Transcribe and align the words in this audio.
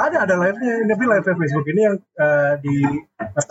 ada 0.00 0.16
ada 0.24 0.34
live-nya. 0.40 0.74
Tapi 0.88 1.04
live 1.04 1.26
Facebook 1.26 1.66
ini 1.68 1.80
yang 1.84 1.96
eh, 2.00 2.52
di 2.64 2.74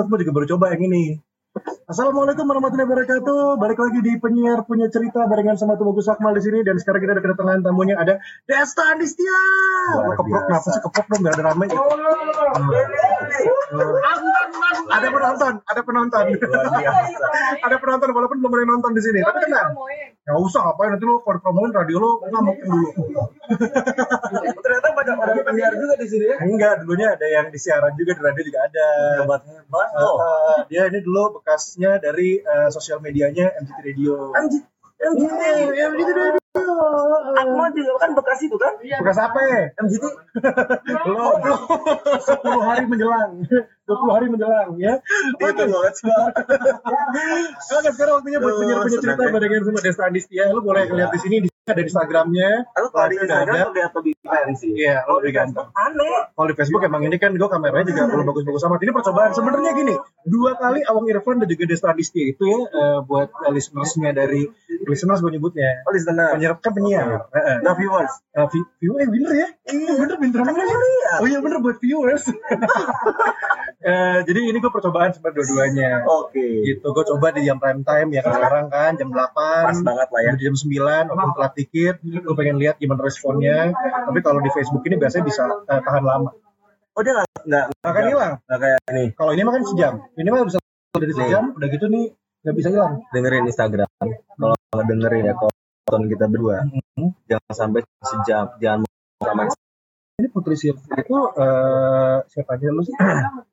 gue 0.09 0.17
juga 0.25 0.33
baru 0.33 0.47
coba 0.57 0.73
yang 0.73 0.83
ini 0.89 1.17
Assalamualaikum 1.51 2.47
warahmatullahi 2.47 2.87
wabarakatuh. 2.87 3.59
Balik 3.59 3.75
lagi 3.83 3.99
di 3.99 4.15
penyiar 4.15 4.63
punya 4.63 4.87
cerita 4.87 5.27
barengan 5.27 5.59
sama 5.59 5.75
Tuh 5.75 5.91
Bagus 5.91 6.07
Akmal 6.07 6.31
di 6.39 6.47
sini 6.47 6.63
dan 6.63 6.79
sekarang 6.79 7.03
kita 7.03 7.19
ada 7.19 7.23
kedatangan 7.27 7.59
tamunya 7.59 7.99
ada 7.99 8.23
Desta 8.47 8.95
Andistia. 8.95 9.35
Keprok 10.15 10.47
kenapa 10.47 10.71
sih 10.71 10.79
keprok 10.79 11.07
dong 11.11 11.19
nggak 11.27 11.35
ada 11.35 11.43
ramai. 11.51 11.67
ada 14.87 15.07
penonton, 15.11 15.53
ada 15.67 15.81
penonton. 15.83 16.25
ada 17.67 17.75
penonton 17.75 18.09
walaupun 18.15 18.37
belum 18.39 18.53
ada 18.55 18.65
nonton 18.71 18.91
di 18.95 19.01
sini. 19.03 19.19
Tapi 19.19 19.51
tenang. 19.51 19.75
Nggak 20.23 20.37
usah 20.47 20.61
ngapain 20.63 20.95
nanti 20.95 21.03
lo 21.03 21.19
kalau 21.19 21.43
promoin 21.43 21.75
radio 21.75 21.97
lo 21.99 22.23
ngamuk 22.23 22.57
dulu. 22.63 22.87
Ternyata 24.63 24.87
banyak 24.95 25.15
orang 25.19 25.43
penyiar 25.43 25.75
juga 25.75 25.99
di 25.99 26.07
sini 26.07 26.25
ya. 26.31 26.39
Enggak, 26.39 26.87
dulunya 26.87 27.19
ada 27.19 27.27
yang 27.27 27.51
di 27.51 27.59
siaran 27.59 27.91
juga 27.99 28.15
di 28.15 28.21
radio 28.23 28.43
juga 28.47 28.59
ada. 28.63 28.87
Hebat 29.19 29.43
hebat 29.43 29.89
Uh, 29.91 30.17
uh, 30.17 30.59
dia 30.71 30.87
ini 30.87 31.03
dulu 31.03 31.40
bekasnya 31.41 31.97
dari 31.97 32.37
uh, 32.45 32.69
sosial 32.69 33.01
medianya 33.01 33.49
MCT 33.57 33.79
Radio. 33.81 34.29
Anjir. 34.37 34.61
Iya, 35.01 35.89
MCT 35.89 36.09
Radio. 36.13 36.39
Akmal 37.31 37.73
juga 37.73 37.93
kan 38.05 38.11
bekas 38.13 38.39
itu 38.45 38.53
kan? 38.61 38.77
Bekas 38.77 39.17
apa? 39.17 39.39
MGT. 39.81 40.03
Lo, 41.09 41.41
lo 41.41 41.55
10 42.21 42.69
hari 42.69 42.83
menjelang. 42.85 43.41
20 43.89 44.15
hari 44.15 44.25
menjelang 44.29 44.69
ya. 44.77 45.01
Itu 45.41 45.63
banget 45.65 45.93
sih. 45.97 46.11
Oke, 47.73 47.89
sekarang 47.97 48.21
waktunya 48.21 48.37
buat 48.37 48.53
penyiar-penyiar 48.61 49.01
cerita 49.01 49.17
senang 49.17 49.31
ya. 49.31 49.33
barengan 49.33 49.61
sama 49.65 49.79
Desta 49.81 50.03
Andistia. 50.05 50.43
Lo 50.53 50.61
boleh 50.61 50.85
lihat 50.85 51.09
di 51.09 51.19
sini 51.23 51.37
ada 51.71 51.81
di 51.81 51.87
Instagramnya. 51.87 52.49
Aku 52.75 52.87
kalau 52.91 53.07
di 53.07 53.15
Instagram 53.17 53.55
ada. 53.55 53.89
lebih 53.95 54.13
keren 54.19 54.49
sih. 54.59 54.71
Iya, 54.75 55.07
lo 55.07 55.23
lebih 55.23 55.33
ganteng. 55.39 55.67
Aneh. 55.71 56.29
Kalau 56.35 56.47
di 56.51 56.55
Facebook 56.59 56.83
emang 56.83 57.01
ini 57.07 57.17
kan 57.17 57.31
gue 57.33 57.49
kameranya 57.49 57.87
juga 57.87 58.01
belum 58.11 58.25
bagus-bagus 58.27 58.63
amat. 58.67 58.79
Ini 58.83 58.91
percobaan. 58.91 59.31
Sebenarnya 59.31 59.71
gini, 59.73 59.95
dua 60.27 60.59
kali 60.59 60.83
Awang 60.83 61.07
Irfan 61.07 61.39
dan 61.39 61.47
juga 61.47 61.63
Desta 61.65 61.95
Adistia 61.95 62.27
itu 62.27 62.43
ya 62.43 62.59
eh, 62.67 62.99
buat 63.07 63.31
eh, 63.31 63.51
listeners-nya 63.55 64.11
dari 64.11 64.43
listeners 64.85 65.23
gue 65.23 65.31
nyebutnya. 65.31 65.87
Oh, 65.87 65.91
listener. 65.95 66.35
Penyiar 66.35 66.53
kan 66.59 66.71
penyiar. 66.75 67.07
Heeh. 67.31 67.57
Nah, 67.63 67.73
viewers. 67.79 68.13
Eh, 68.35 68.47
view 68.51 68.93
eh 68.99 69.07
bener 69.07 69.31
ya? 69.31 69.47
Iya 69.71 69.93
bener 69.95 70.15
bener 70.19 70.39
bener. 70.43 70.65
Oh 71.19 71.27
iya 71.27 71.39
bener 71.39 71.59
buat 71.63 71.79
viewers. 71.79 72.27
Jadi 74.27 74.39
ini 74.45 74.57
gue 74.61 74.71
percobaan 74.71 75.09
sama 75.11 75.33
dua-duanya. 75.33 76.05
Oke. 76.05 76.61
Gitu, 76.63 76.85
gue 76.85 77.03
coba 77.09 77.33
di 77.33 77.41
jam 77.43 77.57
prime 77.57 77.81
time 77.81 78.09
ya 78.13 78.21
kan 78.21 78.41
sekarang 78.41 78.67
kan 78.69 78.91
jam 78.97 79.09
8 79.09 79.33
Pas 79.33 79.79
banget 79.81 80.07
lah 80.09 80.21
ya. 80.21 80.31
di 80.37 80.43
jam 80.45 80.55
9 80.57 81.09
walaupun 81.11 81.31
telat 81.37 81.53
dikit 81.61 81.95
gue 82.01 82.35
pengen 82.35 82.57
lihat 82.57 82.81
gimana 82.81 83.05
responnya. 83.05 83.69
Tapi 83.77 84.19
kalau 84.25 84.41
di 84.41 84.49
Facebook 84.49 84.81
ini 84.89 84.97
biasanya 84.97 85.25
bisa 85.29 85.43
eh, 85.45 85.81
tahan 85.85 86.03
lama. 86.03 86.29
Oh, 86.97 87.01
dia 87.05 87.13
nggak 87.15 87.27
nggak 87.47 87.65
akan 87.85 88.03
hilang. 88.09 88.33
nggak 88.49 88.59
kayak 88.59 88.79
ini. 88.91 89.05
kalau 89.13 89.31
ini 89.37 89.41
mah 89.45 89.53
kan 89.53 89.63
sejam. 89.63 89.93
Ini 90.17 90.29
mah 90.33 90.41
bisa 90.43 90.57
dari 90.91 91.13
sejam 91.15 91.43
udah 91.55 91.67
gitu 91.69 91.85
nih 91.87 92.05
nggak 92.41 92.55
bisa 92.57 92.67
hilang. 92.73 92.93
Dengerin 93.13 93.45
Instagram. 93.45 93.89
Kalau 94.35 94.55
nggak 94.57 94.87
dengerin 94.89 95.23
ya, 95.29 95.33
kalau 95.37 95.53
nonton 95.85 96.01
kita 96.09 96.25
berdua, 96.27 96.57
jangan 97.29 97.53
sampai 97.53 97.81
sejam, 98.03 98.45
jangan 98.59 98.87
sama 99.21 99.43
ini 100.21 100.27
Putri 100.29 100.53
Sirvi 100.53 100.85
itu 100.85 101.17
eh 101.41 102.17
siapa 102.29 102.53
aja 102.53 102.69
lu 102.69 102.85
sih 102.85 102.93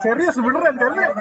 serius 0.00 0.34
beneran 0.38 0.74
serius 0.78 1.12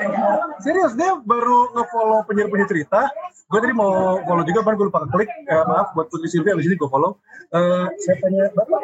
serius 0.61 0.91
dia 0.93 1.17
baru 1.25 1.73
nge-follow 1.73 2.21
penyiar 2.29 2.47
punya 2.47 2.65
cerita 2.69 3.09
gue 3.49 3.59
tadi 3.59 3.73
mau 3.73 4.17
follow 4.25 4.45
juga 4.45 4.61
kan 4.65 4.73
gue 4.77 4.87
lupa 4.89 5.05
klik 5.09 5.29
Eh, 5.43 5.63
maaf 5.67 5.91
buat 5.93 6.07
Putri 6.09 6.25
Sirvi 6.31 6.49
abis 6.53 6.65
ini 6.69 6.75
gue 6.79 6.89
follow 6.89 7.17
siapanya 8.01 8.49
bapak 8.57 8.81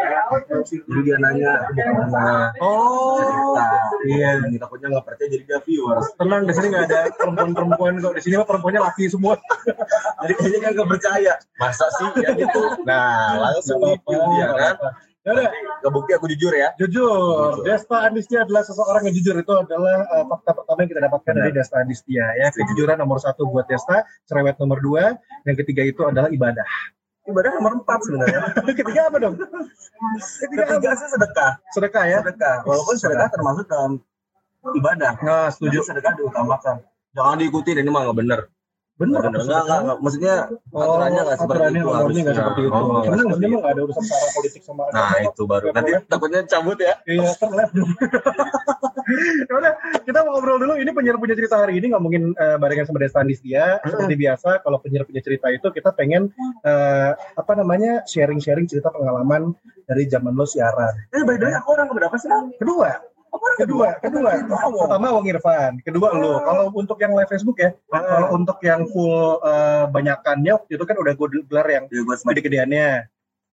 Jadi 0.67 1.01
dia 1.05 1.17
nanya 1.17 1.53
oh 2.61 3.57
Iya, 4.05 4.39
takutnya 4.61 4.87
nggak 4.93 5.05
percaya 5.05 5.27
jadi 5.27 5.43
dia 5.43 5.59
viewers. 5.65 6.07
tenang 6.15 6.45
di 6.47 6.53
sini 6.55 6.67
nggak 6.71 6.85
ada 6.87 6.99
perempuan-perempuan 7.17 7.93
kok 7.99 8.13
di 8.15 8.21
sini 8.21 8.33
mah 8.39 8.47
perempuannya 8.47 8.81
laki 8.85 9.03
semua 9.09 9.35
Jadi 10.19 10.33
kayaknya 10.35 10.69
nggak 10.75 10.89
percaya. 10.89 11.33
Masa 11.59 11.85
sih 11.99 12.09
ya 12.23 12.31
gitu. 12.35 12.61
Nah, 12.83 13.39
langsung 13.39 13.79
dia 14.05 14.47
kan. 14.55 14.75
Apa-apa. 15.19 15.27
Ya 15.27 15.31
udah, 15.35 15.49
Kebukti 15.79 16.11
aku 16.15 16.25
jujur 16.31 16.53
ya. 16.55 16.69
Jujur, 16.79 17.63
Desta 17.63 18.07
Andistia 18.07 18.43
adalah 18.43 18.63
seseorang 18.63 19.07
yang 19.07 19.15
jujur 19.15 19.35
itu 19.39 19.51
adalah 19.51 20.07
uh, 20.11 20.25
fakta 20.27 20.51
pertama 20.55 20.77
yang 20.83 20.89
kita 20.91 21.01
dapatkan 21.07 21.33
dari 21.35 21.51
Desta 21.51 21.75
Andistia 21.83 22.25
ya. 22.39 22.47
Kejujuran 22.51 22.97
nomor 22.99 23.19
satu 23.19 23.47
buat 23.47 23.67
Desta, 23.67 24.03
cerewet 24.27 24.55
nomor 24.59 24.79
dua, 24.79 25.15
yang 25.43 25.57
ketiga 25.59 25.83
itu 25.83 26.01
adalah 26.07 26.31
ibadah. 26.31 26.67
Ibadah 27.27 27.51
nomor 27.61 27.83
empat 27.83 27.99
sebenarnya. 28.07 28.39
ketiga 28.79 29.01
apa 29.11 29.17
dong? 29.21 29.35
Ketiga? 30.39 30.63
Ketiga 30.65 30.89
sih 30.97 31.07
sedekah. 31.11 31.51
Sedekah 31.75 32.03
ya. 32.07 32.17
Sedekah. 32.25 32.55
Walaupun 32.65 32.95
sedekah 32.97 33.27
termasuk 33.29 33.65
dalam 33.69 33.91
ibadah. 34.75 35.13
Nah, 35.21 35.47
Setuju 35.53 35.83
setuju. 35.83 35.87
sedekah 35.93 36.13
diutamakan. 36.17 36.75
Jangan 37.13 37.35
diikuti 37.41 37.73
ini 37.75 37.89
mah 37.91 38.01
nggak 38.09 38.17
bener. 38.17 38.39
Bener. 38.99 39.19
Nggak, 39.23 39.31
nggak, 39.31 39.61
nggak, 39.63 39.79
nggak. 39.87 39.97
Maksudnya 40.03 40.33
Oh, 40.75 40.81
aturannya 40.83 41.21
nggak 41.23 41.37
seperti 41.39 41.59
aturannya, 41.63 41.79
itu 41.79 41.87
nggak 41.87 41.99
harusnya. 42.03 42.33
seperti 42.35 42.61
itu. 42.61 42.73
Oh, 42.75 42.81
nggak 42.83 43.03
Karena 43.07 43.21
maksudnya 43.23 43.47
itu. 43.47 43.53
mah 43.55 43.59
nggak 43.63 43.73
ada 43.73 43.81
urusan 43.87 44.03
secara 44.03 44.27
politik 44.35 44.61
sama 44.61 44.83
Nah 44.91 45.09
itu 45.23 45.43
baru. 45.47 45.65
Nanti 45.71 45.91
takutnya 46.05 46.41
cabut 46.45 46.77
ya. 46.77 46.93
Iya, 47.07 47.29
terlep. 47.39 47.69
Ya 49.49 49.53
udah, 49.57 49.73
kita 50.05 50.21
mau 50.21 50.37
ngobrol 50.37 50.61
dulu. 50.61 50.73
Ini 50.77 50.93
penyiar 50.93 51.17
punya 51.17 51.33
cerita 51.33 51.57
hari 51.57 51.81
ini 51.81 51.89
ngomongin 51.89 52.29
eh, 52.37 52.61
barengan 52.61 52.85
sama 52.85 53.01
Desta 53.01 53.25
Andistia. 53.25 53.81
Seperti 53.81 54.13
biasa, 54.13 54.61
kalau 54.61 54.77
penyiar 54.77 55.01
punya 55.01 55.17
cerita 55.25 55.49
itu 55.49 55.65
kita 55.73 55.97
pengen 55.97 56.29
eh, 56.61 57.11
apa 57.17 57.51
namanya 57.57 58.05
sharing-sharing 58.05 58.69
cerita 58.69 58.93
pengalaman 58.93 59.57
dari 59.89 60.05
zaman 60.05 60.37
lo 60.37 60.45
siaran. 60.45 60.93
Eh 61.09 61.25
by 61.25 61.41
the 61.41 61.49
way, 61.49 61.57
aku 61.57 61.73
orang 61.73 61.89
keberapa 61.89 62.15
sih? 62.21 62.29
Kedua, 62.61 63.01
kedua, 63.59 63.87
kedua. 64.01 64.31
Pertama 64.87 65.07
Wong 65.15 65.25
Irfan, 65.27 65.79
kedua 65.83 66.09
lo. 66.15 66.39
Kalau 66.41 66.63
untuk 66.73 66.97
yang 66.99 67.13
live 67.13 67.29
Facebook 67.29 67.57
ya, 67.59 67.71
kalau 67.89 68.33
untuk 68.33 68.57
yang 68.63 68.87
full 68.89 69.39
eh, 69.41 69.85
banyakannya 69.89 70.53
waktu 70.55 70.71
itu 70.75 70.85
kan 70.85 70.95
udah 70.97 71.13
gue 71.13 71.27
gelar 71.47 71.67
yang 71.67 71.85
Ya 71.89 72.01
sebagai 72.17 72.43
gede-gedeannya 72.45 72.89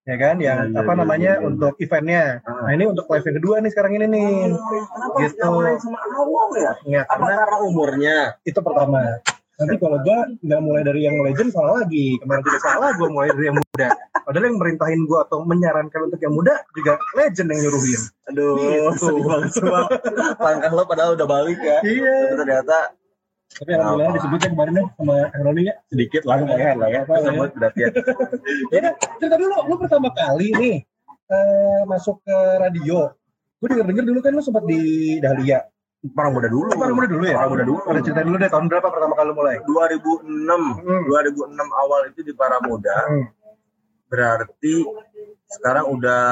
ya 0.06 0.14
kan 0.22 0.38
yang 0.38 0.70
Iya, 0.70 0.70
iya, 0.70 0.78
apa 0.86 0.92
iya, 0.94 1.00
namanya 1.02 1.32
iya. 1.34 1.42
untuk 1.42 1.74
eventnya 1.82 2.38
Ah. 2.46 2.70
nah 2.70 2.72
ini 2.78 2.86
untuk 2.86 3.10
live 3.10 3.26
yang 3.26 3.36
kedua 3.42 3.54
nih 3.58 3.70
sekarang 3.74 3.92
ini 3.98 4.06
nih 4.06 4.30
Kenapa 4.54 5.18
Gitu. 5.18 5.42
sama 5.82 5.98
awal 6.14 6.48
ya? 6.54 6.72
ya 6.86 7.02
karena 7.10 7.32
karena 7.42 7.56
umurnya? 7.66 8.16
itu 8.46 8.60
pertama 8.62 9.18
nanti 9.56 9.74
kalau 9.80 9.96
gua 10.04 10.18
nggak 10.44 10.60
mulai 10.60 10.82
dari 10.84 11.00
yang 11.04 11.16
legend 11.24 11.48
salah 11.48 11.80
lagi 11.80 12.20
kemarin 12.20 12.42
juga 12.44 12.60
salah 12.60 12.90
gua 12.94 13.08
mulai 13.08 13.28
dari 13.32 13.44
yang 13.48 13.56
muda 13.56 13.88
padahal 14.22 14.44
yang 14.52 14.58
merintahin 14.60 15.00
gua 15.08 15.24
atau 15.24 15.38
menyarankan 15.42 16.00
untuk 16.06 16.20
yang 16.20 16.34
muda 16.36 16.54
juga 16.76 16.92
legend 17.16 17.48
yang 17.52 17.60
nyuruhin 17.64 18.00
Aduh, 18.26 18.54
Gitu. 18.58 19.06
sedih 19.06 19.22
banget 19.22 19.50
semua. 19.54 19.80
Langkah 20.42 20.70
lo 20.74 20.82
padahal 20.82 21.14
udah 21.14 21.28
balik 21.30 21.62
ya. 21.62 21.78
iya 21.86 22.14
Tapi 22.26 22.34
ternyata 22.42 22.78
tapi 23.46 23.70
alhamdulillah 23.72 24.14
disebutnya 24.18 24.48
kemarin 24.52 24.74
ya 24.74 24.84
sama 24.98 25.14
Kang 25.30 25.42
Roni 25.46 25.62
ya 25.64 25.74
sedikit 25.86 26.22
lah 26.26 26.36
lumayan 26.42 26.76
lah 26.76 26.88
ya. 26.90 27.00
Apa 27.06 27.14
ya? 27.22 27.30
Berarti 27.54 27.80
ya. 27.80 27.88
ya 28.74 28.90
cerita 29.16 29.36
dulu 29.38 29.54
lu 29.70 29.74
pertama 29.78 30.08
kali 30.12 30.48
nih 30.52 30.76
eh, 31.30 31.80
masuk 31.86 32.18
ke 32.26 32.36
radio 32.60 33.08
gue 33.56 33.66
denger 33.72 33.86
denger 33.88 34.04
dulu 34.04 34.18
kan 34.20 34.32
lu 34.36 34.42
sempat 34.44 34.64
di 34.68 34.80
Dahlia 35.16 35.62
Para 36.12 36.28
muda 36.28 36.48
dulu. 36.52 36.70
Para 36.76 36.92
muda 36.92 37.08
dulu 37.08 37.24
ya? 37.24 37.36
Para 37.40 37.48
muda 37.48 37.64
dulu. 37.64 37.80
Ada 37.88 38.00
cerita 38.04 38.22
dulu 38.22 38.36
deh 38.36 38.50
tahun 38.52 38.66
berapa 38.68 38.88
pertama 38.92 39.14
kali 39.16 39.30
mulai? 39.32 39.56
2006. 39.64 40.84
Hmm. 40.84 41.02
2006 41.08 41.82
awal 41.82 42.00
itu 42.12 42.20
di 42.22 42.32
Para 42.36 42.58
Muda. 42.62 42.96
Hmm. 43.08 43.26
Berarti 44.06 44.74
sekarang 45.46 45.90
udah 45.90 46.22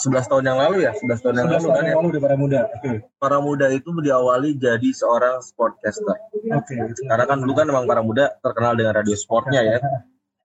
11 0.00 0.30
tahun 0.32 0.44
yang 0.48 0.58
lalu 0.58 0.76
ya, 0.88 0.92
11 0.96 1.20
tahun 1.20 1.34
yang 1.36 1.48
11 1.52 1.52
lalu 1.52 1.60
tahun 1.60 1.76
kan 1.76 1.84
ya. 1.84 1.90
yang 1.92 1.98
lalu 2.00 2.10
di 2.16 2.22
para 2.24 2.36
muda. 2.40 2.60
Oke. 2.72 2.92
Para 3.20 3.38
Muda 3.44 3.66
itu 3.68 3.88
diawali 3.92 4.50
jadi 4.56 4.88
seorang 4.96 5.44
sportcaster. 5.44 6.16
Oke. 6.32 6.74
Karena 7.04 7.24
kan 7.28 7.36
dulu 7.36 7.52
kan 7.52 7.68
emang 7.68 7.84
Para 7.84 8.00
Muda 8.00 8.32
terkenal 8.40 8.72
dengan 8.80 8.96
radio 8.96 9.12
sportnya 9.12 9.60
ya. 9.60 9.78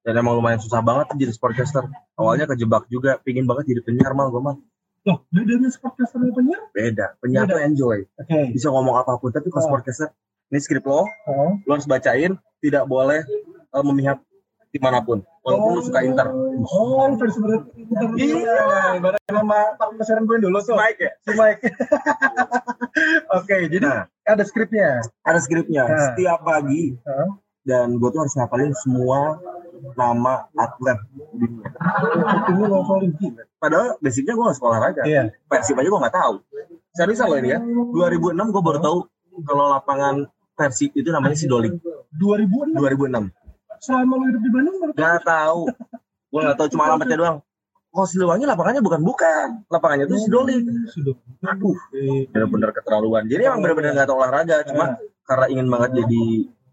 Dan 0.06 0.22
emang 0.22 0.38
lumayan 0.38 0.60
susah 0.60 0.84
banget 0.84 1.16
jadi 1.16 1.32
sportcaster. 1.34 1.88
Awalnya 2.20 2.52
kejebak 2.52 2.92
juga, 2.92 3.18
pingin 3.24 3.48
banget 3.48 3.74
jadi 3.74 3.82
penyiar 3.82 4.14
mal 4.14 4.30
gue 4.30 4.44
mah. 4.44 4.60
Loh, 5.06 5.22
bedanya 5.30 5.70
sportcaster 5.70 6.18
sama 6.18 6.34
penyiar? 6.34 6.66
Beda, 6.72 7.14
penyiar 7.20 7.46
tuh 7.46 7.62
enjoy. 7.62 8.10
Oke. 8.18 8.40
Bisa 8.52 8.68
ngomong 8.68 8.98
apa 8.98 9.16
pun, 9.16 9.30
tapi 9.30 9.48
kalau 9.48 9.62
Oh. 9.62 9.68
sportcaster, 9.70 10.10
ini 10.50 10.58
skrip 10.58 10.82
lo, 10.84 11.06
Oh. 11.30 11.54
lo 11.58 11.72
harus 11.72 11.86
bacain, 11.86 12.34
tidak 12.58 12.84
boleh 12.86 13.22
eh, 13.70 13.84
memihak 13.84 14.18
di 14.68 14.80
mana 14.80 15.00
pun. 15.00 15.20
Walaupun 15.40 15.70
lo 15.72 15.82
suka 15.82 16.02
inter. 16.02 16.26
Oh, 16.66 17.06
lu 17.06 17.16
versi 17.16 17.38
berat. 17.38 17.70
Iya, 18.16 18.56
bareng 18.98 19.24
sama 19.26 19.60
Pak 19.74 19.88
Pesaran 19.96 20.24
gue 20.24 20.42
dulu 20.42 20.58
tuh. 20.60 20.74
Mike 20.74 20.98
ya? 20.98 21.12
Si 21.22 21.32
Mike. 21.32 21.62
Oke, 23.36 23.56
jadi 23.68 23.84
Nah. 23.84 24.04
ada 24.24 24.42
skripnya. 24.42 25.04
Ada 25.22 25.40
skripnya, 25.40 25.84
Nah. 25.86 26.00
setiap 26.10 26.40
pagi. 26.42 26.96
Hah? 27.04 27.30
Dan 27.62 27.98
gue 27.98 28.10
tuh 28.10 28.22
harus 28.22 28.34
ngapalin 28.34 28.72
semua 28.76 29.38
nama 29.96 30.48
atlet 30.54 31.00
dunia. 31.34 31.68
Tunggu 32.48 32.64
ngomongin 32.68 33.12
gila. 33.18 33.44
Padahal 33.58 33.88
basicnya 34.00 34.34
gue 34.34 34.46
gak 34.46 34.58
sekolah 34.58 34.72
olahraga. 34.78 35.02
Iya. 35.04 35.24
Persib 35.46 35.76
aja 35.78 35.90
gue 35.90 36.02
gak 36.06 36.16
tahu. 36.16 36.34
Seriusan 36.96 37.28
loh 37.28 37.38
ini 37.40 37.50
ya. 37.52 37.60
2006 37.60 38.54
gue 38.56 38.64
baru 38.64 38.80
tahu 38.80 38.98
kalau 39.44 39.66
lapangan 39.74 40.16
Persib 40.56 40.92
itu 40.96 41.10
namanya 41.12 41.36
Sidolik. 41.36 41.76
2006. 42.16 42.80
2006. 42.80 43.32
Selama 43.84 44.14
lu 44.16 44.24
hidup 44.32 44.42
di 44.42 44.52
Bandung 44.52 44.76
baru 44.80 44.92
Gak 44.96 45.20
tahu. 45.24 45.62
gue 46.26 46.42
nggak 46.44 46.58
tahu 46.60 46.68
cuma 46.76 46.84
alamatnya 46.92 47.16
doang 47.16 47.38
kok 47.96 48.12
Siliwangi 48.12 48.44
lapangannya 48.44 48.84
bukan 48.84 49.00
bukan 49.08 49.48
lapangannya 49.72 50.04
itu 50.04 50.20
Sidoli 50.20 50.60
Sudah. 50.92 51.16
aduh 51.48 51.80
bener-bener 52.28 52.76
keterlaluan 52.76 53.24
jadi 53.24 53.48
emang 53.48 53.64
bener-bener 53.64 53.96
nggak 53.96 54.12
tahu 54.12 54.20
olahraga 54.20 54.68
cuma 54.68 55.00
karena 55.24 55.46
ingin 55.48 55.68
banget 55.72 56.04
jadi 56.04 56.24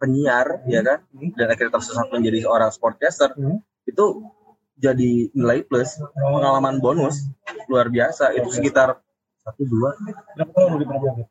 penyiar 0.03 0.67
ya 0.67 0.83
kan 0.83 0.99
dan 1.33 1.47
akhirnya 1.49 1.73
tersesat 1.73 2.11
menjadi 2.11 2.43
seorang 2.43 2.69
sportcaster 2.69 3.31
Hmm. 3.33 3.63
itu 3.85 4.05
jadi 4.75 5.31
nilai 5.31 5.63
plus 5.63 5.95
pengalaman 6.13 6.77
bonus 6.77 7.31
luar 7.67 7.87
biasa 7.87 8.35
itu 8.35 8.51
sekitar 8.51 8.99
satu 9.39 9.63
dua 9.63 9.95
Berapa 10.35 10.51
tahun 10.53 10.71
di 10.77 10.85
Pramuda? 10.85 11.23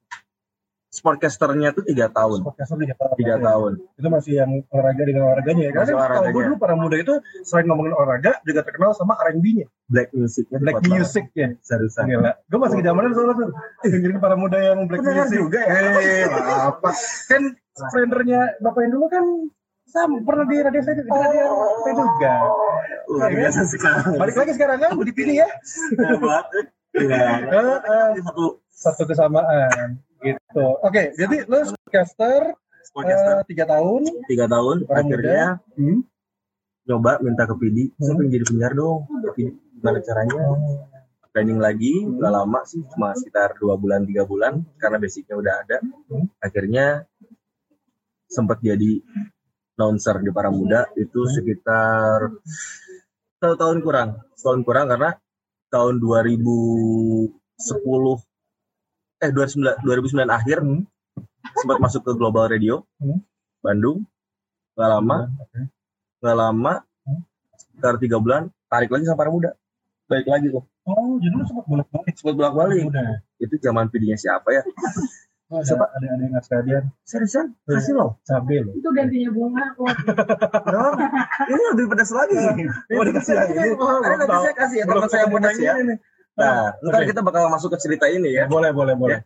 sportcasternya 0.89 1.71
tuh 1.71 1.83
tiga 1.85 2.07
tahun 2.07 2.43
tiga 2.51 2.95
tahun. 2.97 3.15
tiga 3.15 3.35
tahun 3.39 3.71
Itu 3.95 4.07
masih 4.09 4.33
yang 4.35 4.51
olahraga 4.67 5.03
dengan 5.05 5.21
olahraganya 5.25 5.63
ya. 5.63 5.71
Karena 5.71 5.79
Masih 5.81 5.93
kalau 5.93 6.03
olahraganya. 6.03 6.33
gue 6.33 6.43
dulu 6.43 6.55
para 6.57 6.75
muda 6.75 6.95
itu 6.97 7.13
selain 7.41 7.65
ngomongin 7.65 7.93
olahraga 7.93 8.31
juga 8.41 8.59
terkenal 8.61 8.91
sama 8.91 9.15
R&B-nya, 9.21 9.71
black 9.85 10.11
musicnya 10.11 10.57
black 10.59 10.75
kuat 10.75 10.83
banget. 10.83 10.95
music 10.97 11.25
ya. 11.31 11.47
seriusan 11.61 12.03
Gila. 12.05 12.31
Gue 12.43 12.59
masih 12.59 12.75
kejamanan 12.77 13.09
soalnya 13.09 13.35
tuh. 13.37 13.49
Dengerin 13.85 14.19
para 14.19 14.35
muda 14.35 14.57
yang 14.59 14.79
black 14.83 14.99
Beneran 14.99 15.15
music. 15.21 15.37
juga 15.37 15.59
ya? 15.61 15.71
Eh, 15.71 16.25
apa? 16.61 16.89
Kan 17.25 17.41
friendernya 17.73 18.41
bapak 18.59 18.81
yang 18.83 18.91
dulu 18.91 19.05
kan 19.07 19.25
sama 19.87 20.23
pernah 20.23 20.45
di 20.45 20.57
radio 20.57 20.81
saya, 20.81 20.95
di 20.97 21.03
radio 21.03 21.45
saya 21.83 21.93
juga. 21.93 22.33
luar 23.09 23.31
biasa 23.33 23.59
sih 23.65 23.79
Balik 24.15 24.35
lagi 24.37 24.51
sekarang 24.55 24.77
kan, 24.79 24.89
mau 24.95 25.03
dipilih 25.03 25.35
ya. 25.37 25.47
hebat 25.97 26.45
Iya. 26.91 27.47
Satu 28.21 28.45
satu 28.67 29.03
kesamaan 29.05 29.99
gitu. 30.19 30.65
Oke, 30.81 31.15
jadi 31.15 31.43
lo 31.45 31.63
podcaster 31.81 32.51
sportcaster 32.83 33.35
eh, 33.39 33.47
tiga 33.47 33.63
tahun. 33.65 34.01
tiga 34.27 34.45
tahun 34.45 34.83
akhirnya 34.85 35.59
Hmm. 35.75 36.03
nyoba 36.83 37.21
minta 37.21 37.45
ke 37.45 37.55
PD 37.55 37.77
saya 37.93 38.11
Hmm. 38.11 38.17
pengen 38.17 38.31
jadi 38.31 38.45
penyiar 38.45 38.73
dong 38.73 38.99
PD 39.07 39.39
gimana 39.71 39.99
caranya 40.01 40.41
training 41.31 41.59
lagi 41.59 41.93
Hmm. 41.99 42.17
nggak 42.17 42.31
lama 42.33 42.59
sih 42.65 42.81
cuma 42.87 43.13
sekitar 43.13 43.55
dua 43.55 43.75
bulan 43.75 44.03
tiga 44.03 44.23
bulan 44.23 44.65
karena 44.75 44.97
basicnya 44.97 45.35
udah 45.35 45.53
ada 45.61 45.77
Hmm. 45.79 46.27
akhirnya 46.37 47.05
sempat 48.31 48.57
jadi 48.59 49.03
announcer 49.75 50.15
di 50.17 50.31
para 50.31 50.47
muda 50.47 50.87
itu 50.95 51.19
sekitar 51.27 52.31
satu 53.37 53.55
tahun 53.55 53.81
kurang 53.81 54.09
setahun 54.33 54.61
kurang 54.61 54.87
karena 54.87 55.17
tahun 55.67 55.99
2010 55.99 57.27
eh 59.19 59.29
2009 59.29 59.83
2009 59.83 60.29
akhir 60.29 60.57
Hmm. 60.61 60.85
sempat 61.53 61.77
masuk 61.79 62.01
ke 62.01 62.11
Global 62.13 62.47
Radio 62.47 62.85
Hmm. 62.97 63.19
Bandung 63.59 64.05
nggak 64.73 64.89
lama 64.89 65.17
nggak 66.19 66.37
lama 66.37 66.73
Hmm. 67.01 67.21
sekitar 67.55 67.97
tiga 67.97 68.17
bulan 68.17 68.41
tarik 68.65 68.87
lagi 68.87 69.03
sama 69.03 69.17
para 69.17 69.29
muda 69.29 69.51
balik 70.07 70.27
lagi 70.27 70.47
tuh 70.49 70.63
Oh, 70.81 71.13
jadi 71.17 71.29
lu 71.31 71.45
sempat 71.45 71.69
bolak 71.69 71.85
balik. 71.87 72.13
sempat 72.15 72.33
bolak 72.33 72.53
balik 72.55 72.89
itu 73.37 73.53
zaman 73.59 73.85
PD-nya 73.87 74.17
siapa 74.17 74.49
ya 74.51 74.63
Oh, 75.51 75.59
ada, 75.59 75.67
Siapa? 75.67 75.83
ada 75.83 76.07
ada 76.15 76.23
yang 76.23 76.31
ngasih 76.31 76.53
hadiah. 76.63 76.83
Seriusan 77.03 77.45
kasih 77.67 77.91
loh 77.91 78.15
cabe 78.23 78.63
loh. 78.63 78.71
itu 78.71 78.87
gantinya 78.95 79.29
bunga 79.35 79.65
kok 79.75 79.87
Dong, 80.71 80.95
ini 81.51 81.63
lebih 81.75 81.85
pedas 81.91 82.11
lagi. 82.15 82.39
Oh, 82.95 83.03
dikasih 83.03 83.35
lagi. 83.35 83.51
Ini 83.59 83.75
nanti 83.75 84.37
saya 84.47 84.55
kasih. 84.55 84.77
Ya 84.79 84.85
teman 84.87 85.09
saya 85.11 85.25
pedas 85.27 85.57
ya? 85.59 85.73
nah 86.31 86.71
ntar 86.79 87.03
Oke. 87.03 87.11
kita 87.11 87.19
bakal 87.19 87.51
masuk 87.51 87.75
ke 87.75 87.83
cerita 87.83 88.07
ini 88.07 88.31
ya. 88.31 88.47
Boleh, 88.47 88.71
boleh, 88.71 88.95
boleh. 88.95 89.19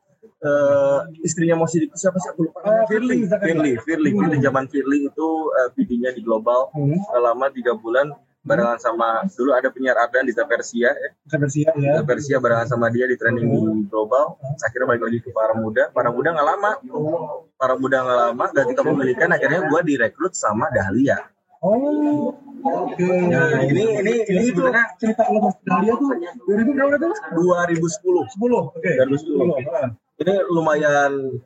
Eh, 0.45 0.99
istrinya 1.21 1.57
mau 1.57 1.69
sidik 1.69 1.93
siapa 1.93 2.17
sih? 2.17 2.33
Aku 2.33 2.49
lupa 2.49 2.59
Oh, 2.65 2.85
Firly 2.89 3.29
Firly, 3.29 3.37
Firly 3.37 3.71
Firly. 3.85 4.09
Hmm. 4.13 4.19
Firly 4.25 4.37
zaman 4.41 4.65
Firly 4.69 4.99
itu 5.13 5.27
eh, 5.53 5.69
PD-nya 5.77 6.09
di 6.17 6.21
global. 6.25 6.73
Hmm. 6.73 6.97
Nggak 6.97 7.21
lama 7.21 7.45
tiga 7.53 7.77
bulan 7.77 8.09
barengan 8.45 8.77
sama 8.77 9.25
dulu 9.33 9.51
ada 9.57 9.67
penyiar 9.73 9.97
Ardan 9.97 10.29
di 10.29 10.33
Persia 10.37 10.93
ya 10.93 11.09
bersiap 11.35 11.73
ya. 11.81 11.97
Kita 11.97 12.03
Persia 12.05 12.37
barengan 12.37 12.69
sama 12.69 12.93
dia 12.93 13.09
di 13.09 13.17
training 13.17 13.49
di 13.49 13.59
global 13.89 14.37
akhirnya 14.61 14.85
balik 14.85 15.03
lagi 15.09 15.19
ke 15.25 15.29
para 15.33 15.57
muda 15.57 15.89
para 15.89 16.09
muda 16.13 16.29
nggak 16.31 16.47
lama 16.47 16.71
para 17.57 17.73
muda 17.73 17.97
nggak 18.05 18.19
lama 18.29 18.45
ganti 18.53 18.73
kepemilikan 18.77 19.29
akhirnya 19.33 19.65
gue 19.65 19.79
direkrut 19.81 20.37
sama 20.37 20.69
Dahlia 20.69 21.17
Oh, 21.65 22.29
oke. 22.61 23.09
Nah, 23.25 23.65
ini 23.65 23.97
ini 23.97 24.13
ini 24.29 24.53
itu 24.53 24.61
sebenarnya 24.61 24.85
cerita 25.01 25.25
lo 25.33 25.49
mas 25.49 25.57
Dahlia 25.65 25.97
tuh 25.97 26.13
2000 26.45 26.77
berapa 26.77 26.95
tuh? 27.01 27.09
2010 27.41 28.37
10. 28.37 28.69
Oke. 28.69 28.91
2010. 29.01 29.73
Ah. 29.73 29.89
ini 30.21 30.33
lumayan 30.45 31.41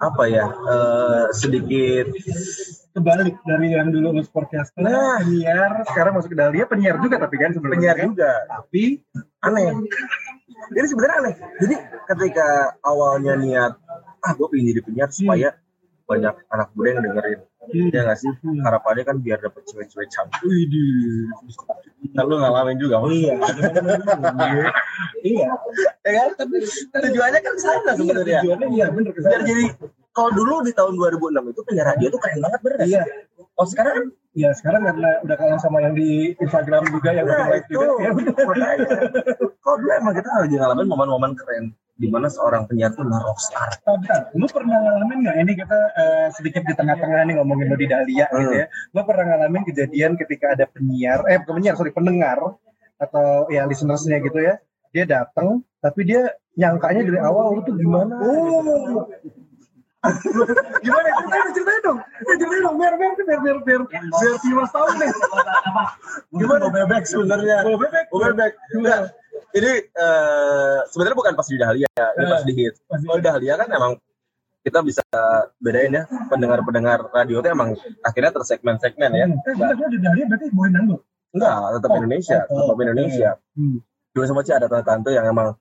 apa 0.00 0.24
ya 0.26 0.50
eh, 0.50 1.24
sedikit 1.36 2.10
Kebalik 2.90 3.38
dari 3.42 3.70
yang 3.70 3.88
dulu 3.88 4.10
lu 4.10 4.22
sportcaster, 4.22 4.82
Nah. 4.82 5.22
penyiar, 5.22 5.86
sekarang 5.86 6.12
masuk 6.12 6.34
ke 6.34 6.38
Dahlia 6.38 6.66
penyiar 6.66 6.98
juga 6.98 7.16
tapi 7.16 7.36
kan 7.36 7.50
sebenarnya. 7.50 7.78
penyiar 7.78 7.96
kan? 7.96 8.08
juga 8.08 8.30
Tapi 8.50 8.82
aneh 9.40 9.66
jadi 10.70 10.86
sebenarnya 10.86 11.16
aneh 11.18 11.34
jadi 11.56 11.74
ketika 12.04 12.46
awalnya 12.82 13.32
niat 13.34 13.72
ah 14.20 14.32
gue 14.34 14.46
pengen 14.46 14.66
jadi 14.68 14.80
penyiar 14.82 15.08
supaya 15.08 15.48
banyak 16.04 16.34
anak 16.48 16.68
muda 16.74 16.88
yang 16.90 17.02
dengerin 17.04 17.40
Hmm. 17.60 17.86
ya 17.86 18.02
nggak 18.02 18.18
sih 18.18 18.32
Hmm. 18.40 18.60
harapannya 18.60 19.04
kan 19.04 19.16
biar 19.16 19.38
dapet 19.38 19.62
cewek-cewek 19.64 20.10
cantik 20.10 20.42
Widih. 20.42 21.30
Nah, 22.10 22.24
lu 22.24 22.34
ngalamin 22.36 22.76
juga 22.76 22.98
Iya. 23.06 23.36
iya. 25.22 25.46
ya 26.04 26.10
kan 26.10 26.28
tapi 26.36 26.56
tujuannya 26.90 27.40
kan 27.40 27.54
sana 27.56 27.90
sebenarnya 27.94 28.40
Tujuannya 28.42 28.66
iya 28.72 28.86
bener 28.88 29.12
biar 29.14 29.40
jadi 29.44 29.64
kalau 30.10 30.30
dulu 30.34 30.54
di 30.66 30.72
tahun 30.74 30.94
2006 30.98 31.52
itu 31.54 31.60
penyiar 31.66 31.86
radio 31.94 32.06
tuh 32.10 32.20
keren 32.20 32.40
banget 32.42 32.60
bener? 32.66 32.78
Iya. 32.82 33.02
oh 33.54 33.66
sekarang 33.68 34.10
Iya 34.30 34.54
sekarang 34.54 34.86
karena 34.86 35.18
udah 35.26 35.36
kalah 35.42 35.58
sama 35.58 35.82
yang 35.82 35.94
di 35.98 36.38
Instagram 36.38 36.86
juga 36.86 37.10
yang 37.10 37.26
nah, 37.26 37.50
itu 37.50 37.74
juga. 37.74 37.98
Ya 37.98 38.10
makanya 38.14 38.86
kalau 39.58 39.76
dulu 39.82 39.90
emang 39.90 40.14
kita 40.14 40.28
lagi 40.30 40.54
ngalamin 40.54 40.86
momen-momen 40.86 41.32
keren 41.34 41.74
di 41.98 42.06
mana 42.06 42.30
seorang 42.30 42.62
penyiar 42.70 42.94
tuh 42.94 43.02
nah 43.10 43.18
rockstar 43.26 43.74
Ah, 43.90 43.98
bentar. 43.98 44.30
Lu 44.38 44.46
pernah 44.46 44.78
ngalamin 44.78 45.26
nggak? 45.26 45.36
Ini 45.42 45.52
kita 45.66 45.78
eh, 45.98 46.26
sedikit 46.30 46.62
di 46.62 46.74
tengah-tengah 46.78 47.26
nih 47.26 47.34
ngomongin 47.42 47.74
lo 47.74 47.76
di 47.76 47.90
Dahlia 47.90 48.30
gitu 48.30 48.54
ya. 48.54 48.66
Lu 48.94 49.02
pernah 49.02 49.24
ngalamin 49.34 49.62
kejadian 49.66 50.14
ketika 50.14 50.54
ada 50.54 50.64
penyiar, 50.70 51.26
eh 51.26 51.42
bukan 51.42 51.58
penyiar, 51.58 51.74
sorry 51.74 51.90
pendengar 51.90 52.38
atau 53.02 53.50
ya 53.50 53.66
listenersnya 53.66 54.22
gitu 54.22 54.38
ya. 54.38 54.62
Dia 54.94 55.10
datang, 55.10 55.66
tapi 55.82 56.06
dia 56.06 56.38
nyangkanya 56.54 57.02
dari 57.02 57.18
awal 57.18 57.58
lu 57.58 57.60
tuh 57.66 57.74
gimana? 57.74 58.14
Oh. 58.14 59.10
Gimana? 60.80 61.08
Ceritain 61.12 61.48
ceritain 61.52 61.80
dong. 61.84 61.98
Eh, 62.00 62.36
ceritain 62.40 62.62
dong. 62.64 62.76
Biar 62.80 62.94
biar 62.96 63.12
biar 63.20 63.40
biar 63.40 63.58
biar 63.60 63.80
biar 63.84 64.34
Timas 64.40 64.70
tahu 64.72 64.88
nih. 64.96 65.10
Gimana? 66.32 66.64
Bebek 66.72 67.04
sebenarnya. 67.04 67.56
Oh 67.68 67.76
bebek 67.76 68.06
Oh, 68.08 68.20
bebek. 68.24 68.52
Enggak. 68.76 69.00
Ini 69.50 69.72
eh, 69.92 70.78
sebenarnya 70.88 71.16
bukan 71.18 71.32
pas 71.34 71.48
di 71.50 71.58
Dahlia, 71.58 71.90
ini 71.90 72.24
pas 72.30 72.42
di 72.46 72.52
hit. 72.54 72.74
Kalau 72.86 73.20
Dahlia 73.20 73.54
kan 73.58 73.68
emang 73.68 73.92
kita 74.60 74.78
bisa 74.80 75.02
bedain 75.60 75.92
ya. 75.92 76.04
Pendengar-pendengar 76.32 77.12
radio 77.12 77.44
itu 77.44 77.48
emang 77.50 77.76
akhirnya 78.00 78.32
tersegmen-segmen 78.32 79.10
ya. 79.12 79.26
eh 79.28 79.54
bentar 79.58 79.76
lu 79.76 79.86
di 79.90 79.98
Dahlia 80.00 80.24
berarti 80.30 80.46
boy 80.54 80.68
dangdut? 80.72 81.00
Enggak, 81.30 81.54
tetap 81.78 81.90
Oh, 81.90 81.98
Indonesia, 82.02 82.38
oh, 82.48 82.56
tetap 82.58 82.74
oke. 82.74 82.82
Indonesia. 82.82 83.30
Hmm. 83.54 83.78
Juga 84.10 84.24
sama 84.26 84.40
sih 84.42 84.54
ada 84.54 84.66
tante-tante 84.66 85.10
yang 85.14 85.26
emang 85.30 85.54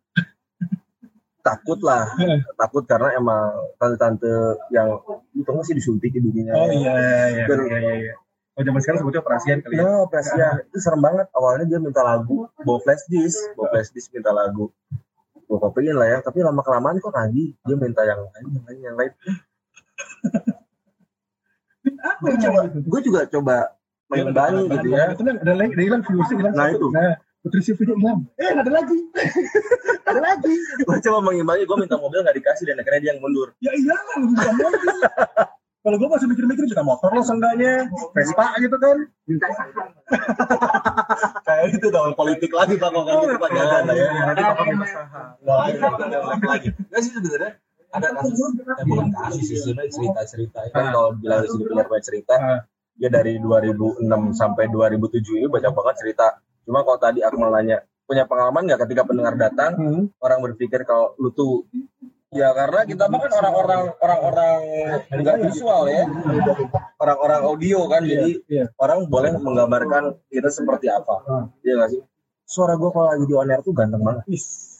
takut 1.49 1.79
lah, 1.81 2.03
Eh. 2.21 2.39
takut 2.53 2.83
karena 2.85 3.09
emang 3.13 3.41
tante-tante 3.75 4.29
yang 4.69 5.01
itu 5.33 5.45
nggak 5.45 5.65
sih 5.65 5.73
disuntik 5.73 6.11
hidungnya. 6.11 6.53
oh 6.53 6.69
iya 6.69 6.93
iya 7.27 7.43
Dan- 7.49 7.65
iya 7.65 7.79
iya 7.79 7.95
iya 8.05 8.15
oh 8.53 8.61
zaman 8.61 8.79
sekarang 8.83 8.99
sebutnya 8.99 9.21
operasian 9.23 9.57
kali 9.63 9.73
ya 9.73 9.81
Nah, 9.81 9.97
operasinya 10.03 10.47
itu 10.61 10.77
serem 10.77 10.99
banget. 10.99 11.27
Awalnya 11.31 11.65
dia 11.65 11.79
minta 11.79 12.03
lagu, 12.03 12.43
bawa 12.59 12.79
flash 12.83 13.07
disk, 13.07 13.39
bawa 13.55 13.71
flash 13.71 13.89
disk 13.89 14.11
minta 14.11 14.29
lagu. 14.29 14.67
Gue 15.47 15.57
kopiin 15.57 15.95
lah 15.95 16.05
ya, 16.05 16.17
tapi 16.19 16.43
lama 16.43 16.59
kelamaan 16.59 16.99
kok 16.99 17.09
lagi 17.09 17.55
dia 17.57 17.73
minta 17.73 18.03
yang 18.03 18.19
lain, 18.19 18.45
yang 18.51 18.65
lain, 18.67 18.79
yang 18.83 18.95
lain. 18.95 19.11
Gue 22.19 22.35
coba, 22.37 22.59
gitu? 22.67 22.77
gue 22.85 23.01
juga 23.01 23.21
coba 23.31 23.55
mengimbangi 24.09 24.63
gitu 24.67 24.87
ya. 24.91 25.05
Itu 25.15 25.23
kan 25.23 25.35
ada 25.39 25.53
lagi, 25.55 25.71
ada 25.73 25.83
hilang 25.87 26.01
viewersnya 26.03 26.35
hilang 26.37 26.53
Nah, 26.53 26.67
itu. 26.69 26.87
Nah, 26.91 27.13
putri 27.39 27.59
CV-nya 27.63 27.95
hilang. 27.95 28.19
Eh, 28.35 28.51
ada 28.51 28.71
lagi. 28.71 28.97
ada 30.09 30.19
lagi. 30.19 30.55
Gue 30.83 30.97
coba 30.99 31.19
mengimbangi, 31.23 31.63
gue 31.63 31.77
minta 31.79 31.95
mobil 31.95 32.19
nggak 32.23 32.37
dikasih 32.37 32.65
dan 32.67 32.83
akhirnya 32.83 32.99
dia 32.99 33.09
yang 33.15 33.21
mundur. 33.23 33.55
Ya 33.63 33.71
iya, 33.75 33.95
bisa 34.27 34.51
mobil. 34.55 34.95
Kalau 35.79 35.95
gue 35.95 36.09
masih 36.11 36.27
mikir-mikir 36.27 36.67
kita 36.67 36.83
motor 36.83 37.07
lo 37.15 37.23
seenggaknya, 37.23 37.87
Vespa 38.11 38.51
gitu 38.59 38.75
kan. 38.75 38.97
Kayak 41.47 41.65
itu 41.79 41.87
tahun 41.87 42.13
politik 42.19 42.51
lagi 42.51 42.75
pak, 42.75 42.89
kalau 42.91 43.07
kayak 43.07 43.19
gitu 43.23 43.35
pak 43.39 43.49
jangan 43.55 43.83
lah 43.87 43.95
ya. 43.95 44.07
Nanti 44.27 44.41
bapak 44.43 44.65
minta 44.67 44.87
saham. 44.91 45.27
Lagi 45.39 46.45
lagi. 46.45 46.69
Nggak 46.75 47.01
sih 47.01 47.11
sebenarnya 47.15 47.51
ada 47.89 48.07
kasus, 48.13 48.51
eh, 48.59 48.85
bukan 48.85 49.07
kasus 49.15 49.43
sih 49.49 49.57
sebenarnya 49.57 49.91
cerita-cerita. 49.95 50.59
Kan 50.75 50.93
kalau 50.93 51.09
bilang 51.17 51.41
di 51.41 51.49
sini 51.49 51.63
punya 51.65 51.85
banyak 51.87 52.05
cerita, 52.05 52.35
Ah. 52.37 52.59
dia 52.99 53.09
dari 53.09 53.33
2006 53.39 54.35
sampai 54.35 54.67
2007 54.69 55.39
ini 55.41 55.47
banyak 55.47 55.71
banget 55.73 55.95
cerita. 56.03 56.27
Cuma 56.69 56.85
kalau 56.85 57.01
tadi 57.01 57.25
Akmal 57.25 57.49
nanya, 57.49 57.81
punya 58.05 58.29
pengalaman 58.29 58.69
nggak 58.69 58.85
ketika 58.85 59.09
pendengar 59.09 59.33
datang, 59.33 59.73
Hmm. 59.73 60.03
orang 60.21 60.39
berpikir 60.45 60.85
kalau 60.85 61.17
lu 61.17 61.33
tuh 61.33 61.65
Ya 62.29 62.53
karena 62.53 62.85
kita 62.85 63.09
mah 63.09 63.25
kan 63.25 63.33
orang-orang 63.41 63.89
orang-orang 63.97 64.61
nggak 65.17 65.49
visual 65.49 65.89
ya, 65.89 66.05
orang-orang 67.01 67.41
audio 67.41 67.89
kan, 67.89 68.05
jadi 68.05 68.37
Iya. 68.45 68.65
orang 68.77 69.09
boleh 69.09 69.33
menggambarkan 69.33 70.13
kita 70.29 70.53
seperti 70.53 70.93
apa. 70.93 71.25
Ah. 71.25 71.49
Iya 71.65 71.81
nggak 71.81 71.89
sih? 71.89 72.01
Suara 72.45 72.77
gue 72.77 72.85
kalau 72.93 73.09
lagi 73.09 73.25
di 73.25 73.33
on 73.33 73.49
air 73.49 73.65
tuh 73.65 73.73
ganteng 73.73 74.05
banget. 74.05 74.29
Is. 74.29 74.77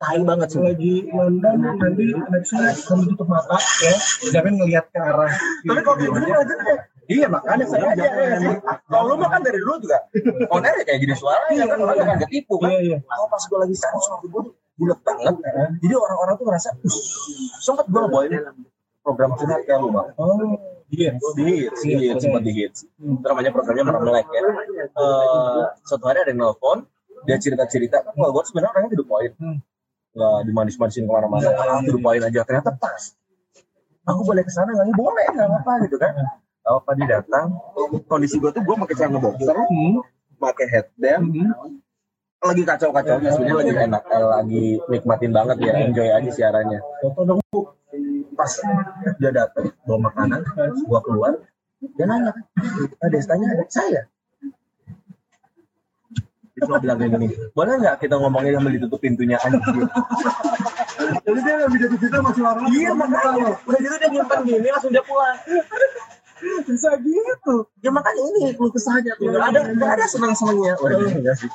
Tai 0.00 0.16
banget 0.24 0.48
sih. 0.48 0.60
lagi 0.64 1.08
London 1.08 1.56
nanti 1.76 2.04
nextnya 2.12 2.72
kamu 2.88 3.04
tutup 3.12 3.28
mata 3.28 3.60
ya 3.84 3.92
jangan 4.32 4.52
ngelihat 4.56 4.84
ke 4.88 4.96
arah 4.96 5.32
Tapi 5.60 5.80
kalau 5.84 5.96
kayak 6.00 6.12
gini 6.20 6.32
aja 6.32 6.54
deh. 6.56 6.78
Iya 7.06 7.26
makanya 7.26 7.64
saya 7.66 7.94
Iya, 7.94 8.10
iya, 8.10 8.36
iya. 8.42 8.52
Kalau 8.86 9.04
lu 9.10 9.14
mah 9.20 9.28
kan 9.30 9.40
dari 9.42 9.58
dulu 9.62 9.78
juga 9.82 9.98
on 10.50 10.62
air 10.66 10.76
ya 10.80 10.84
kayak 10.86 11.00
gini 11.02 11.14
suaranya 11.14 11.64
kan 11.70 11.78
orang 11.82 11.96
kan 12.02 12.18
ketipu 12.26 12.54
kan. 12.58 12.70
Kalau 13.02 13.26
pas 13.30 13.42
gue 13.42 13.58
lagi 13.58 13.76
sana 13.78 13.98
suara 14.02 14.20
gue 14.22 14.42
bulat 14.76 14.98
banget. 15.00 15.34
Jadi 15.80 15.94
orang-orang 15.96 16.34
tuh 16.36 16.44
ngerasa, 16.52 16.68
"Us, 16.84 16.96
sempet 17.64 17.86
gue 17.88 18.00
bawain 18.00 18.32
program 19.00 19.30
curhat 19.38 19.62
kayak 19.62 19.78
lu 19.80 19.88
bang. 19.94 20.08
oh 20.18 20.34
di 20.86 20.96
hits, 21.02 21.82
di 21.82 21.94
hits, 21.98 22.22
sempat 22.22 22.42
di 22.46 22.52
hits. 22.54 22.78
Namanya 22.98 23.50
programnya 23.50 23.84
Meremelek 23.90 24.26
ya. 24.30 24.40
Eh, 24.86 25.62
suatu 25.82 26.04
hari 26.06 26.22
ada 26.22 26.30
yang 26.30 26.46
nelfon, 26.46 26.86
dia 27.26 27.38
cerita-cerita, 27.42 28.06
kan 28.06 28.14
kalau 28.14 28.30
gue 28.38 28.42
sebenarnya 28.46 28.70
orangnya 28.70 28.90
to 28.94 28.98
the 29.02 29.06
point. 29.06 29.34
Hmm. 29.38 29.58
Nggak 30.14 30.38
dimanis-manisin 30.46 31.04
ke 31.06 31.12
mana-mana, 31.12 31.42
the 31.82 31.98
point 31.98 32.22
aja. 32.22 32.40
Ternyata 32.46 32.70
pas. 32.78 33.02
Aku 34.06 34.22
boleh 34.22 34.46
ke 34.46 34.52
sana 34.54 34.70
nggak? 34.70 34.94
Boleh, 34.94 35.26
nggak 35.34 35.46
apa-apa 35.50 35.72
gitu 35.90 35.96
kan. 35.98 36.12
Apa 36.66 36.98
dia 36.98 37.06
datang, 37.22 37.54
kondisi 38.10 38.42
gue 38.42 38.50
tuh 38.50 38.58
gue 38.58 38.74
pakai 38.74 38.94
celana 38.98 39.22
boxer, 39.22 39.54
hmm. 39.54 40.02
pakai 40.42 40.66
headband, 40.66 41.30
Hmm. 41.30 41.78
lagi 42.42 42.62
kacau-kacaunya 42.66 43.30
sebenarnya 43.32 43.56
lagi 43.62 43.72
enak, 43.86 44.02
eh, 44.06 44.26
lagi 44.26 44.64
nikmatin 44.90 45.30
banget 45.30 45.56
ya, 45.62 45.72
enjoy 45.86 46.08
aja 46.10 46.30
siarannya. 46.30 46.80
Pas 48.34 48.52
dia 49.22 49.30
datang 49.30 49.70
bawa 49.86 50.10
makanan, 50.10 50.42
gua 50.90 51.00
keluar, 51.06 51.32
dia 51.94 52.04
nanya, 52.04 52.34
"Ah, 52.98 53.08
Destanya 53.08 53.46
ada 53.54 53.64
saya. 53.70 54.02
Cuma 56.56 56.80
bilang 56.80 56.96
kayak 56.96 57.12
gini, 57.20 57.28
boleh 57.52 57.72
nggak 57.78 57.96
kita 58.00 58.16
ngomongin 58.16 58.56
sambil 58.56 58.72
ditutup 58.74 58.98
pintunya 58.98 59.36
anjir? 59.44 59.86
jadi 61.20 61.38
dia 61.44 61.54
nggak 61.62 61.70
bisa 61.76 61.86
cerita 61.94 62.18
masih 62.24 62.42
orang 62.42 62.66
Iya 62.72 62.90
makanya, 62.96 63.48
udah 63.60 63.78
gitu 63.78 63.96
dia 64.00 64.08
nyimpan 64.08 64.38
gini 64.42 64.68
langsung 64.72 64.90
dia 64.90 65.04
pulang. 65.04 65.36
Bisa 66.68 66.90
gitu. 67.00 67.56
Ya 67.80 67.88
makanya 67.88 68.22
ini 68.28 68.52
keluh 68.52 68.68
kesahnya 68.68 69.16
tuh, 69.16 69.32
nggak 69.32 69.56
ada 69.56 69.60
nggak 69.72 69.90
ada 69.96 70.04
senang 70.04 70.36
senangnya. 70.36 70.76
Wah, 70.82 70.92
enggak 70.92 71.36
sih, 71.40 71.48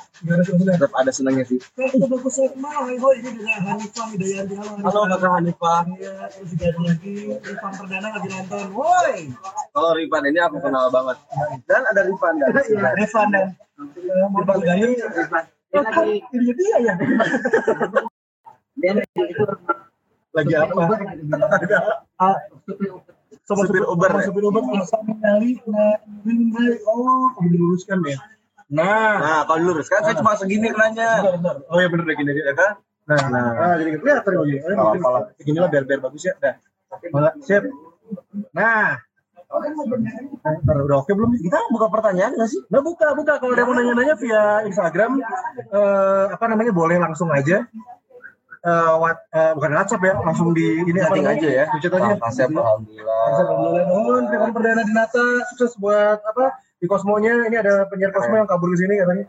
tetap 0.66 0.92
ada 0.98 1.10
senangnya 1.14 1.44
sih. 1.46 1.58
bagus 1.78 2.32
saya 2.34 2.50
kenal 2.50 2.82
hai 2.90 2.96
boy 2.98 3.14
ini 3.18 3.30
dengan 3.30 3.60
Hanifah 3.62 4.06
Hidayanti 4.10 4.54
halo 4.58 4.70
Halo 4.82 5.00
kakak 5.14 5.30
Hanifah. 5.38 5.80
Iya, 5.94 6.14
terus 6.34 6.48
juga 6.50 6.64
ada 6.66 6.80
lagi 6.82 7.14
Irfan 7.46 7.72
Perdana 7.78 8.08
lagi 8.10 8.28
nonton. 8.30 8.66
Woi. 8.74 9.16
Kalau 9.70 9.90
Rifan. 9.94 10.22
Ini 10.22 10.40
aku 10.48 10.56
kenal 10.62 10.86
banget. 10.90 11.16
Dan 11.66 11.82
ada 11.86 12.00
Rifan 12.02 12.34
dari 12.40 12.60
sini. 12.66 12.82
Irfan 13.02 13.26
dan 13.30 13.46
Irfan 13.78 14.58
Gani 14.62 14.82
ini 16.34 16.52
dia 16.52 16.76
ya? 16.82 16.94
Lagi 20.32 20.54
apa? 20.56 20.82
Ah, 22.16 22.36
sama 23.42 23.66
Supir 23.66 23.84
Uber, 23.84 24.10
sama 24.10 24.20
ya? 24.22 24.26
supir 24.30 24.42
Uber 24.46 24.62
sama 24.86 25.02
mengenali 25.10 25.50
nah 25.66 25.94
oh 26.86 27.26
udah 27.38 27.48
diluruskan 27.50 27.98
ya 28.06 28.18
nah 28.72 29.20
Nah, 29.20 29.40
kalau 29.44 29.68
lurus 29.68 29.84
kan 29.92 30.00
saya 30.00 30.16
cuma 30.16 30.32
segini 30.32 30.72
kenanya. 30.72 31.20
bentar, 31.20 31.60
bentar. 31.60 31.68
oh 31.68 31.76
ya 31.76 31.88
bener 31.92 32.04
deh 32.08 32.16
gini 32.16 32.32
ya 32.32 32.54
kan 32.56 32.72
nah 33.02 33.20
nah 33.28 33.44
ah, 33.58 33.74
jadi 33.76 33.98
kelihatan 34.00 34.32
lagi 34.32 34.54
oh, 34.56 34.62
Kalau 34.64 34.84
mungkin 34.88 35.02
apalah. 35.04 35.22
begini 35.36 35.58
lah 35.60 35.68
biar 35.68 35.84
biar 35.84 36.00
bagus 36.00 36.22
ya 36.24 36.34
dah 36.40 36.54
Malah, 37.12 37.32
sip 37.44 37.62
nah 38.54 38.96
Ntar 39.52 40.76
udah 40.88 41.04
oke 41.04 41.12
belum 41.12 41.36
nih? 41.36 41.44
Kita 41.44 41.60
buka 41.68 41.92
pertanyaan 41.92 42.32
nggak 42.40 42.48
sih? 42.48 42.64
Nah 42.72 42.80
buka 42.80 43.12
buka 43.12 43.36
kalau 43.36 43.52
ada 43.52 43.60
yang 43.60 43.68
mau 43.68 43.76
nanya-nanya 43.76 44.14
via 44.16 44.64
Instagram 44.64 45.20
eh, 45.68 46.24
apa 46.32 46.44
namanya 46.48 46.72
boleh 46.72 46.96
langsung 46.96 47.28
aja 47.28 47.68
eh 48.62 48.92
what, 48.94 49.18
eh, 49.34 49.52
bukan 49.58 49.70
WhatsApp 49.74 50.02
ya 50.06 50.14
langsung 50.22 50.54
di 50.54 50.66
ini 50.80 50.94
Chatting 50.94 51.26
namanya? 51.26 51.38
aja 51.42 51.48
ya. 51.50 51.64
Di 51.66 51.78
chat 51.82 51.92
aja. 51.98 52.14
Kasep, 52.14 52.48
alhamdulillah. 52.54 53.22
Alhamdulillah 53.34 53.84
nuhun 53.90 54.22
Trikon 54.30 54.50
Perdana 54.54 54.82
Dinata 54.86 55.24
sukses 55.50 55.74
buat 55.76 56.18
apa 56.22 56.44
di 56.78 56.86
Kosmonya 56.86 57.46
ini 57.50 57.56
ada 57.58 57.86
penyiar 57.90 58.14
Kosmo 58.14 58.38
yang 58.38 58.46
kabur 58.46 58.70
ke 58.70 58.78
sini 58.78 58.94
katanya. 59.02 59.26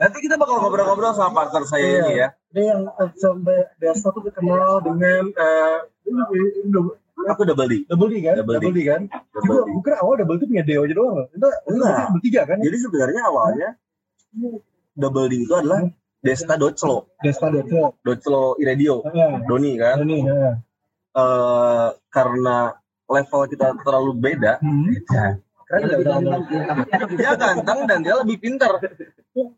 Nanti 0.00 0.18
kita 0.20 0.34
bakal 0.36 0.60
ngobrol-ngobrol 0.60 1.14
sama 1.14 1.32
partner 1.42 1.64
saya 1.64 2.04
ini 2.04 2.12
ya. 2.20 2.28
Ini 2.52 2.62
yang 2.68 2.82
eh, 2.86 3.10
sampai 3.16 3.58
Desta 3.80 4.12
tuh 4.12 4.22
dikenal 4.22 4.84
dengan 4.84 5.24
eh 5.32 5.78
double, 6.04 7.00
Aku 7.32 7.46
double 7.46 7.68
D. 7.70 7.74
double 7.86 8.08
D 8.10 8.14
kan? 8.20 8.34
Double 8.34 8.58
D. 8.58 8.82
kan? 8.82 9.02
Double 9.08 9.46
Juga 9.46 9.62
D. 9.62 9.70
bukan 9.78 9.94
awal 10.02 10.14
double 10.20 10.36
D 10.36 10.42
punya 10.50 10.64
Deo 10.66 10.82
aja 10.84 10.94
doang. 10.94 11.16
Itu 11.30 11.48
Enggak. 11.70 11.96
double 12.10 12.22
tiga 12.22 12.40
kan? 12.44 12.56
Jadi 12.60 12.76
sebenarnya 12.82 13.20
awalnya 13.24 13.68
double 14.92 15.26
D 15.30 15.32
itu 15.46 15.54
adalah 15.54 15.80
Desta 16.22 16.54
Doclo, 16.54 17.10
Desta 17.18 17.50
Deo. 17.50 17.98
Doclo 17.98 18.54
Iradio, 18.56 19.02
Heeh. 19.02 19.42
Doni 19.42 19.74
kan. 19.74 19.98
Ini 20.00 20.18
heeh. 20.22 20.54
Eh 21.12 21.88
karena 22.08 22.72
level 23.04 23.42
kita 23.44 23.74
terlalu 23.82 24.12
beda, 24.16 24.62
Hmm. 24.62 24.88
ya, 25.04 25.36
keren 25.66 25.82
dia 27.12 27.34
ganteng 27.34 27.84
dan 27.84 27.98
dia 28.00 28.14
lebih 28.16 28.38
pintar. 28.38 28.78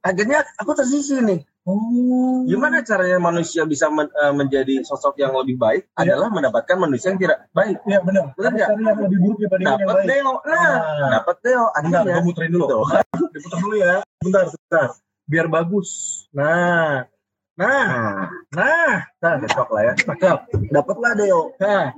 Akhirnya 0.01 0.43
aku 0.57 0.73
tersisi 0.73 1.21
nih. 1.21 1.45
Oh. 1.65 2.45
Gimana 2.45 2.85
caranya 2.85 3.17
manusia 3.17 3.65
bisa 3.65 3.89
men- 3.89 4.11
eh, 4.11 4.33
menjadi 4.33 4.85
sosok 4.85 5.17
yang 5.17 5.33
lebih 5.33 5.57
baik 5.57 5.89
adalah 5.95 6.29
mendapatkan 6.29 6.77
manusia 6.77 7.09
yang 7.09 7.21
tidak 7.21 7.49
baik. 7.51 7.81
Iya 7.85 8.01
benar. 8.01 8.25
Benar 8.37 8.51
nggak? 8.53 8.69
Cari 8.69 8.83
yang 8.85 8.99
lebih 9.01 9.19
buruk 9.21 9.39
daripada 9.39 9.63
yang 9.63 9.79
Dapat 9.79 9.97
baik. 9.97 10.07
Deo, 10.07 10.33
nah, 10.45 10.61
Ah. 10.61 11.11
dapat 11.21 11.37
Deo. 11.41 11.65
Bentar, 11.65 11.81
Akhirnya, 11.81 12.15
gue 12.15 12.25
muterin 12.25 12.51
dulu. 12.53 12.67
Tuh. 12.69 12.85
Diputar 13.33 13.59
dulu 13.61 13.77
ya. 13.77 13.95
Bentar, 14.21 14.45
bentar. 14.49 14.89
Biar 15.25 15.47
bagus. 15.49 15.89
Nah. 16.35 17.07
Nah. 17.55 17.87
Nah, 17.87 18.27
Nah. 18.51 18.95
Nah, 19.23 19.33
cocok 19.47 19.69
lah 19.71 19.83
ya. 19.87 19.93
cakep. 19.95 20.39
Dapatlah 20.75 21.13
Deo. 21.15 21.55
Nah. 21.63 21.95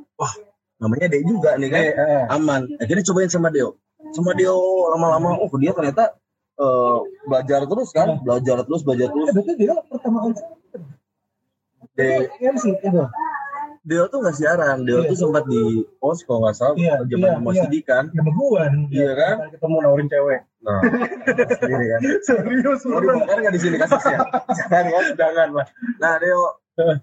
Namanya 0.77 1.09
Deo 1.09 1.25
juga 1.25 1.57
nih 1.57 1.69
kan. 1.73 1.83
Eh. 1.83 2.25
Aman. 2.29 2.69
Akhirnya 2.77 3.05
cobain 3.09 3.33
sama 3.33 3.49
Deo. 3.49 3.81
Sama 4.13 4.37
Deo 4.37 4.93
lama-lama, 4.93 5.41
oh 5.41 5.49
dia 5.59 5.73
ternyata 5.73 6.15
eh, 6.61 6.99
belajar 7.27 7.65
terus 7.67 7.91
kan, 7.91 8.21
belajar 8.23 8.63
terus, 8.63 8.85
belajar 8.85 9.09
terus. 9.11 9.29
Eh, 9.29 9.35
berarti 9.35 9.53
dia 9.59 9.75
pertama 9.89 10.19
kali 10.29 10.35
De- 11.97 12.29
Deo 13.87 14.11
tuh 14.11 14.19
nggak 14.19 14.35
siaran, 14.35 14.83
Deo 14.83 14.99
Iya. 15.01 15.15
tuh 15.15 15.17
sempat 15.17 15.47
di 15.47 15.63
pos 16.03 16.19
kalau 16.27 16.43
nggak 16.43 16.57
salah, 16.59 16.75
Iya, 16.75 17.07
zaman 17.07 17.23
iya, 17.23 17.39
mau 17.39 17.55
iya. 17.55 17.63
sedih 17.63 17.83
kan. 17.87 18.05
Sama 18.11 18.31
gua. 18.35 18.67
Iya 18.91 19.11
kan? 19.15 19.35
Kali 19.39 19.51
Ketemu 19.55 19.77
nawarin 19.79 20.09
cewek. 20.11 20.41
Nah, 20.59 20.81
sendiri 21.63 21.87
kan. 21.87 22.01
Serius, 22.21 22.81
Mau 22.83 22.99
dibongkar 22.99 23.37
nggak 23.39 23.55
di 23.55 23.61
sini 23.63 23.77
kasusnya? 23.79 24.19
Jangan 24.59 24.85
kan? 24.91 25.05
Jangan 25.15 25.49
lah. 25.55 25.67
Nah, 26.03 26.15
Deo, 26.19 26.43
Eh. 26.77 26.97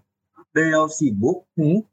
Deo 0.51 0.81
sibuk, 0.85 1.47
Hmm. 1.55 1.87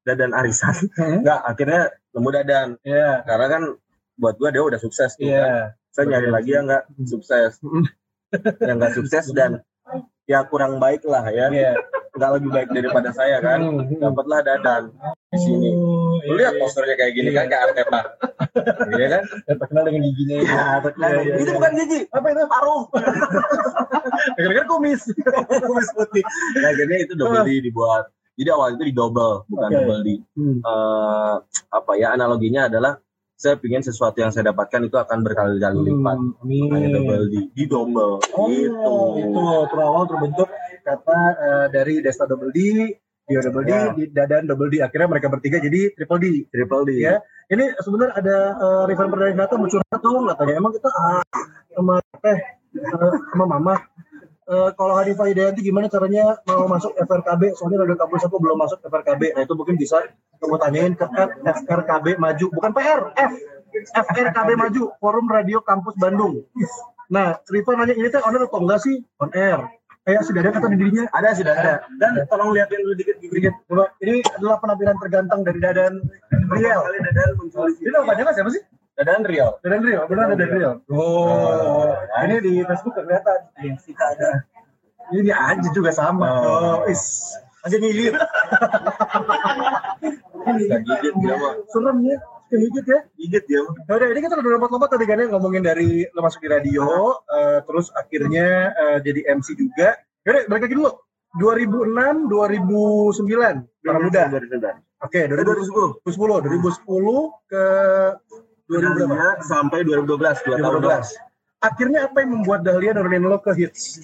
Dadan 0.00 0.32
arisan. 0.32 0.72
Hmm. 0.96 1.20
Nggak, 1.20 1.40
akhirnya 1.44 1.82
nemu 2.10 2.28
Dadan. 2.32 2.68
Iya. 2.80 3.10
Karena 3.22 3.46
kan 3.46 3.62
buat 4.16 4.34
gua 4.34 4.48
Deo 4.48 4.64
udah 4.66 4.80
sukses 4.80 5.14
tuh 5.14 5.28
kan. 5.28 5.36
Iya. 5.36 5.54
Saya 5.92 6.04
nyari 6.08 6.28
lagi 6.32 6.50
yang 6.50 6.64
nggak 6.64 6.84
sukses. 7.04 7.60
Hmm. 7.60 7.84
yang 8.62 8.80
nggak 8.80 8.94
sukses 8.94 9.26
dan 9.34 9.60
ya 10.30 10.40
kurang 10.44 10.80
baik 10.80 11.04
lah 11.04 11.28
ya. 11.28 11.52
Iya. 11.52 11.76
Nggak 12.10 12.30
lebih 12.38 12.50
baik 12.50 12.68
daripada 12.74 13.10
saya 13.14 13.36
kan. 13.38 13.58
Hmm, 13.62 13.86
hmm. 13.86 14.00
Dapatlah 14.02 14.38
Dadan 14.42 14.82
di 15.30 15.38
sini. 15.38 15.70
Lu 16.26 16.34
lihat 16.34 16.58
posternya 16.58 16.96
kayak 16.98 17.12
gini 17.14 17.30
kan 17.30 17.46
kayak 17.46 17.62
Arteta. 17.70 18.00
Iya 18.98 19.06
kan? 19.08 19.22
Terkenal 19.46 19.82
dengan 19.86 20.02
giginya. 20.10 20.36
Ya, 20.42 20.64
terkenal. 20.82 21.08
Iya, 21.10 21.20
iya, 21.22 21.34
Itu 21.38 21.50
iya. 21.50 21.56
bukan 21.56 21.72
gigi, 21.78 22.00
Apa 22.10 22.26
itu? 22.34 22.42
paruh. 22.50 22.82
Dengar-dengar 24.36 24.66
kumis. 24.66 25.00
kumis 25.46 25.88
putih. 25.94 26.24
Nah, 26.58 26.68
akhirnya 26.74 26.98
itu 27.06 27.12
double 27.14 27.42
D 27.46 27.50
dibuat. 27.62 28.04
Jadi 28.40 28.48
awal 28.56 28.72
itu 28.72 28.84
di 28.88 28.94
double, 28.96 29.44
bukan 29.52 29.68
Oke. 29.68 29.76
double 29.76 30.00
D. 30.00 30.08
Hmm. 30.32 30.58
Eh, 30.64 31.34
apa 31.76 31.92
ya 32.00 32.16
analoginya 32.16 32.72
adalah 32.72 32.96
saya 33.40 33.56
ingin 33.60 33.80
sesuatu 33.80 34.20
yang 34.20 34.32
saya 34.32 34.52
dapatkan 34.52 34.84
itu 34.84 34.96
akan 35.00 35.18
berkali-kali 35.24 35.78
lipat. 35.92 36.16
Amin. 36.44 36.60
Makanya 36.68 36.88
double 37.00 37.24
D, 37.28 37.34
di 37.52 37.64
double. 37.68 38.20
Oh, 38.32 38.46
gitu. 38.48 38.96
itu 39.20 39.44
terawal 39.72 40.04
terbentuk 40.08 40.48
kata 40.90 41.20
eh, 41.38 41.66
dari 41.70 41.94
Desta 42.02 42.26
Double 42.26 42.50
D, 42.50 42.58
Dio 43.30 43.40
Double 43.46 43.62
D, 43.62 43.72
di 43.94 44.04
Dadan 44.10 44.50
Double 44.50 44.66
D. 44.66 44.82
Akhirnya 44.82 45.06
mereka 45.06 45.30
bertiga 45.30 45.62
jadi 45.62 45.94
Triple 45.94 46.18
D. 46.18 46.26
Triple 46.50 46.84
D. 46.86 46.90
Ya. 46.98 47.22
Ini 47.50 47.78
sebenarnya 47.82 48.14
ada 48.14 48.36
uh, 48.62 48.84
Rifan 48.86 49.10
Perdana 49.10 49.46
mau 49.58 49.66
curhat 49.66 50.00
dong 50.02 50.26
katanya. 50.30 50.54
Emang 50.58 50.70
kita 50.74 50.86
ah, 50.86 51.22
sama 51.74 51.98
teh 52.22 52.38
eh, 52.78 53.14
sama 53.34 53.44
mama 53.46 53.74
Eh, 54.50 54.70
kalau 54.74 54.98
Hanifah 54.98 55.30
Hidayanti 55.30 55.62
gimana 55.62 55.86
caranya 55.86 56.34
mau 56.42 56.66
masuk 56.66 56.90
FRKB? 56.98 57.54
Soalnya 57.54 57.86
Radio 57.86 57.94
Kampus 57.94 58.26
aku 58.26 58.42
belum 58.42 58.58
masuk 58.58 58.82
FRKB. 58.82 59.38
Nah 59.38 59.46
itu 59.46 59.54
mungkin 59.54 59.78
bisa 59.78 60.02
kamu 60.42 60.58
tanyain 60.58 60.92
ke 60.98 61.06
FRKB 61.70 62.18
Maju, 62.18 62.46
bukan 62.50 62.70
PR, 62.74 63.14
F 63.14 63.32
FRKB 63.94 64.50
Maju, 64.58 64.82
Forum 64.98 65.30
Radio 65.30 65.62
Kampus 65.62 65.94
Bandung. 66.02 66.42
Nah, 67.14 67.38
Rifan 67.46 67.78
nanya 67.78 67.94
ini 67.94 68.10
teh 68.10 68.18
on 68.18 68.34
air 68.34 68.50
atau 68.50 68.58
enggak 68.58 68.82
sih? 68.82 68.98
On 69.22 69.30
air. 69.30 69.70
Kayak 70.00 70.20
si 70.22 70.32
Dadan 70.32 70.52
atau 70.54 70.68
di 70.68 70.76
dirinya 70.76 71.04
Ada 71.10 71.28
sih 71.32 71.44
Ada. 71.44 71.52
ada. 71.54 71.74
Dan 71.96 72.12
tolong 72.26 72.50
liatin 72.50 72.80
dulu 72.80 72.94
dikit. 72.94 73.16
Dikit. 73.20 73.54
Coba, 73.66 73.84
ini 74.00 74.20
adalah 74.32 74.56
penampilan 74.58 74.96
terganteng 74.98 75.40
dari 75.44 75.58
Dadan 75.58 75.92
Riel 76.50 76.80
Kali 76.80 76.98
Dadan 77.04 77.28
muncul 77.36 77.62
di 77.64 77.72
ini 77.72 77.78
sini. 77.78 77.90
nama 77.90 78.04
panjangnya 78.04 78.34
siapa 78.34 78.50
sih? 78.50 78.62
Dadan 78.96 79.22
Riau. 79.24 79.50
Dadan 79.60 79.80
Riel, 79.80 80.02
benar 80.06 80.24
ada 80.26 80.34
Dadan 80.34 80.50
Riel 80.52 80.72
oh 80.88 81.88
ini 82.20 82.36
di 82.38 82.52
Facebook 82.62 82.94
kelihatan 82.94 83.38
Kita 83.80 84.04
ada. 84.12 84.30
ini 85.10 85.30
aja 85.30 85.68
juga 85.70 85.90
sama 85.90 86.28
oh, 86.40 86.78
is 86.84 87.32
aja 87.60 87.76
ngilir 87.76 88.16
Bisa 90.40 90.76
gigit 90.80 91.14
dia 91.22 91.34
mah. 91.36 91.52
serem 91.68 91.96
ya 92.04 92.16
kegigit 92.50 92.86
ya 92.90 93.00
Gigit. 93.14 93.44
Nah, 93.86 93.94
udah 93.94 94.08
ini 94.10 94.20
kita 94.20 94.34
udah 94.34 94.52
lompat-lompat 94.58 94.88
tadi 94.98 95.04
kan 95.06 95.22
ya 95.22 95.26
ngomongin 95.30 95.62
dari 95.62 96.02
lo 96.10 96.20
masuk 96.20 96.42
di 96.42 96.50
radio, 96.50 97.14
eh, 97.30 97.58
terus 97.62 97.86
akhirnya 97.94 98.74
eh, 98.74 98.98
jadi 99.06 99.20
MC 99.38 99.54
juga. 99.54 99.94
Yaudah, 100.26 100.42
balik 100.50 100.62
lagi 100.68 100.76
dulu. 100.76 100.92
2006, 101.38 102.26
2009, 102.26 103.86
para 103.86 103.98
muda. 104.02 104.22
Oke, 105.00 105.20
2010, 105.30 106.02
2010, 106.02 106.42
2010 106.42 107.46
ke 107.46 107.64
2000 108.66 108.98
berapa? 108.98 109.14
Dahlia 109.14 109.30
sampai 109.46 109.78
2012, 109.86 110.42
2 110.42 110.58
tahun 110.58 110.82
2012. 110.82 111.14
Akhirnya 111.60 112.00
apa 112.10 112.16
yang 112.24 112.30
membuat 112.40 112.60
Dahlia 112.66 112.90
nurunin 112.96 113.24
lo 113.24 113.38
ke 113.38 113.52
hits 113.54 114.02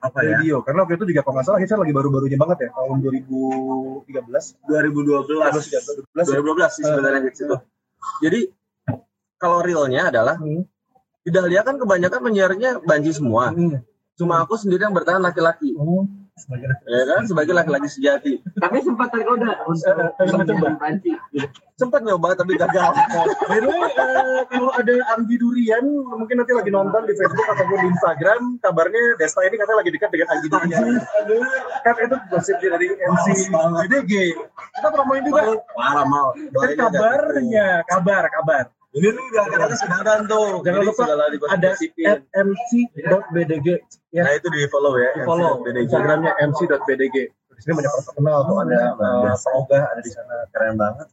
Apa 0.00 0.24
ya? 0.24 0.40
radio? 0.40 0.64
Karena 0.64 0.88
waktu 0.88 0.96
itu 0.96 1.04
juga 1.12 1.20
kalau 1.20 1.34
nggak 1.36 1.46
salah 1.46 1.60
lagi 1.60 1.92
baru-barunya 1.92 2.38
banget 2.40 2.58
ya, 2.64 2.68
tahun 2.72 2.96
2013. 3.04 4.56
2012. 4.64 5.28
2012 6.16 6.76
sih 6.76 6.84
sebenarnya 6.88 7.20
hits 7.28 7.40
itu. 7.44 7.56
Jadi 8.24 8.40
kalau 9.36 9.60
realnya 9.60 10.08
adalah 10.08 10.36
Hmm. 10.40 10.64
di 11.20 11.30
Dahlia 11.32 11.60
kan 11.60 11.76
kebanyakan 11.76 12.20
penyiarnya 12.24 12.70
banci 12.80 13.12
semua. 13.12 13.52
Hmm. 13.52 13.84
Cuma 14.16 14.40
aku 14.40 14.56
sendiri 14.56 14.84
yang 14.88 14.96
bertahan 14.96 15.20
laki-laki. 15.20 15.76
Oh, 15.76 16.04
sebagai 16.40 16.66
Ya 16.88 17.02
kan 17.04 17.22
sebagai 17.28 17.52
laki-laki 17.52 17.88
sejati. 17.92 18.32
Tapi 18.56 18.76
sempat 18.80 19.12
tergoda 19.12 19.60
untuk 19.68 19.92
Eh, 19.92 20.24
eh, 20.24 20.32
mencoba. 20.32 20.68
Sempat 21.76 22.00
nyoba 22.04 22.36
tapi 22.36 22.56
gagal. 22.56 22.92
By 23.48 23.58
the 23.60 23.68
way, 23.68 23.80
eh, 23.80 24.40
kalau 24.48 24.72
ada 24.72 24.94
Anggi 25.16 25.36
Durian, 25.40 25.84
mungkin 26.16 26.40
nanti 26.40 26.52
lagi 26.52 26.68
nonton 26.72 27.08
di 27.08 27.14
Facebook 27.16 27.48
ataupun 27.48 27.78
di 27.80 27.88
Instagram, 27.92 28.40
kabarnya 28.60 29.02
Desta 29.16 29.40
ini 29.44 29.56
katanya 29.56 29.78
lagi 29.80 29.90
dekat 29.92 30.10
dengan 30.12 30.28
Anggi 30.32 30.48
Durian. 30.48 30.84
kan 31.80 31.94
itu 32.00 32.16
gosip 32.28 32.56
dari 32.60 32.88
MC 32.96 33.26
BDG. 33.52 34.12
Kita 34.76 34.88
promoin 34.92 35.22
juga. 35.24 35.42
Parah 35.76 36.04
mal. 36.08 36.32
Kan 36.36 36.70
kabarnya, 36.76 37.84
kabar, 37.88 38.24
kabar. 38.28 38.64
Ini 38.90 39.06
nih 39.06 39.26
gara-gara 39.30 39.70
sedangkan 39.78 40.26
tuh. 40.26 40.66
Jangan 40.66 40.82
lupa 40.82 41.02
ada 41.46 41.70
at 42.10 42.20
mc.bdg. 42.34 43.68
Ya, 44.10 44.26
Nah 44.26 44.32
itu 44.34 44.46
di 44.50 44.66
follow 44.66 44.98
ya. 44.98 45.14
di 45.14 45.22
follow. 45.22 45.62
Instagramnya 45.62 46.34
mc.bdg. 46.42 47.16
Di 47.30 47.60
sini 47.62 47.72
banyak 47.76 47.92
orang 47.92 48.06
terkenal 48.08 48.38
tuh 48.48 48.56
ada 48.64 48.78
eh, 48.96 49.36
Pak 49.36 49.52
Ogah 49.52 49.82
ada 49.94 50.00
di 50.02 50.10
sana. 50.10 50.34
Keren 50.50 50.74
banget. 50.74 51.06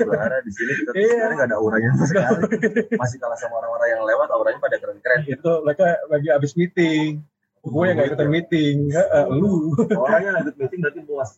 Suara 0.00 0.36
di 0.40 0.50
sini 0.50 0.72
kita 0.80 0.90
Iya. 0.96 1.24
nggak 1.36 1.46
ada 1.52 1.56
auranya 1.60 1.88
sama 1.92 2.06
sekali. 2.08 2.40
Masih 3.04 3.18
kalah 3.20 3.36
sama 3.36 3.54
orang-orang 3.60 3.88
yang 3.92 4.02
lewat 4.08 4.28
auranya 4.32 4.58
pada 4.58 4.76
keren-keren. 4.80 5.20
Itu 5.28 5.60
mereka 5.62 5.86
lagi 6.08 6.28
habis 6.32 6.56
meeting. 6.56 7.20
Gue 7.62 7.84
yang 7.86 7.96
gak 7.96 8.08
ikutan 8.10 8.28
meeting, 8.28 8.90
Heeh, 8.90 9.24
lu. 9.30 9.70
Orangnya 9.92 10.30
lanjut 10.34 10.54
meeting 10.56 10.82
berarti 10.82 11.00
bos. 11.02 11.30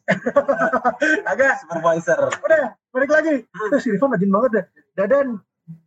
Agak 1.30 1.60
Supervisor. 1.60 2.32
udah 2.34 2.64
balik 2.90 3.10
lagi 3.10 3.34
Terus 3.44 3.80
si 3.80 3.90
Rifan 3.90 4.08
rajin 4.08 4.30
banget 4.30 4.50
deh 4.50 4.64
Dadan 4.94 5.26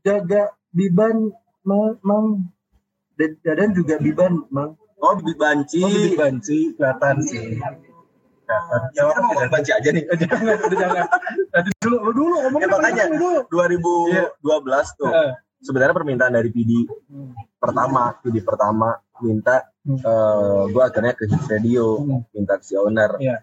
jaga 0.01 0.44
biban 0.70 1.34
mang, 1.63 1.98
mang. 2.01 2.46
Da- 3.13 3.34
Dadan 3.41 3.74
juga 3.74 3.98
biban 3.98 4.46
mang 4.48 4.77
Oh 4.98 5.13
bibit 5.15 5.38
banci. 5.38 5.79
oh 5.79 5.89
bibit 5.89 6.13
banci 6.15 6.74
kelihatan 6.74 7.17
sih 7.20 7.53
kelihatan 7.53 7.74
Ya 8.94 9.03
orang 9.03 9.24
mau 9.25 9.44
banci 9.48 9.72
aja 9.72 9.89
nih. 9.89 10.03
jangan 10.22 10.56
udah 10.56 10.77
jangan 10.77 11.06
nanti 11.51 11.70
dulu 11.79 11.98
lu 12.00 12.12
dulu 12.13 12.36
ngomongin 12.39 12.63
Ya, 12.63 12.72
makanya. 12.72 13.06
dulu 13.10 13.32
2012 13.51 14.39
tuh. 14.96 15.12
Sebenarnya 15.57 15.95
permintaan 15.95 16.33
dari 16.33 16.49
PD 16.49 16.85
pertama, 17.57 18.13
PD 18.21 18.45
pertama 18.45 18.93
minta 19.19 19.65
Hmm. 19.81 19.97
eh 19.97 20.63
gue 20.67 20.83
akhirnya 20.83 21.15
ke 21.15 21.25
Hits 21.25 21.48
Radio, 21.48 21.98
Hmm. 21.98 22.22
minta 22.35 22.59
ke 22.59 22.63
si 22.67 22.75
owner. 22.75 23.15
Iya. 23.17 23.39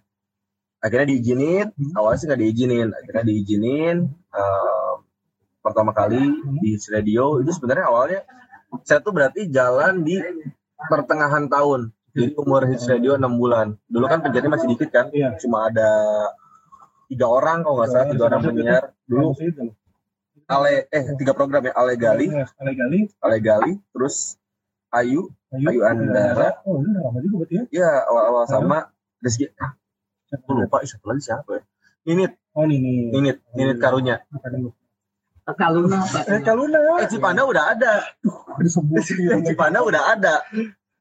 Akhirnya 0.78 1.08
diizinin, 1.08 1.72
Hmm. 1.72 1.92
awalnya 1.96 2.18
sih 2.20 2.26
nggak 2.28 2.40
diizinin, 2.40 2.88
akhirnya 2.92 3.24
diizinin. 3.24 3.96
eh, 4.34 4.92
pertama 5.58 5.94
kali 5.94 6.18
Hmm. 6.20 6.58
di 6.60 6.74
Hits 6.76 6.90
Radio 6.90 7.38
itu 7.40 7.50
sebenarnya 7.50 7.86
awalnya 7.88 8.20
saya 8.82 8.98
tuh 9.00 9.14
berarti 9.14 9.46
jalan 9.48 10.02
di 10.02 10.18
pertengahan 10.84 11.46
tahun. 11.46 11.94
Jadi 12.12 12.34
umur 12.36 12.66
Hits 12.66 12.86
Radio 12.86 13.14
6 13.16 13.34
bulan. 13.34 13.74
Dulu 13.86 14.04
kan 14.04 14.20
penjara 14.20 14.46
masih 14.46 14.70
dikit 14.70 14.90
kan, 14.90 15.10
Iya. 15.10 15.34
cuma 15.40 15.66
ada 15.66 15.90
tiga 17.06 17.26
orang 17.26 17.62
kalau 17.62 17.78
nggak 17.78 17.90
salah 17.90 18.06
tiga 18.06 18.24
orang 18.26 18.40
penyiar. 18.42 18.84
Dulu 19.06 19.26
Ale 20.44 20.86
eh 20.88 21.04
tiga 21.16 21.32
program 21.32 21.64
ya 21.64 21.72
Ale 21.72 21.96
Gali, 21.96 22.28
Ale 22.30 22.72
Gali 22.72 23.00
Ale 23.18 23.36
Gali, 23.38 23.72
terus 23.90 24.36
Ayu, 24.90 25.26
Ayu 25.50 25.80
Andara. 25.82 26.62
oh 26.62 26.78
ini 26.78 26.92
udah 26.92 27.02
lama 27.02 27.18
juga 27.18 27.34
berarti 27.42 27.54
ya 27.56 27.64
ya 27.72 27.90
awal-awal 28.06 28.44
sama 28.46 28.78
Rizky. 29.18 29.48
Ah, 29.56 29.74
aku 30.30 30.54
lupa 30.54 30.84
satu 30.84 31.10
lagi 31.10 31.22
siapa 31.24 31.50
ya? 31.58 31.62
Ninit, 32.04 32.32
oh 32.52 32.62
ini 32.68 32.76
nih 32.78 32.96
Ninit, 33.10 33.36
Ninit 33.52 33.76
Karunya. 33.80 34.20
Dulu. 34.30 34.70
Kaluna 35.44 36.00
eh 36.24 36.40
Kaluna 36.40 36.78
Eh 37.00 37.08
Cipanda 37.08 37.44
udah 37.44 37.76
ada, 37.76 38.00
disebut 38.56 39.00
Cipanda 39.48 39.84
udah 39.84 40.16
ada. 40.16 40.40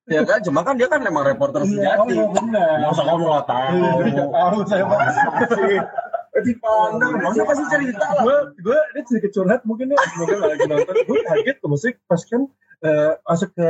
Ya 0.03 0.19
kan, 0.27 0.43
cuma 0.43 0.67
kan 0.67 0.75
dia 0.75 0.91
kan 0.91 0.99
memang 0.99 1.23
reporter 1.23 1.63
Iya, 1.63 1.95
sejati. 1.95 2.19
oh, 2.19 2.27
benar. 2.27 2.75
Masa 2.83 3.07
kamu 3.07 3.23
nggak 3.23 3.45
tahu? 3.47 3.79
Iya, 4.03 4.23
tahu 4.27 4.57
saya 4.67 4.83
mas. 4.83 5.15
Cipanda, 6.41 7.05
maksudnya 7.13 7.45
pasti 7.45 7.65
cerita 7.69 8.05
lah. 8.09 8.23
gue 8.25 8.37
gue 8.65 8.79
ini 8.95 8.99
sedikit 9.05 9.31
curhat 9.37 9.61
mungkin 9.69 9.93
ya 9.93 9.97
mungkin 10.17 10.37
lagi 10.41 10.65
nonton. 10.65 10.95
Gue 11.05 11.21
kaget 11.21 11.57
ke 11.61 11.67
musik 11.69 11.93
pas 12.09 12.21
kan 12.25 12.41
eh, 12.81 13.11
masuk 13.21 13.49
ke 13.53 13.69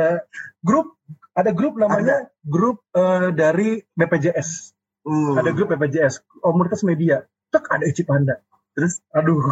grup 0.64 0.96
ada 1.36 1.50
grup 1.52 1.76
namanya 1.76 2.32
grup 2.40 2.80
eh, 2.96 3.28
dari 3.36 3.84
BPJS 3.92 4.74
Hmm. 5.04 5.36
ada 5.36 5.52
grup 5.52 5.68
BPJS 5.68 6.24
komunitas 6.40 6.80
media. 6.80 7.28
Tek 7.52 7.68
ada 7.68 7.84
Ici 7.84 8.08
Panda. 8.08 8.40
Terus? 8.72 9.04
Aduh 9.12 9.44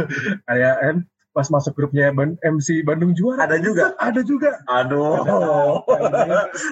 kayak 0.46 0.76
kan 0.84 0.96
pas 1.38 1.46
masuk 1.48 1.70
grupnya 1.72 2.10
MC 2.40 2.82
Bandung 2.82 3.14
juara 3.14 3.46
Ada 3.46 3.62
juga. 3.62 3.94
ada 3.96 4.20
juga 4.20 4.58
Aduh. 4.66 5.78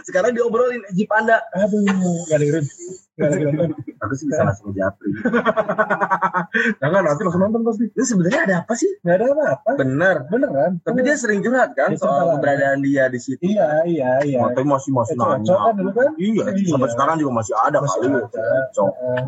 Sekarang 0.02 0.34
diobrolin 0.34 0.82
Cipanda. 0.90 1.38
aduh 1.52 1.86
gak 2.26 2.42
dengerin 2.42 2.66
gak 3.14 3.30
dengerin 3.30 3.70
Aku 3.96 4.12
sih 4.12 4.26
bisa 4.26 4.42
langsung 4.42 4.74
japri. 4.74 5.08
jangan 6.80 7.00
nanti 7.00 7.20
langsung 7.22 7.42
nonton 7.42 7.62
pasti 7.62 7.84
Itu 7.88 8.04
sebenarnya 8.04 8.40
ada 8.42 8.54
apa 8.60 8.72
sih? 8.74 8.90
nggak 9.00 9.16
ada 9.16 9.26
apa-apa 9.30 9.70
Bener. 9.78 10.16
beneran 10.26 10.72
Tapi 10.82 10.98
dia 11.00 11.14
sering 11.14 11.40
curhat 11.40 11.70
kan 11.72 11.94
soal 11.94 12.34
keberadaan 12.34 12.82
dia 12.82 13.06
di 13.06 13.18
situ. 13.18 13.38
iya 13.40 13.86
iya 13.86 14.10
iya 14.20 14.40
Tapi 14.44 14.62
masih 14.62 14.90
masih 14.90 15.14
Eh, 15.14 15.22
nanya. 15.22 15.56
kan 15.56 15.74
kan 15.94 16.10
Iya, 16.16 16.44
Iya. 16.50 16.68
sampai 16.68 16.90
sekarang 16.90 17.16
juga 17.16 17.32
masih 17.36 17.54
ada 17.56 17.78
Masih 17.78 17.98
kali. 18.02 18.08
ada. 18.10 18.20
Cocok. 18.68 18.90
Eh, 18.90 19.22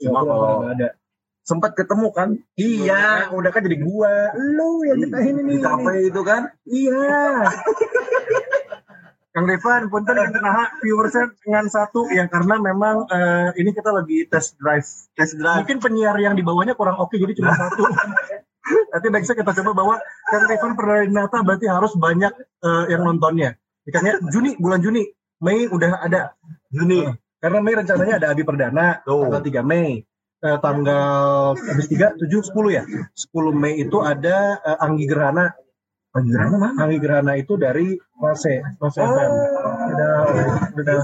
Cuma 0.00 0.18
ya, 0.18 0.26
kalau- 0.26 0.62
ada 0.66 0.88
Sempat 1.50 1.74
ketemu 1.74 2.08
kan? 2.14 2.28
iya 2.54 3.26
udah 3.34 3.50
kan 3.50 3.66
jadi 3.66 3.82
gua 3.82 4.30
lu 4.38 4.86
yang 4.86 5.02
nyetahin 5.02 5.42
ini 5.42 5.58
Di 5.58 5.66
kafe 5.66 5.94
itu 6.06 6.20
kan? 6.22 6.42
iya 6.70 7.10
Kang 9.30 9.46
Devan, 9.46 9.86
punten 9.94 10.18
yang 10.18 10.34
kena 10.34 10.74
viewersnya 10.82 11.30
dengan 11.46 11.70
satu 11.70 12.10
ya 12.10 12.26
karena 12.26 12.58
memang 12.58 13.06
eh, 13.06 13.54
ini 13.62 13.70
kita 13.70 13.94
lagi 13.94 14.26
test 14.26 14.58
drive. 14.58 14.82
Test 15.14 15.38
drive. 15.38 15.62
Mungkin 15.62 15.78
penyiar 15.78 16.18
yang 16.18 16.34
di 16.34 16.42
bawahnya 16.42 16.74
kurang 16.74 16.98
oke 16.98 17.14
jadi 17.14 17.38
cuma 17.38 17.54
satu. 17.54 17.86
Nanti 18.90 19.06
nextnya 19.06 19.38
kita 19.38 19.54
coba 19.62 19.70
bawa 19.70 19.94
Kang 20.26 20.50
Devan 20.50 20.74
Perdana 20.74 21.30
berarti 21.46 21.66
harus 21.70 21.94
banyak 21.94 22.32
eh, 22.42 22.84
yang 22.90 23.06
nontonnya. 23.06 23.54
Ikannya 23.86 24.18
Juni, 24.34 24.58
bulan 24.58 24.82
Juni, 24.82 25.06
Mei 25.46 25.70
udah 25.70 26.02
ada. 26.02 26.34
Juni. 26.74 27.06
Karena 27.38 27.58
Mei 27.62 27.74
rencananya 27.78 28.14
ada 28.20 28.26
Abi 28.34 28.42
Perdana, 28.42 29.00
Tuh. 29.06 29.30
tanggal 29.30 29.40
3 29.46 29.62
Mei. 29.62 30.04
Eh, 30.40 30.56
tanggal 30.64 31.52
habis 31.52 31.84
3, 31.92 32.16
7, 32.16 32.40
10 32.40 32.72
ya. 32.72 32.84
10 33.12 33.52
Mei 33.52 33.76
itu 33.76 34.00
ada 34.00 34.56
eh, 34.64 34.78
Anggi 34.80 35.04
Gerhana. 35.04 35.52
Anggi 36.16 36.32
Gerhana 36.32 36.56
mana? 36.56 36.80
Anggi 36.80 36.96
Gerhana 36.96 37.32
itu 37.36 37.60
dari 37.60 37.92
Rase, 38.16 38.64
Rase 38.80 38.98
FM. 39.04 39.30
Ada, 39.92 40.08
ada, 40.80 40.94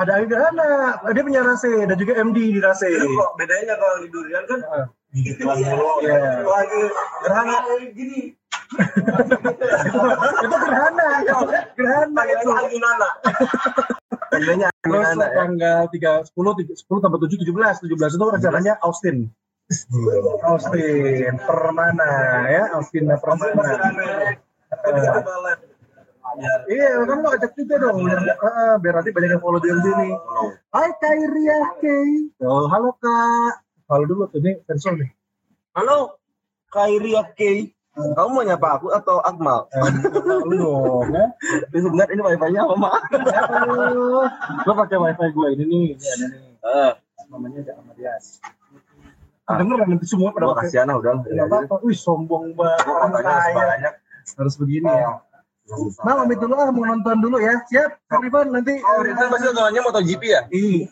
ada 0.00 0.10
Anggi 0.16 0.28
Gerhana, 0.32 0.68
dia 1.12 1.22
punya 1.28 1.44
Rase, 1.44 1.84
dan 1.84 1.96
juga 2.00 2.16
MD 2.24 2.56
di 2.56 2.60
Rase. 2.64 2.88
kok 2.88 3.30
bedanya 3.36 3.76
kalau 3.76 4.00
di 4.00 4.08
durian 4.08 4.44
kan 4.48 4.60
Ah, 4.64 4.88
gitu 5.12 5.44
dulu. 5.44 5.90
Iya. 6.08 6.40
Lagi 6.40 6.82
gerhana 7.20 7.56
gini. 7.92 8.20
itu 10.40 10.56
Gerhana, 10.56 11.08
Gerhana 11.76 12.22
itu. 12.32 12.48
Bedanya 14.32 14.68
Terus 14.84 15.06
Anginana 15.08 15.26
ya. 15.26 15.36
tanggal 15.40 15.80
3, 15.88 16.32
10, 16.32 16.76
10 16.76 17.04
tambah 17.04 17.18
7, 17.24 17.40
17. 17.40 17.88
17 17.88 18.16
itu 18.16 18.24
rencananya 18.28 18.74
Austin. 18.84 19.16
Austin 20.50 21.34
Permana 21.40 22.10
ya, 22.52 22.62
Austin 22.76 23.08
Permana. 23.08 23.64
Live. 23.90 24.40
Biar 26.34 26.60
Iya, 26.66 27.06
kan 27.06 27.18
lo 27.22 27.28
ajak 27.30 27.52
juga 27.54 27.78
dong. 27.78 28.02
Biar, 28.02 28.18
ah, 28.42 28.74
biar 28.82 28.94
nanti 28.98 29.14
banyak 29.14 29.38
yang 29.38 29.42
follow 29.44 29.62
di 29.62 29.70
sini. 29.70 30.10
Hai 30.74 30.90
Kairia 30.98 31.58
Kay. 31.78 32.10
Oh, 32.42 32.66
halo 32.66 32.90
Kak. 32.98 33.62
Halo 33.86 34.04
dulu 34.08 34.26
tuh 34.32 34.42
nih 34.42 34.58
sensor 34.66 34.98
nih. 34.98 35.14
Halo, 35.78 36.18
Kairia 36.74 37.22
K. 37.38 37.70
Kamu 37.94 38.28
mau 38.28 38.42
nyapa 38.42 38.68
aku 38.74 38.90
atau 38.90 39.22
Akmal? 39.22 39.70
Eh, 39.70 39.82
Lu 40.50 40.54
dong 40.58 41.14
ya. 41.14 41.24
Ini 41.70 42.20
wifi-nya 42.20 42.66
Mama. 42.66 42.98
Aduh, 43.06 44.26
Lo 44.66 44.72
pakai 44.74 44.98
wifi 44.98 45.26
gue 45.30 45.48
ini 45.54 45.64
nih. 45.64 45.86
Ini 45.94 46.06
ada 46.10 46.26
nih. 46.26 46.42
Eh, 46.58 46.92
Namanya 47.30 47.58
ada 47.62 47.72
Amadias. 47.78 48.42
Denger 49.44 49.76
kan 49.76 49.88
nanti 49.92 50.06
semua 50.08 50.32
pada 50.32 50.50
pakai. 50.50 50.72
kasihan 50.72 50.90
ah 50.90 50.96
udah. 50.98 51.22
Gak 51.22 51.46
apa-apa. 51.46 51.74
Wih, 51.86 51.94
sombong 51.94 52.56
banget. 52.56 52.82
Gua 52.82 52.96
katanya 53.06 53.32
kaya. 53.38 53.54
banyak. 53.62 53.94
Harus 54.40 54.54
begini 54.56 54.88
ya. 54.90 55.10
Nah, 56.04 56.14
pamit 56.20 56.36
dulu 56.40 56.54
ah, 56.56 56.68
mau 56.68 56.84
nonton 56.84 57.16
dulu 57.22 57.36
ya. 57.40 57.56
Siap, 57.68 57.90
Kak 58.04 58.20
Rifan 58.20 58.52
nanti. 58.52 58.74
Oh, 58.84 59.00
itu 59.00 59.16
pasti 59.16 59.46
nontonnya 59.48 59.80
MotoGP 59.80 60.22
ya? 60.28 60.40
Iya. 60.50 60.88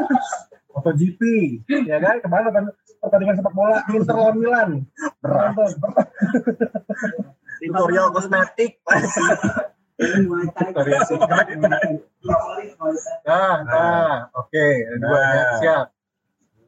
MotoGP, 0.72 1.20
ya 1.84 1.96
kan? 1.98 2.16
Kemarin 2.22 2.44
nonton 2.48 2.64
pertandingan 3.08 3.36
sepak 3.40 3.54
bola 3.56 3.80
Inter 3.90 4.14
lawan 4.14 4.36
Milan. 4.36 4.70
Nonton. 5.24 5.70
Tutorial 7.58 8.06
kosmetik. 8.12 8.78
Variasi. 10.76 11.14
Nah, 13.26 13.54
nah, 13.66 14.30
oke, 14.30 14.66
dua 15.02 15.18
ya, 15.18 15.26
Nah. 15.26 15.56
siap. 15.58 15.86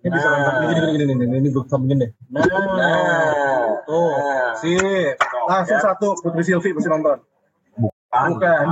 Ini 0.00 0.08
bisa 0.10 0.26
Nah. 0.26 0.36
nonton 0.40 0.54
ini 0.64 0.72
gini 0.74 0.88
gini 0.96 1.12
gini 1.14 1.34
ini 1.38 1.48
gue 1.52 1.62
sambungin 1.68 2.02
deh. 2.02 2.10
Nah, 2.32 2.42
Nah. 2.42 3.84
tuh, 3.84 4.10
Nah. 4.10 4.50
sip. 4.58 5.14
Langsung 5.46 5.78
Ya. 5.78 5.84
satu 5.84 6.16
Putri 6.18 6.42
Silvi 6.42 6.72
pasti 6.72 6.88
nonton. 6.88 7.18
Bukan. 8.10 8.64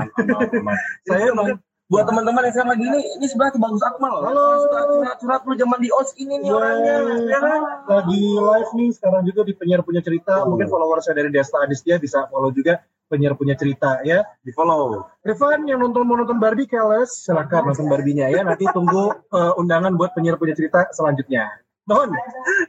Saya 1.07 1.25
emang 1.31 1.55
buat 1.89 2.05
teman-teman 2.05 2.45
yang 2.45 2.57
sama 2.57 2.77
gini, 2.77 3.01
ini 3.01 3.25
sebenarnya 3.25 3.57
bagus 3.57 3.81
Akmal. 3.81 4.21
Halo. 4.21 4.61
Surat-surat 4.69 5.41
lu 5.49 5.57
zaman 5.57 5.81
di 5.81 5.89
OS 5.89 6.13
ini 6.21 6.37
nih 6.45 6.53
orangnya. 6.53 6.97
ya 7.25 7.39
kan? 7.41 7.61
lagi 7.89 8.21
live 8.37 8.73
nih 8.77 8.89
sekarang 8.93 9.25
juga 9.25 9.41
di 9.49 9.57
penyiar 9.57 9.81
punya 9.81 10.05
cerita. 10.05 10.45
Mungkin 10.45 10.69
follower 10.69 11.01
saya 11.01 11.17
dari 11.17 11.33
Desta 11.33 11.65
Adistia 11.65 11.97
bisa 11.97 12.29
follow 12.29 12.53
juga 12.53 12.85
penyiar 13.09 13.33
punya 13.41 13.57
cerita 13.57 14.05
ya. 14.05 14.21
Di 14.45 14.53
follow. 14.53 15.01
Rifan 15.25 15.65
yang 15.65 15.81
nonton 15.81 16.05
mau 16.05 16.21
nonton 16.21 16.37
Barbie 16.37 16.69
Keles, 16.69 17.25
silakan 17.25 17.73
nonton 17.73 17.89
Barbie-nya 17.89 18.37
ya. 18.37 18.45
Nanti 18.45 18.69
tunggu 18.69 19.09
eh, 19.33 19.53
undangan 19.57 19.97
buat 19.97 20.13
penyiar 20.13 20.37
punya 20.37 20.53
cerita 20.53 20.93
selanjutnya. 20.93 21.49
Mohon. 21.89 22.13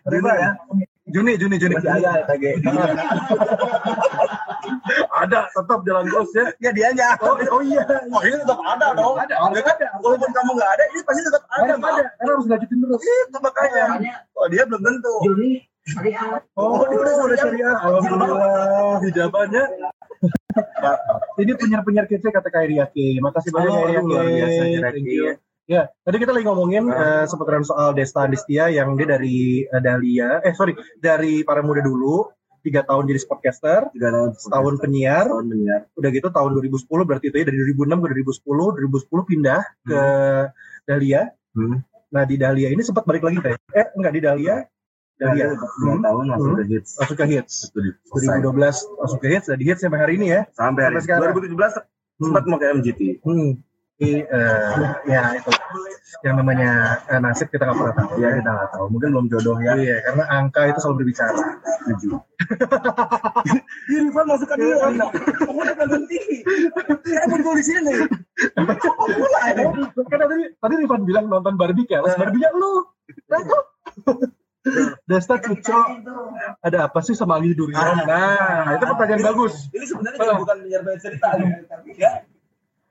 Rifan 0.07 0.35
ya. 0.39 0.55
Juni, 1.09 1.33
Juni, 1.35 1.59
Juni. 1.59 1.75
Masih 1.75 1.91
ada. 1.91 2.23
Ada, 5.29 5.41
tetap 5.53 5.79
jalan 5.85 6.03
terus 6.09 6.29
ya. 6.33 6.45
Ya 6.57 6.71
dianya. 6.73 7.07
Oh, 7.21 7.37
oh 7.37 7.61
iya. 7.61 7.85
Oh, 8.09 8.21
ini 8.25 8.35
tetap 8.41 8.59
ada 8.65 8.87
dong. 8.97 9.15
Ada, 9.21 9.35
Ya 9.53 9.61
kan? 9.61 9.75
Walaupun 10.01 10.29
kamu 10.33 10.51
nggak 10.57 10.71
ada, 10.73 10.83
ini 10.89 10.99
pasti 11.05 11.21
tetap 11.21 11.43
ada. 11.53 11.61
Ada, 11.61 11.73
ada. 11.77 12.03
Karena 12.17 12.31
harus 12.33 12.47
lanjutin 12.49 12.77
terus. 12.81 13.01
Itu 13.05 13.37
makanya. 13.37 13.83
Oh, 14.33 14.45
dia 14.49 14.63
belum 14.65 14.81
tentu. 14.81 15.13
Juni, 15.21 15.51
syariah. 15.85 16.41
Oh, 16.57 16.81
dia 16.89 16.97
udah 16.97 17.13
udah 17.29 17.37
syariah. 17.37 17.75
Alhamdulillah, 17.77 18.97
hijabannya. 19.05 19.63
Ini 21.41 21.51
penyiar-penyiar 21.55 22.05
kece 22.09 22.33
kata 22.33 22.49
Kak 22.51 22.67
Riaki. 22.67 23.21
Makasih 23.23 23.51
banyak 23.53 23.71
Oh, 23.71 23.87
biasa, 23.87 24.63
Kak 24.81 24.91
Thank 24.97 25.07
you. 25.07 25.37
Ya, 25.69 25.85
tadi 26.01 26.17
kita 26.17 26.33
lagi 26.33 26.49
ngomongin 26.49 26.89
eh, 26.89 27.29
seputaran 27.29 27.61
soal 27.61 27.93
Desta 27.93 28.25
Adistia 28.25 28.73
yang 28.73 28.97
dia 28.97 29.05
dari 29.05 29.61
eh, 29.69 29.77
Dahlia, 29.77 30.41
eh 30.41 30.49
sorry, 30.57 30.73
dari 30.97 31.45
para 31.45 31.61
muda 31.61 31.85
dulu, 31.85 32.25
tiga 32.59 32.81
tahun 32.81 33.03
jadi 33.05 33.19
sportcaster, 33.19 33.79
Tiga 33.89 34.09
tahun. 34.09 34.29
setahun 34.35 34.73
penyiar, 34.77 35.25
Tahun 35.25 35.45
penyiar. 35.45 35.81
udah 35.91 36.09
gitu 36.09 36.27
tahun 36.27 36.49
2010 36.53 36.75
berarti 37.03 37.25
itu 37.27 37.37
ya 37.37 37.45
dari 37.45 37.57
2006 37.57 37.97
ke 37.97 38.07
2010, 38.09 38.65
2010 38.75 39.23
pindah 39.25 39.61
ke 39.81 40.01
Dahlia. 40.83 41.21
Hmm. 41.51 41.79
Nah 42.09 42.23
di 42.23 42.35
Dahlia 42.35 42.67
ini 42.67 42.81
sempat 42.81 43.03
balik 43.03 43.21
lagi 43.21 43.37
kayak, 43.37 43.59
eh 43.69 43.87
enggak 43.93 44.13
di 44.13 44.21
Dahlia, 44.21 44.55
Dahlia 45.15 45.45
Hmm. 45.51 45.99
tahun 45.99 46.25
masuk 46.27 46.51
ke 46.55 46.63
hits. 46.69 46.91
masuk 46.97 47.15
ke 47.15 47.25
hits. 47.27 47.53
Itu 47.67 47.79
di- 47.79 47.95
selesai. 48.03 48.39
2012 48.39 48.75
masuk 48.97 49.17
ke 49.19 49.27
hits, 49.29 49.45
dan 49.45 49.57
di 49.57 49.65
hits 49.65 49.81
sampai 49.81 49.99
hari 49.99 50.13
ini 50.15 50.27
ya. 50.29 50.41
Sampai 50.51 50.81
hari 50.83 50.95
Sampai 50.97 51.05
sekarang. 51.05 51.33
2017 51.33 51.73
sempat 52.17 52.43
mau 52.45 52.57
ke 52.57 52.65
MGT. 52.69 53.01
Hmm. 53.21 53.51
Ini, 53.99 54.23
eh, 54.23 54.75
ya 55.11 55.35
itu 55.35 55.51
yang 56.23 56.39
namanya 56.39 57.03
eh, 57.11 57.19
nasib 57.19 57.51
kita 57.51 57.67
nggak 57.67 57.79
pernah 57.83 57.95
tahu. 57.99 58.11
Ya 58.23 58.31
kita 58.31 58.47
nggak 58.47 58.69
tahu. 58.71 58.85
Mungkin 58.95 59.09
belum 59.11 59.27
jodoh 59.27 59.59
ya. 59.59 59.75
Iya, 59.75 59.97
karena 60.07 60.23
angka 60.31 60.71
itu 60.71 60.79
selalu 60.79 60.95
berbicara. 61.03 61.35
Setuju. 61.83 62.09
Ini 63.91 63.99
Rifan 64.07 64.25
masukkan 64.31 64.55
dia. 64.55 64.75
Kamu 64.79 65.59
udah 65.59 65.75
TV. 66.07 66.27
Saya 67.03 67.25
mau 67.43 67.55
di 67.59 67.63
sini. 67.67 67.93
Kan 70.07 70.17
tadi 70.23 70.47
tadi 70.47 70.73
Rifan 70.79 71.01
bilang 71.03 71.25
nonton 71.27 71.59
Barbie 71.59 71.83
kan, 71.83 72.07
Barbie-nya 72.07 72.55
lu. 72.55 72.87
Nah, 73.27 73.41
tuh. 73.43 73.63
Desta 75.07 75.39
Cuco, 75.39 75.79
ada 76.59 76.91
apa 76.91 76.99
sih 76.99 77.15
sama 77.15 77.39
Ali 77.39 77.55
Durian? 77.55 78.03
Nah, 78.03 78.75
itu 78.75 78.85
pertanyaan 78.85 79.23
bagus. 79.31 79.71
Ini 79.71 79.85
sebenarnya 79.87 80.35
bukan 80.35 80.57
menyerbait 80.67 80.99
cerita. 80.99 81.31
Ya. 81.95 82.27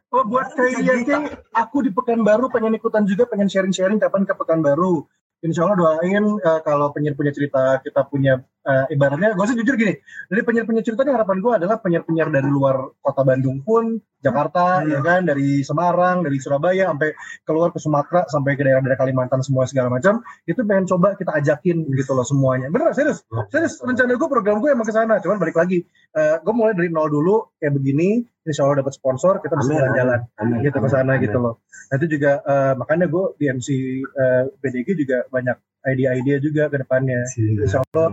Oh, 0.08 0.24
buat 0.24 0.56
dia 0.56 1.04
King, 1.04 1.28
aku 1.52 1.84
di 1.84 1.92
Pekanbaru 1.92 2.48
pengen 2.48 2.72
ikutan 2.80 3.04
juga, 3.04 3.28
pengen 3.28 3.44
sharing-sharing 3.44 4.00
kapan 4.00 4.24
ke 4.24 4.32
Pekanbaru. 4.32 5.04
Insya 5.44 5.68
Allah 5.68 5.76
doain 5.78 6.24
eh, 6.40 6.60
kalau 6.64 6.88
penyiar 6.96 7.12
punya 7.12 7.30
cerita, 7.30 7.76
kita 7.84 8.08
punya 8.08 8.40
eh, 8.68 8.92
ibaratnya, 8.92 9.32
gue 9.32 9.46
sih 9.48 9.56
jujur 9.56 9.74
gini, 9.80 9.96
dari 10.28 10.44
penyiar-penyiar 10.44 10.84
cerita 10.84 11.02
ini 11.08 11.16
harapan 11.16 11.40
gue 11.40 11.52
adalah 11.56 11.80
penyiar-penyiar 11.80 12.28
dari 12.28 12.48
luar 12.52 12.92
kota 13.00 13.24
Bandung 13.24 13.64
pun, 13.64 13.96
Jakarta, 14.18 14.82
Hmm. 14.82 14.90
ya 14.92 15.00
kan, 15.00 15.24
dari 15.24 15.62
Semarang, 15.64 16.26
dari 16.26 16.36
Surabaya, 16.42 16.90
sampai 16.90 17.14
keluar 17.46 17.70
ke 17.72 17.78
Sumatera, 17.78 18.26
sampai 18.28 18.58
ke 18.58 18.66
daerah-daerah 18.66 18.98
Kalimantan 18.98 19.40
semua 19.40 19.64
segala 19.64 19.88
macam, 19.88 20.20
itu 20.44 20.58
pengen 20.66 20.84
coba 20.90 21.14
kita 21.16 21.32
ajakin 21.38 21.86
gitu 21.96 22.12
loh 22.12 22.26
semuanya. 22.26 22.68
Bener, 22.68 22.92
serius, 22.92 23.24
serius, 23.48 23.78
rencana 23.80 24.18
gue 24.18 24.28
program 24.28 24.58
gue 24.60 24.74
emang 24.74 24.84
ke 24.84 24.92
sana, 24.92 25.22
cuman 25.22 25.38
balik 25.38 25.56
lagi, 25.56 25.86
gue 26.18 26.54
mulai 26.54 26.74
dari 26.74 26.90
nol 26.90 27.08
dulu, 27.08 27.56
kayak 27.62 27.72
begini, 27.78 28.26
insya 28.42 28.66
Allah 28.66 28.82
dapat 28.82 28.96
sponsor, 28.96 29.38
kita 29.38 29.54
bisa 29.54 29.70
jalan-jalan 29.76 30.20
gitu 30.66 30.76
ke 30.82 30.88
sana 30.90 31.12
gitu 31.22 31.38
loh. 31.38 31.62
Itu 31.88 32.04
juga 32.04 32.42
eh, 32.42 32.72
makanya 32.76 33.06
gue 33.08 33.24
di 33.38 33.44
MC 33.48 33.68
eh, 34.02 34.44
BDG 34.60 34.88
juga 34.98 35.24
banyak 35.30 35.56
ide-ide 35.90 36.34
juga 36.38 36.68
ke 36.68 36.76
depannya. 36.78 37.20
Insya 37.34 37.80
Allah 37.82 38.06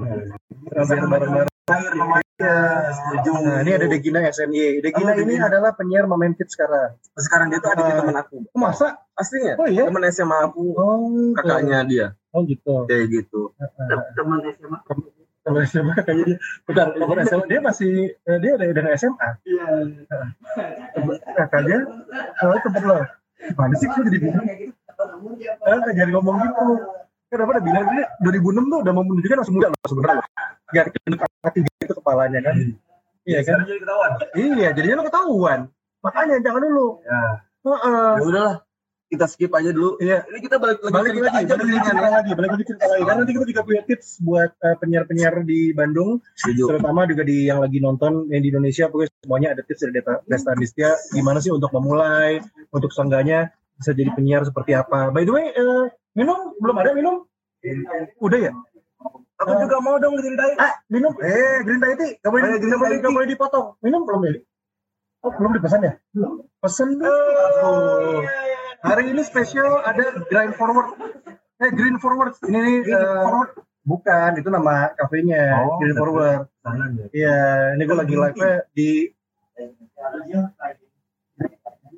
bareng-bareng. 0.71 1.47
Iya, 2.35 2.55
setuju. 2.91 3.31
Nah 3.41 3.63
ini 3.63 3.71
ada 3.73 3.87
Degina 3.87 4.19
SNY. 4.21 4.83
Degina 4.83 5.11
Oh, 5.11 5.17
ini 5.17 5.33
Degina. 5.33 5.47
adalah 5.47 5.71
penyiar 5.71 6.03
Momen 6.03 6.35
Kids 6.35 6.51
sekarang. 6.51 6.99
Sekarang 7.15 7.47
dia 7.47 7.63
tuh 7.63 7.71
adik 7.71 7.83
Ah. 7.85 7.95
teman 7.97 8.17
aku. 8.19 8.37
Oh, 8.43 8.59
masa? 8.59 8.99
Aslinya. 9.15 9.55
Oh 9.55 9.63
iya? 9.65 9.87
Temen 9.87 10.03
SMA 10.11 10.37
aku. 10.43 10.75
Oh 10.75 11.31
Kakaknya 11.33 11.87
dia. 11.87 12.07
Oh 12.35 12.43
gitu. 12.43 12.83
Kayak 12.85 13.07
gitu. 13.07 13.55
Teman 14.13 14.43
SMA. 14.51 14.77
Kalau 15.45 15.59
SMA 15.63 15.95
kayaknya 15.95 16.23
dia. 16.27 16.37
Bentar, 16.67 16.87
kalau 16.91 17.15
SMA 17.23 17.45
dia 17.47 17.59
masih 17.63 17.91
eh, 18.11 18.37
dia 18.37 18.51
ada 18.53 18.65
dengan 18.67 18.91
SMA. 18.93 19.29
Iya. 19.47 19.65
Kakaknya, 21.33 21.77
oh 22.43 22.57
tempat 22.59 22.83
lo. 22.83 22.97
Mana 23.55 23.73
sih 23.77 23.87
kok 23.87 24.03
jadi 24.03 24.17
bilang? 24.19 24.43
Eh, 24.43 25.79
jangan 25.93 26.09
ngomong 26.13 26.35
gitu. 26.41 26.65
Kenapa 27.35 27.59
udah 27.59 27.65
bilang 27.67 27.85
ini 27.91 28.03
2006 28.23 28.71
tuh 28.71 28.79
udah 28.79 28.93
mau 28.95 29.03
menunjukkan 29.03 29.37
masih 29.43 29.53
muda 29.59 29.67
loh 29.67 29.79
sebenarnya. 29.91 30.23
Gak 30.71 30.85
gendut 30.95 31.19
hati 31.19 31.59
gitu 31.67 31.93
kepalanya 31.99 32.39
kan. 32.39 32.55
Iya 33.25 33.39
kan? 33.43 33.57
jadi 33.67 33.79
ketahuan. 33.83 34.11
Iya, 34.37 34.69
jadinya 34.71 34.95
lo 35.01 35.03
ketahuan. 35.03 35.59
Makanya 36.05 36.35
jangan 36.39 36.61
dulu. 36.63 36.87
Ya. 37.03 37.21
Heeh. 37.65 38.11
Ya 38.15 38.23
udahlah. 38.23 38.55
Kita 39.05 39.25
skip 39.29 39.51
aja 39.53 39.69
dulu. 39.69 39.99
Iya. 39.99 40.23
Ini 40.31 40.39
kita 40.41 40.57
balik 40.57 40.79
lagi 40.81 40.93
Balik 40.95 41.11
cerita 41.13 41.29
lagi, 41.29 41.37
aja 41.45 41.53
balik 41.53 41.69
lagi 41.69 41.83
cerita 41.85 42.07
lagi, 42.09 42.31
balik 42.33 42.49
lagi 42.49 42.65
cerita 42.65 42.85
lagi. 42.87 43.03
Karena 43.03 43.19
nanti 43.21 43.33
kita 43.35 43.45
juga 43.51 43.61
punya 43.67 43.81
tips 43.85 44.07
buat 44.23 44.51
eh, 44.55 44.75
penyiar-penyiar 44.81 45.33
di 45.43 45.59
Bandung, 45.75 46.09
Setuju. 46.39 46.63
terutama 46.73 47.01
juga 47.05 47.23
di 47.27 47.37
yang 47.51 47.59
lagi 47.61 47.77
nonton 47.83 48.31
yang 48.33 48.41
di 48.41 48.49
Indonesia, 48.49 48.89
pokoknya 48.89 49.11
semuanya 49.21 49.49
ada 49.53 49.61
tips 49.61 49.81
dari 49.85 49.93
Desta, 49.93 50.13
Desta 50.25 50.49
Adistia, 50.57 50.91
gimana 51.13 51.37
sih 51.37 51.53
untuk 51.53 51.69
memulai, 51.69 52.41
untuk 52.73 52.89
seenggaknya 52.89 53.53
bisa 53.77 53.91
jadi 53.93 54.09
penyiar 54.17 54.41
seperti 54.41 54.73
apa. 54.73 55.13
By 55.13 55.21
the 55.21 55.33
way, 55.37 55.53
eh, 55.53 55.85
minum 56.15 56.55
belum 56.57 56.75
ada 56.79 56.91
minum? 56.95 57.15
Udah 58.23 58.39
ya? 58.39 58.51
Aku 59.35 59.51
juga 59.59 59.77
mau 59.83 59.99
dong 59.99 60.15
ceritain. 60.15 60.55
Ah, 60.55 60.79
minum. 60.87 61.11
Eh, 61.19 61.59
green 61.67 61.83
tea. 61.99 62.15
Gak 62.23 62.31
boleh, 62.31 62.47
Ayo, 62.47 62.57
green 62.57 62.79
boleh, 62.79 62.97
Thai 62.97 63.03
gak 63.03 63.13
boleh 63.13 63.27
dipotong. 63.27 63.67
Minum 63.83 64.07
belum 64.07 64.21
ya? 64.23 64.33
Oh, 65.27 65.31
belum 65.35 65.51
dipesan 65.59 65.83
ya? 65.83 65.93
Pesan 66.63 66.89
dong. 66.95 68.23
Hari 68.85 69.03
ini 69.11 69.21
spesial 69.27 69.83
ada 69.83 70.23
grind 70.31 70.55
forward. 70.55 70.95
Eh, 71.59 71.71
green 71.75 71.99
forward. 71.99 72.37
Ini 72.47 72.59
nih, 72.63 72.77
eh, 72.87 73.45
bukan, 73.83 74.31
itu 74.39 74.47
nama 74.47 74.95
kafenya. 74.95 75.67
Oh, 75.67 75.83
green 75.83 75.97
forward. 75.99 76.47
Iya, 77.11 77.37
ini 77.75 77.83
gue 77.83 77.97
lagi 77.97 78.15
live-nya 78.15 78.53
di 78.71 79.11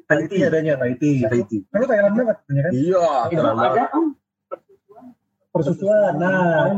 Tahiti 0.07 0.37
adanya, 0.39 0.73
Tahiti. 0.79 1.27
Tahiti. 1.27 1.57
Ini 1.67 1.85
Thailand 1.85 2.13
banget, 2.15 2.37
ya 2.47 2.61
kan? 2.63 2.71
Iya. 2.71 3.87
om. 3.91 4.05
Persusuan, 5.51 6.21
nah, 6.21 6.69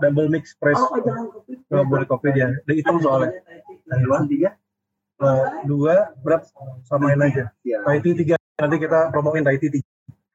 double 0.00 0.32
mix 0.32 0.56
press. 0.56 0.80
Oh, 0.80 0.96
jangan 0.96 1.28
kopi. 1.28 1.60
Nggak 1.68 1.86
boleh 1.92 2.06
kopi 2.08 2.28
dia, 2.32 2.48
dia 2.64 2.74
hitam 2.80 2.96
soalnya. 3.04 3.36
Taiwan 3.84 4.24
tiga. 4.32 4.56
Eh, 5.16 5.44
dua 5.68 6.12
berat 6.24 6.48
samain 6.88 7.20
aja. 7.20 7.52
Ya. 7.64 7.84
Taiti 7.84 8.16
tiga 8.16 8.36
nanti 8.56 8.76
kita 8.80 9.12
promoin 9.12 9.44
Taiti 9.44 9.68
tiga. 9.68 9.90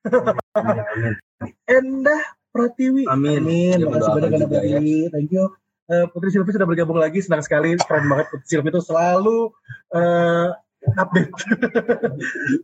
Endah 1.82 2.22
Pratiwi. 2.54 3.10
Amin. 3.10 3.42
Amin. 3.42 3.78
Makasih 3.90 4.10
doakan 4.10 4.30
banyak 4.30 4.42
ya. 4.42 4.50
Pratiwi. 4.50 4.98
Thank 5.10 5.34
you. 5.34 5.46
Eh, 5.92 6.06
Putri 6.14 6.32
Silvi 6.32 6.56
sudah 6.56 6.70
bergabung 6.70 6.96
lagi, 6.96 7.20
senang 7.20 7.44
sekali, 7.44 7.76
keren 7.76 8.08
banget 8.08 8.32
Putri 8.32 8.48
Silvi 8.48 8.70
itu 8.72 8.80
selalu 8.86 9.52
eh, 9.92 10.48
update. 10.98 11.32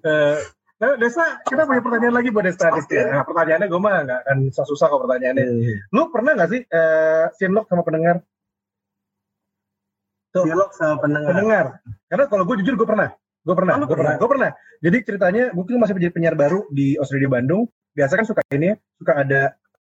Eh, 0.07 0.37
nah, 0.77 0.93
Desta, 0.99 1.41
kita 1.41 1.65
punya 1.65 1.81
pertanyaan 1.81 2.15
lagi 2.21 2.29
buat 2.29 2.45
Desta. 2.45 2.69
Desta. 2.69 3.01
Nah, 3.09 3.25
pertanyaannya 3.25 3.67
gue 3.69 3.81
mah 3.81 3.93
nggak 4.05 4.19
akan 4.25 4.37
susah-susah 4.53 4.85
kok 4.93 5.01
pertanyaannya. 5.05 5.45
Lu 5.89 6.01
pernah 6.13 6.31
nggak 6.37 6.49
sih 6.53 6.61
eh, 6.65 7.25
sinlok 7.37 7.65
sama 7.65 7.81
pendengar? 7.81 8.21
Dialog 10.35 10.69
sama 10.75 10.95
pendengar. 11.01 11.29
pendengar. 11.33 11.65
Karena 12.05 12.25
kalau 12.29 12.43
gue 12.45 12.55
jujur 12.61 12.75
gue 12.77 12.87
pernah, 12.87 13.09
gue 13.17 13.55
pernah, 13.55 13.73
Oh, 13.79 13.87
gue 13.87 13.97
pernah, 13.97 14.13
gue 14.19 14.29
pernah. 14.29 14.51
Jadi 14.83 14.97
ceritanya 15.01 15.43
mungkin 15.57 15.81
masih 15.81 15.97
menjadi 15.97 16.13
penyiar 16.13 16.35
baru 16.37 16.67
di 16.69 16.99
Australia 17.01 17.29
Bandung. 17.31 17.65
Biasa 17.97 18.13
kan 18.13 18.25
suka 18.29 18.41
ini, 18.53 18.73
ya, 18.73 18.75
suka 19.01 19.13
ada 19.17 19.41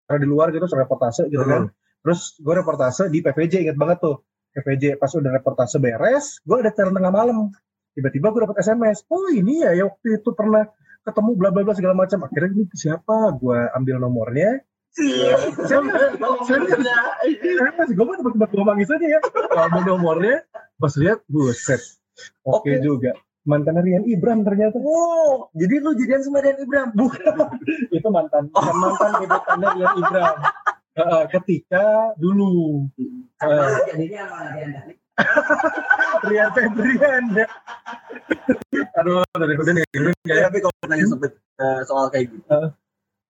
kalau 0.08 0.20
di 0.24 0.28
luar 0.30 0.56
gitu, 0.56 0.64
suka 0.72 0.88
reportase 0.88 1.28
gitu 1.28 1.44
kan. 1.44 1.68
Terus 2.06 2.40
gue 2.40 2.54
reportase 2.56 3.12
di 3.12 3.20
PVJ, 3.20 3.68
inget 3.68 3.76
banget 3.76 4.00
tuh. 4.00 4.24
PVJ 4.56 4.98
pas 4.98 5.12
udah 5.12 5.32
reportase 5.36 5.78
beres, 5.78 6.40
gue 6.42 6.58
ada 6.58 6.72
siaran 6.72 6.96
tengah 6.96 7.12
malam. 7.14 7.52
Tiba-tiba 7.98 8.30
gue 8.30 8.42
dapet 8.46 8.62
SMS, 8.62 9.10
oh 9.10 9.26
ini 9.34 9.66
ya, 9.66 9.74
ya 9.74 9.90
waktu 9.90 10.22
itu 10.22 10.30
pernah 10.38 10.70
ketemu 11.02 11.32
bla 11.34 11.50
bla 11.50 11.66
bla 11.66 11.74
segala 11.74 11.98
macam. 11.98 12.30
Akhirnya 12.30 12.54
ini 12.54 12.70
siapa? 12.78 13.34
Gue 13.42 13.58
ambil 13.74 13.98
nomornya. 13.98 14.62
Serius, 14.94 15.58
serius. 15.66 16.14
Serius, 16.46 17.90
gue 17.90 18.06
mah 18.06 18.16
tebak-tebak 18.22 18.50
gue 18.54 18.66
manggis 18.70 18.94
aja 18.94 19.08
ya. 19.18 19.20
Ambil 19.66 19.98
nomornya, 19.98 20.46
pas 20.78 20.94
lihat, 20.94 21.26
buset. 21.26 21.82
Oke 22.46 22.78
Oke. 22.78 22.86
juga. 22.86 23.18
Mantan 23.50 23.82
Rian 23.82 24.06
Ibram 24.06 24.46
ternyata. 24.46 24.78
Oh, 24.78 25.50
jadi 25.58 25.80
lu 25.82 25.98
jadian 25.98 26.22
sama 26.22 26.46
Rian 26.46 26.62
Ibram? 26.62 26.94
Bukan. 26.94 27.34
itu 27.98 28.08
mantan. 28.14 28.54
Bukan 28.54 28.76
mantan 28.78 29.12
gebetannya 29.26 29.70
Rian 29.74 29.94
Ibram. 29.98 30.36
Eh, 30.98 31.26
ketika 31.30 31.86
dulu 32.18 32.90
eh, 33.38 33.70
Jadinya 33.94 34.22
sama 34.30 34.50
Diana. 34.54 34.82
Rian 36.30 36.50
Febrian 36.54 37.24
ya. 37.34 37.48
Aduh, 39.02 39.24
dari 39.34 39.54
udah 39.58 39.74
nih. 39.74 39.84
Ya, 40.26 40.34
ya. 40.34 40.44
tapi 40.50 40.60
kalau 40.62 40.76
nanya 40.90 41.06
sempet 41.10 41.32
eh, 41.58 41.80
soal 41.86 42.06
kayak 42.10 42.30
gitu, 42.34 42.46
Heeh. 42.50 42.70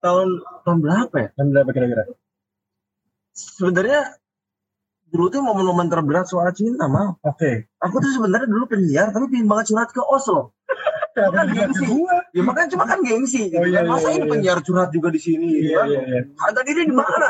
tahun 0.03 0.27
tahun 0.63 0.77
berapa 0.83 1.15
ya? 1.15 1.29
Dan 1.35 1.45
berapa 1.55 1.69
kira-kira? 1.71 2.03
Sebenarnya 3.31 4.01
dulu 5.07 5.31
tuh 5.31 5.39
momen-momen 5.39 5.87
terberat 5.87 6.27
soal 6.27 6.51
cinta 6.51 6.89
mah. 6.91 7.15
Oke. 7.23 7.71
Aku 7.79 7.95
tuh 8.03 8.11
sebenarnya 8.11 8.47
dulu 8.49 8.67
penyiar, 8.67 9.13
tapi 9.15 9.31
pengen 9.31 9.47
banget 9.47 9.71
curhat 9.71 9.89
ke 9.95 10.01
Oslo. 10.03 10.51
Ya, 11.15 11.31
Kan 11.35 11.47
gengsi. 11.49 11.85
gua. 11.87 12.15
Ya 12.35 12.41
makanya 12.43 12.69
cuma 12.75 12.83
kan 12.85 12.99
gengsi. 13.01 13.47
Gitu. 13.47 13.57
Oh, 13.57 13.65
iya, 13.65 13.81
kan. 13.81 13.95
Masa 13.95 14.07
iya, 14.11 14.15
ini 14.19 14.25
iya. 14.27 14.31
penyiar 14.35 14.59
curhat 14.61 14.89
juga 14.91 15.07
di 15.09 15.21
sini. 15.21 15.47
gitu 15.55 15.71
Iya, 15.71 15.79
kan. 15.79 15.87
iya, 15.87 16.01
iya. 16.03 16.21
Harga 16.35 16.61
diri 16.67 16.81
di 16.85 16.95
mana? 16.95 17.27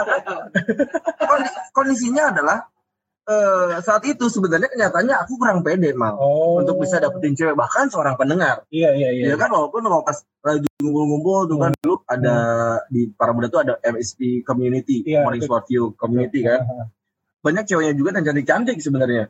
Kondisi- 1.29 1.61
kondisinya 1.71 2.23
adalah 2.33 2.57
eh, 3.27 3.77
saat 3.83 4.03
itu 4.03 4.25
sebenarnya 4.25 4.71
kenyataannya 4.71 5.15
aku 5.19 5.35
kurang 5.35 5.59
pede 5.61 5.91
mal 5.91 6.15
Oh. 6.15 6.57
untuk 6.57 6.79
bisa 6.79 6.97
dapetin 6.97 7.35
cewek 7.35 7.53
bahkan 7.53 7.87
seorang 7.87 8.15
pendengar. 8.15 8.63
Iya, 8.71 8.95
iya, 8.95 9.09
iya. 9.11 9.23
Ya 9.31 9.35
kan 9.35 9.51
walaupun 9.51 9.83
kalau 9.83 10.01
pas 10.01 10.15
lagi 10.41 10.67
ngumpul-ngumpul 10.79 11.39
tuh 11.45 11.57
kan 11.59 11.71
dulu 11.83 11.95
ada 12.07 12.35
di 12.87 13.11
para 13.11 13.35
muda 13.35 13.51
tuh 13.51 13.61
ada 13.61 13.73
MSP 13.83 14.41
community, 14.41 15.03
Iya, 15.03 15.27
Morning. 15.27 15.43
Sport 15.43 15.63
View 15.67 15.91
community 15.93 16.41
kan. 16.41 16.63
Banyak 17.43 17.67
ceweknya 17.67 17.93
juga 17.93 18.09
dan 18.15 18.23
cantik-cantik 18.23 18.79
sebenarnya. 18.79 19.27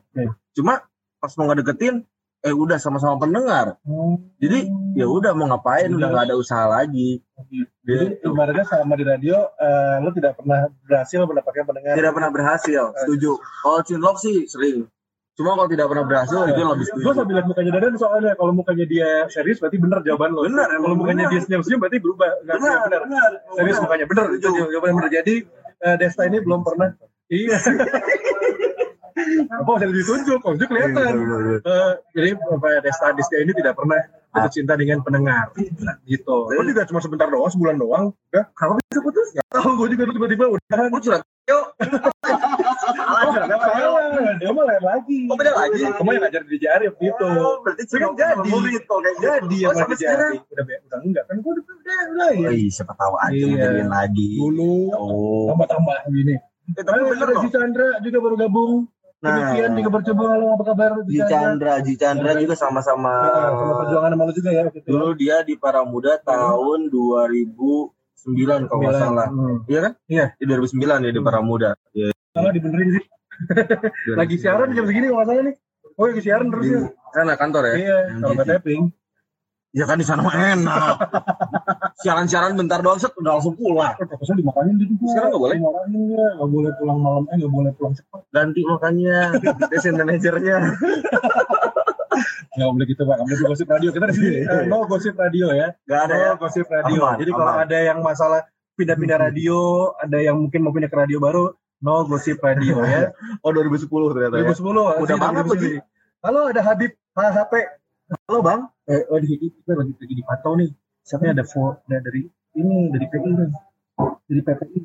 Cuma 0.54 0.86
pas 1.18 1.32
mau 1.34 1.50
ngedeketin 1.50 2.06
eh 2.40 2.54
udah 2.54 2.78
sama-sama 2.78 3.18
pendengar. 3.18 3.74
Hmm. 3.82 4.14
Jadi 4.38 4.70
ya 4.94 5.04
udah 5.04 5.34
mau 5.34 5.46
ngapain 5.46 5.90
udah 5.90 6.06
nggak 6.06 6.24
ada 6.28 6.36
usaha 6.36 6.64
lagi. 6.64 7.18
Jadi 7.82 8.14
Gitu. 8.14 8.28
ibaratnya 8.28 8.62
sama 8.62 8.94
di 8.94 9.02
radio, 9.02 9.36
eh, 9.56 9.96
lo 9.98 10.10
tidak 10.10 10.36
pernah 10.36 10.66
berhasil 10.84 11.18
mendapatkan 11.20 11.64
pendengar. 11.64 11.94
Tidak 11.94 12.12
pernah 12.12 12.30
berhasil, 12.30 12.82
setuju. 12.96 13.32
Kalau 13.58 13.80
cinlok 13.82 14.16
sih 14.18 14.44
sering. 14.44 14.86
Cuma 15.34 15.54
kalau 15.54 15.66
tidak 15.66 15.86
pernah 15.86 16.02
berhasil 16.02 16.40
itu 16.44 16.58
yang 16.58 16.74
lebih 16.74 16.82
Gue 16.84 16.94
setuju. 16.98 17.14
sambil 17.14 17.34
lihat 17.38 17.46
mukanya 17.46 17.70
Dadan 17.72 17.94
soalnya 17.94 18.32
kalau 18.34 18.50
mukanya 18.50 18.84
dia 18.84 19.10
serius 19.30 19.58
berarti 19.58 19.78
bener 19.78 19.98
jawaban 20.02 20.34
lo. 20.34 20.42
Bener, 20.42 20.66
Kalau 20.68 20.94
mukanya 20.94 21.24
bener. 21.24 21.32
dia 21.32 21.40
senyum-senyum 21.42 21.78
berarti 21.78 21.98
berubah. 21.98 22.30
Nggak 22.42 22.56
Benar, 22.58 22.78
bener. 22.82 23.00
benar. 23.06 23.30
Serius 23.54 23.78
mukanya 23.78 24.06
bener. 24.06 24.26
Itu 24.34 24.48
jawaban 24.50 24.92
bener. 24.94 25.10
Jadi 25.14 25.34
eh, 25.80 25.94
Desta 25.94 26.22
ini 26.26 26.38
belum 26.38 26.60
pernah. 26.60 26.90
Iya. 27.30 27.54
Apa 29.60 29.70
usah 29.74 29.88
ditunjuk? 29.88 30.38
Kalau 30.38 30.54
itu 30.54 30.66
kelihatan. 30.66 31.12
Eh, 31.60 31.92
jadi 32.12 32.28
Bapak 32.36 32.82
Desta 32.82 33.10
Desta 33.12 33.36
ini 33.36 33.52
tidak 33.52 33.74
pernah 33.74 34.00
jatuh 34.28 34.52
cinta 34.52 34.74
dengan 34.74 34.98
pendengar. 35.00 35.50
Gitu. 36.04 36.36
Lo 36.48 36.62
juga 36.62 36.84
cuma 36.84 36.98
sebentar 36.98 37.26
doang, 37.26 37.48
sebulan 37.48 37.76
doang. 37.76 38.04
Udah. 38.28 38.44
Kenapa 38.52 38.78
bisa 38.82 39.00
putus? 39.00 39.28
Gak 39.32 39.46
tahu 39.50 39.70
gue 39.76 39.88
juga 39.92 40.02
tiba-tiba 40.08 40.44
udah. 40.48 40.62
Curhat. 40.94 41.22
Yuk. 41.48 41.64
Oh, 43.08 43.30
salah. 43.32 44.36
Dia 44.36 44.50
mah 44.52 44.64
lain 44.64 44.84
lagi. 44.84 45.18
Oh, 45.26 45.34
beda 45.34 45.52
lagi? 45.56 45.80
Kamu 45.80 46.10
yang 46.12 46.22
ngajar 46.22 46.42
di 46.44 46.56
Jarif 46.60 46.92
gitu. 46.94 47.24
Oh, 47.24 47.56
berarti 47.64 47.82
kan 47.88 48.12
jadi. 48.12 48.48
Jadi 49.16 49.56
Oh, 49.58 49.60
yang 49.64 49.72
sampai 49.74 49.88
lagi 49.88 49.96
sekarang? 49.96 50.32
jadi. 50.36 50.52
Udah 50.52 50.64
be- 50.64 50.82
udah 50.84 50.98
enggak 51.02 51.24
kan 51.24 51.36
gue 51.38 51.50
udah 51.50 51.64
udah 51.64 51.98
udah 52.12 52.28
ya. 52.36 52.48
Ih, 52.52 52.68
siapa 52.68 52.92
tahu 52.94 53.14
aja 53.18 53.32
Iya. 53.32 53.46
ngejadiin 53.48 53.88
lagi. 53.88 54.28
Dulu 54.36 54.72
Oh. 54.92 55.46
tambah-tambah 55.48 55.96
gini. 56.12 56.34
Eh, 56.68 56.84
tapi 56.84 57.00
Eh, 57.00 57.06
bener 57.08 57.26
loh. 57.32 57.40
si 57.40 57.48
Chandra 57.48 57.88
juga 58.04 58.18
baru 58.20 58.36
gabung. 58.36 58.72
Nah, 59.18 59.34
Demikian 59.50 59.74
juga 59.82 59.90
bercoba 59.98 60.22
halo 60.30 60.46
apa 60.54 60.62
kabar 60.62 60.90
Ji 61.10 61.18
Chandra, 61.26 61.72
Ji 61.82 61.98
Chandra 61.98 62.38
juga 62.38 62.54
sama-sama. 62.54 63.10
Nah, 63.26 63.50
sama 63.50 63.72
perjuangan 63.82 64.10
sama 64.14 64.22
lu 64.30 64.32
juga 64.38 64.50
ya 64.54 64.62
waktu 64.70 64.78
itu. 64.78 64.88
Dulu 64.94 65.08
dia 65.18 65.36
di 65.42 65.54
Para 65.58 65.82
Muda 65.82 66.22
tahun 66.22 66.86
2009 66.86 68.70
kalau 68.70 68.78
nggak 68.78 68.94
salah. 68.94 69.26
Hmm. 69.26 69.66
Iya 69.66 69.80
kan? 69.90 69.92
Iya. 70.06 70.26
Di 70.38 70.44
2009 70.46 71.02
ya 71.02 71.10
di 71.10 71.18
Para 71.18 71.40
Muda. 71.42 71.70
Iya. 71.90 72.14
Salah 72.30 72.50
dibenerin 72.54 72.88
sih. 72.94 73.04
Lagi 74.22 74.34
siaran 74.38 74.70
jam 74.70 74.86
segini 74.86 75.10
kalau 75.10 75.26
salah 75.26 75.42
nih. 75.50 75.56
Oh, 75.98 76.06
lagi 76.06 76.22
siaran 76.22 76.46
terus 76.54 76.62
Di 76.62 76.74
ya. 76.78 76.80
sana 77.10 77.34
kantor 77.34 77.62
ya? 77.66 77.74
Iya, 77.74 77.98
kalau 78.22 78.34
nggak 78.38 78.48
tapping. 78.54 78.82
Ya 79.74 79.84
kan 79.90 79.98
di 79.98 80.06
sana 80.06 80.22
mah 80.22 80.30
enak. 80.38 80.94
Siaran-siaran 81.98 82.54
bentar 82.54 82.78
doang 82.78 82.94
set 83.02 83.10
udah 83.18 83.38
langsung 83.38 83.58
pulang. 83.58 83.90
Eh, 83.98 84.06
Fokusnya 84.06 84.38
dimakanin 84.38 84.78
dia 84.78 84.86
juga. 84.86 85.04
Sekarang 85.10 85.28
nggak 85.34 85.42
boleh? 85.42 85.56
Dimarahin 85.58 86.02
ya, 86.14 86.26
nggak 86.38 86.50
boleh 86.54 86.70
pulang 86.78 86.98
malam, 87.02 87.24
eh 87.26 87.36
nggak 87.42 87.52
boleh 87.58 87.72
pulang 87.74 87.94
cepat. 87.98 88.20
Ganti 88.30 88.60
makanya 88.62 89.16
desain 89.66 89.94
manajernya. 89.98 90.56
Nggak 92.54 92.70
boleh 92.70 92.86
gitu 92.86 93.02
pak, 93.02 93.14
nggak 93.18 93.26
boleh 93.26 93.46
gosip 93.50 93.66
radio. 93.66 93.88
Kita 93.90 94.04
di 94.06 94.14
sini 94.14 94.38
eh, 94.46 94.62
no 94.70 94.76
gosip 94.86 95.14
radio 95.18 95.46
ya. 95.50 95.68
Gak 95.90 96.00
ada 96.06 96.14
ya. 96.14 96.30
Gosip 96.38 96.66
radio. 96.70 97.00
Aman, 97.02 97.16
Jadi 97.18 97.30
kalau 97.34 97.54
ada 97.54 97.78
yang 97.82 97.98
masalah 98.02 98.40
pindah-pindah 98.78 99.18
radio, 99.18 99.58
ada 99.98 100.18
yang 100.22 100.36
mungkin 100.38 100.60
mau 100.62 100.70
pindah 100.70 100.90
ke 100.90 100.98
radio 101.02 101.18
baru, 101.18 101.50
no 101.82 101.94
gosip 102.06 102.38
radio 102.38 102.78
ya. 102.86 103.10
Oh 103.42 103.50
2010 103.50 103.90
ternyata 103.90 104.34
ya. 104.38 104.54
2010 104.54 105.02
Udah 105.02 105.16
banget 105.18 105.44
sini. 105.50 105.78
Halo 106.22 106.40
ada 106.50 106.62
Habib 106.62 106.94
HHP. 107.14 107.52
Halo 108.26 108.38
bang. 108.38 108.60
Eh, 108.86 109.02
oh 109.10 109.18
di 109.18 109.34
kita 109.34 109.74
lagi 109.74 109.92
lagi 109.98 110.14
dipantau 110.14 110.54
nih. 110.54 110.70
Siapa 111.08 111.32
ada 111.32 111.44
fo 111.48 111.72
ada 111.88 112.04
dari 112.04 112.28
ini 112.52 112.92
dari 112.92 113.06
PI 113.08 113.30
nih. 113.32 113.50
Dari 114.28 114.40
PPI. 114.44 114.80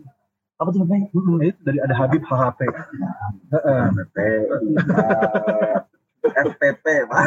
Apa 0.55 0.69
tuh 0.71 0.79
namanya? 0.87 1.11
Hmm, 1.11 1.43
itu 1.43 1.59
dari 1.67 1.79
ada 1.83 1.91
Habib 1.99 2.23
HHP. 2.23 2.59
Heeh. 3.51 3.83
FPP 6.23 6.85
Pak. 7.11 7.19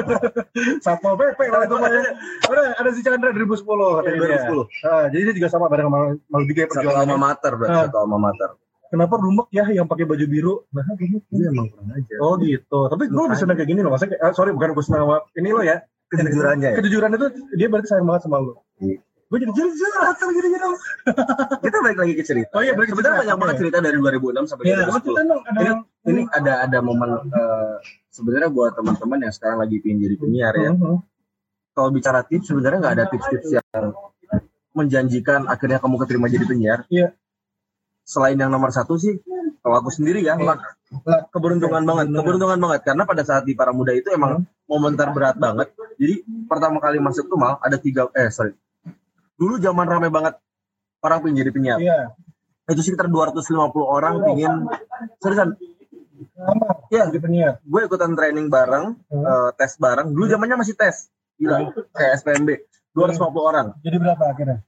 Satpol 0.84 1.20
PP 1.20 1.40
lah 1.52 1.68
itu 1.68 1.76
mah 1.76 1.90
ya. 1.92 2.02
Udah 2.48 2.64
ada 2.80 2.88
si 2.96 3.04
Chandra 3.04 3.36
2010 3.36 3.60
katanya 3.68 4.18
dia. 4.24 4.40
2010. 4.48 4.88
Ah, 4.88 5.04
jadi 5.12 5.22
dia 5.28 5.34
juga 5.36 5.48
sama 5.52 5.68
bareng 5.68 5.92
sama 5.92 6.00
Maldiga 6.32 6.64
Satu 6.64 6.80
perjuangan. 6.80 7.04
alma 7.04 7.16
mater 7.20 7.52
berarti 7.60 7.78
satu 7.92 7.98
alma 8.00 8.16
mater. 8.16 8.50
Kenapa 8.90 9.14
Rumek 9.20 9.48
ya 9.54 9.64
yang 9.70 9.86
pakai 9.86 10.02
baju 10.08 10.26
biru? 10.26 10.54
Nah, 10.74 10.82
gitu. 10.98 11.22
Iya 11.30 11.52
emang 11.52 11.68
kurang 11.70 11.92
aja. 11.94 12.16
Oh 12.24 12.34
gitu. 12.40 12.80
Tapi 12.88 13.04
gue 13.06 13.24
bisa 13.30 13.44
kayak 13.46 13.68
gini 13.68 13.80
loh. 13.84 13.92
Maksudnya, 13.94 14.18
eh, 14.18 14.32
sorry 14.34 14.50
bukan 14.50 14.74
Kusnawa. 14.74 15.28
Ini 15.36 15.48
lo 15.54 15.62
ya. 15.62 15.84
Kejujurannya 16.10 16.68
ya. 16.74 16.76
Kejujuran 16.82 17.10
itu 17.14 17.26
dia 17.54 17.66
berarti 17.70 17.88
sayang 17.88 18.06
banget 18.06 18.22
sama 18.26 18.42
lo. 18.42 18.66
Iya. 18.82 18.98
Gue 19.30 19.38
jadi 19.38 19.54
jujur, 19.54 19.90
kalau 19.94 20.32
gini 20.34 20.48
gini. 20.50 20.66
Kita 21.62 21.76
balik 21.86 21.98
lagi 22.02 22.14
ke 22.18 22.24
cerita. 22.26 22.50
Oh 22.58 22.66
iya, 22.66 22.74
balik 22.74 22.90
Sebenarnya 22.90 23.22
banyak 23.22 23.36
banget 23.38 23.56
cerita 23.62 23.78
dari 23.78 23.96
2006 24.02 24.50
sampai 24.50 24.64
Iya, 24.66 24.76
2010. 24.90 25.06
cerita 25.06 25.22
dong. 25.22 25.42
Ada 25.46 25.60
Ini 25.62 25.72
ini 26.10 26.22
ada 26.34 26.52
ada 26.66 26.78
momen 26.82 27.10
eh, 27.30 27.74
sebenarnya 28.10 28.50
buat 28.50 28.74
teman-teman 28.74 29.18
yang 29.22 29.30
sekarang 29.30 29.62
lagi 29.62 29.78
pengen 29.78 30.02
jadi 30.02 30.16
penyiar 30.18 30.54
ya. 30.58 30.70
Mhm. 30.74 30.98
Kalau 31.78 31.88
bicara 31.94 32.26
tips 32.26 32.50
sebenarnya 32.50 32.78
nggak 32.82 32.94
ada 32.98 33.04
tips-tips 33.06 33.48
yang 33.54 33.94
menjanjikan 34.74 35.46
akhirnya 35.46 35.78
kamu 35.78 35.94
keterima 36.02 36.26
jadi 36.26 36.44
penyiar. 36.50 36.80
Iya. 36.90 37.14
Selain 38.02 38.34
yang 38.34 38.50
nomor 38.50 38.74
satu 38.74 38.98
sih, 38.98 39.22
kalau 39.62 39.78
aku 39.78 39.94
sendiri 39.94 40.26
ya, 40.26 40.34
luck. 40.34 40.58
Luck. 41.06 41.30
keberuntungan 41.30 41.86
banget, 41.86 42.10
keberuntungan 42.10 42.58
banget 42.58 42.80
karena 42.82 43.06
pada 43.06 43.22
saat 43.22 43.46
di 43.46 43.54
para 43.54 43.70
muda 43.70 43.94
itu 43.94 44.10
emang 44.10 44.42
momen 44.70 44.94
terberat 44.94 45.34
banget. 45.34 45.74
Jadi 45.98 46.22
pertama 46.46 46.78
kali 46.78 47.02
masuk 47.02 47.26
tuh 47.26 47.34
mal 47.34 47.58
ada 47.58 47.74
tiga 47.74 48.06
eh 48.14 48.30
sorry. 48.30 48.54
Dulu 49.34 49.58
zaman 49.58 49.84
rame 49.84 50.06
banget 50.08 50.38
orang 51.02 51.18
pengen 51.26 51.42
jadi 51.42 51.50
penyiar. 51.50 51.78
Iya. 51.82 52.14
Itu 52.70 52.86
sekitar 52.86 53.10
250 53.10 53.42
orang 53.82 54.22
pingin 54.22 54.52
seriusan. 55.18 55.58
Iya. 56.94 57.10
Penyiar. 57.10 57.58
gue 57.60 57.80
ikutan 57.82 58.14
training 58.14 58.46
bareng, 58.46 58.94
Hmm. 59.10 59.24
eh, 59.26 59.50
tes 59.58 59.74
bareng. 59.74 60.14
Dulu 60.14 60.30
zamannya 60.30 60.56
masih 60.62 60.78
tes. 60.78 61.10
Gila, 61.40 61.72
kayak 61.90 62.20
SPMB. 62.22 62.48
250 62.94 63.42
orang. 63.42 63.66
Jadi 63.80 63.96
berapa 63.96 64.24
akhirnya? 64.28 64.58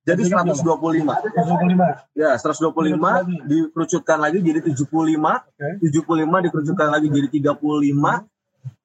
Jadi 0.00 0.26
Jadi 0.26 0.32
125. 0.32 1.12
25. 1.12 1.86
Ya, 2.16 2.34
125 2.36 3.24
dikerucutkan 3.46 4.18
lagi 4.18 4.40
jadi 4.40 4.60
75. 4.64 5.44
Oke. 5.44 5.68
75 5.86 6.40
dikerucutkan 6.40 6.88
lagi 6.88 7.08
jadi 7.12 7.28
35. 7.28 8.24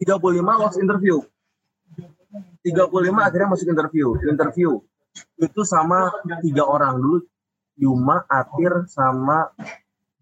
35 0.02 0.62
lost 0.62 0.78
interview. 0.80 1.24
35 2.66 2.92
akhirnya 3.22 3.48
masuk 3.48 3.68
interview. 3.70 4.08
Interview 4.28 4.70
itu 5.40 5.62
sama 5.64 6.12
tiga 6.44 6.68
orang 6.68 7.00
dulu 7.00 7.24
Yuma, 7.76 8.24
Atir, 8.28 8.88
sama 8.88 9.52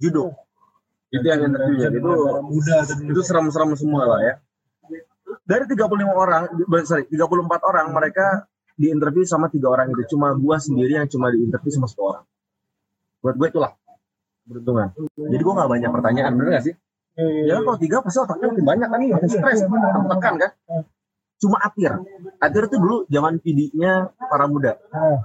Judo. 0.02 0.34
Itu 1.14 1.26
yang 1.26 1.46
interviewnya. 1.46 1.90
Itu 1.94 2.14
itu 3.14 3.22
serem-serem 3.22 3.78
semua 3.78 4.10
lah 4.10 4.20
ya. 4.22 4.34
Dari 5.46 5.66
35 5.70 6.14
orang, 6.14 6.44
di- 6.58 6.66
sorry, 6.86 7.06
34 7.10 7.62
orang 7.70 7.88
mereka 7.94 8.46
diinterview 8.74 9.22
sama 9.26 9.50
tiga 9.54 9.70
orang 9.70 9.94
itu. 9.94 10.18
Cuma 10.18 10.34
gua 10.34 10.58
sendiri 10.58 10.98
yang 10.98 11.06
cuma 11.10 11.30
diinterview 11.30 11.72
sama 11.74 11.86
satu 11.90 12.02
orang. 12.10 12.26
Buat 13.22 13.36
gue 13.40 13.48
itulah 13.54 13.72
beruntungan. 14.44 14.88
Jadi 15.14 15.42
gua 15.46 15.54
nggak 15.62 15.72
banyak 15.72 15.90
pertanyaan, 15.94 16.32
bener 16.36 16.50
gak 16.60 16.66
sih? 16.68 16.76
Ya 17.14 17.62
kalau 17.62 17.78
tiga 17.78 18.02
pasti 18.02 18.18
otaknya 18.26 18.48
lebih 18.50 18.66
banyak 18.66 18.88
kan, 18.90 19.00
makin 19.00 19.30
stres, 19.30 19.62
tekan 20.10 20.34
kan. 20.42 20.52
Cuma 21.38 21.58
Atir. 21.62 21.94
Atir 22.42 22.64
itu 22.66 22.78
dulu 22.80 23.06
zaman 23.12 23.38
PD-nya 23.38 24.10
para 24.18 24.50
muda. 24.50 24.80
Ah, 24.90 25.22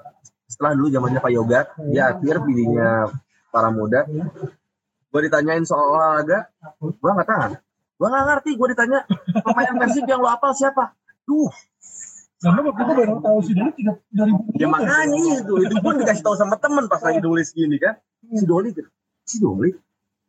Setelah 0.49 0.73
dulu 0.77 0.89
zamannya 0.93 1.21
Pak 1.23 1.33
Yoga, 1.33 1.61
dia 1.89 2.13
Atir 2.13 2.37
PD-nya 2.45 3.09
para 3.49 3.73
muda. 3.73 4.05
Gue 5.09 5.21
ditanyain 5.25 5.65
soal 5.65 5.97
olahraga, 5.97 6.53
gue 6.81 7.11
nggak 7.13 7.29
tahan. 7.29 7.53
Gue 7.97 8.07
nggak 8.13 8.25
ngerti, 8.29 8.51
gue 8.61 8.69
ditanya 8.77 8.99
pemain 9.41 9.75
persib 9.81 10.05
yang 10.05 10.21
lo 10.21 10.29
apal 10.29 10.53
siapa? 10.53 10.93
Duh, 11.25 11.49
lu 12.39 12.61
waktu 12.71 12.83
itu 12.87 12.93
baru 12.95 13.15
tahu 13.19 13.39
si 13.43 13.53
Doni 13.57 13.73
tiga 13.75 13.93
dari 14.15 14.33
ya 14.55 14.67
makanya 14.71 15.43
itu, 15.43 15.55
itu 15.59 15.77
pun 15.83 15.99
dikasih 15.99 16.23
tahu 16.23 16.37
sama 16.39 16.55
temen 16.63 16.87
pas 16.87 17.03
lagi 17.03 17.19
nulis 17.19 17.51
gini 17.51 17.77
kan. 17.83 17.99
Si 18.31 18.45
Doli, 18.47 18.71
gitu. 18.71 18.87
si 19.27 19.37
Doli, 19.43 19.75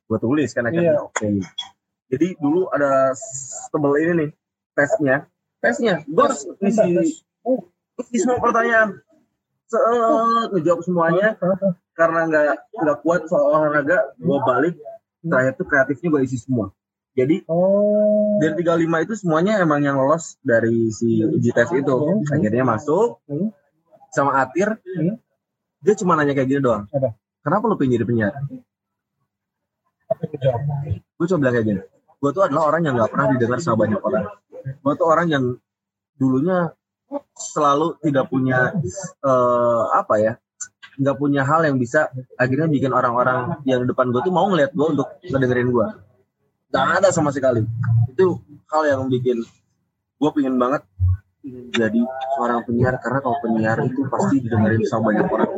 gue 0.09 0.17
tulis 0.17 0.49
kan 0.51 0.65
akhirnya 0.65 0.97
Iya. 0.97 1.05
oke. 1.05 1.27
Jadi 2.09 2.27
dulu 2.41 2.65
ada 2.67 3.13
tebel 3.69 3.93
ini 4.01 4.13
nih 4.17 4.29
tesnya, 4.73 5.15
tesnya, 5.61 6.01
gue 6.03 6.23
harus 6.25 6.41
ngisi, 6.57 7.21
ngisi 7.93 8.17
semua 8.17 8.41
pertanyaan, 8.41 8.97
Set, 9.69 9.85
ngejawab 10.49 10.81
semuanya 10.81 11.37
karena 11.93 12.25
nggak 12.25 12.43
nggak 12.73 12.97
kuat 13.05 13.29
soal 13.29 13.53
olahraga, 13.53 14.17
gue 14.17 14.37
balik 14.41 14.75
terakhir 15.21 15.53
tuh 15.53 15.67
kreatifnya 15.69 16.07
gue 16.09 16.21
isi 16.25 16.41
semua. 16.41 16.73
Jadi 17.13 17.45
Oh. 17.45 18.39
dari 18.41 18.57
35 18.57 19.05
itu 19.05 19.13
semuanya 19.13 19.59
emang 19.59 19.83
yang 19.83 19.99
lolos 19.99 20.39
dari 20.41 20.89
si 20.89 21.21
uji 21.21 21.53
tes 21.53 21.69
itu. 21.69 21.95
Akhirnya 22.25 22.65
masuk 22.65 23.21
Hmm. 23.29 23.53
sama 24.09 24.41
Atir. 24.41 24.81
Hmm. 24.81 25.21
Dia 25.85 25.93
cuma 25.93 26.17
nanya 26.17 26.33
kayak 26.33 26.49
gini 26.49 26.61
doang. 26.63 26.89
Apa? 26.89 27.13
Kenapa 27.45 27.63
lu 27.67 27.77
pengen 27.77 27.99
jadi 27.99 28.05
penyiar? 28.09 28.33
Gue 31.17 31.25
coba 31.29 31.39
bilang 31.39 31.53
kayak 31.53 31.67
gini. 31.67 31.81
Gue 32.19 32.31
tuh 32.35 32.43
adalah 32.43 32.63
orang 32.73 32.81
yang 32.83 32.93
nggak 32.99 33.11
pernah 33.13 33.27
didengar 33.31 33.59
sama 33.61 33.87
banyak 33.87 34.01
orang. 34.01 34.25
Gue 34.81 34.93
tuh 34.97 35.07
orang 35.07 35.27
yang 35.29 35.43
dulunya 36.19 36.73
selalu 37.33 37.95
tidak 38.03 38.29
punya 38.29 38.75
eh, 39.23 39.83
apa 39.95 40.15
ya 40.19 40.33
nggak 40.99 41.15
punya 41.15 41.47
hal 41.47 41.63
yang 41.63 41.79
bisa 41.79 42.11
akhirnya 42.35 42.67
bikin 42.67 42.91
orang-orang 42.91 43.55
yang 43.63 43.87
depan 43.87 44.11
gue 44.11 44.19
tuh 44.19 44.35
mau 44.35 44.51
ngeliat 44.51 44.75
gue 44.75 44.87
untuk 44.99 45.07
ngedengerin 45.23 45.71
gue 45.71 45.87
nggak 46.69 46.85
ada 46.99 47.09
sama 47.09 47.31
sekali 47.31 47.63
itu 48.11 48.35
hal 48.67 48.83
yang 48.83 49.01
bikin 49.07 49.39
gue 50.19 50.29
pingin 50.35 50.59
banget 50.59 50.83
jadi 51.71 52.03
seorang 52.35 52.67
penyiar 52.67 52.99
karena 52.99 53.19
kalau 53.23 53.37
penyiar 53.39 53.79
itu 53.87 54.03
pasti 54.11 54.43
didengerin 54.43 54.83
sama 54.83 55.15
banyak 55.15 55.27
orang 55.31 55.49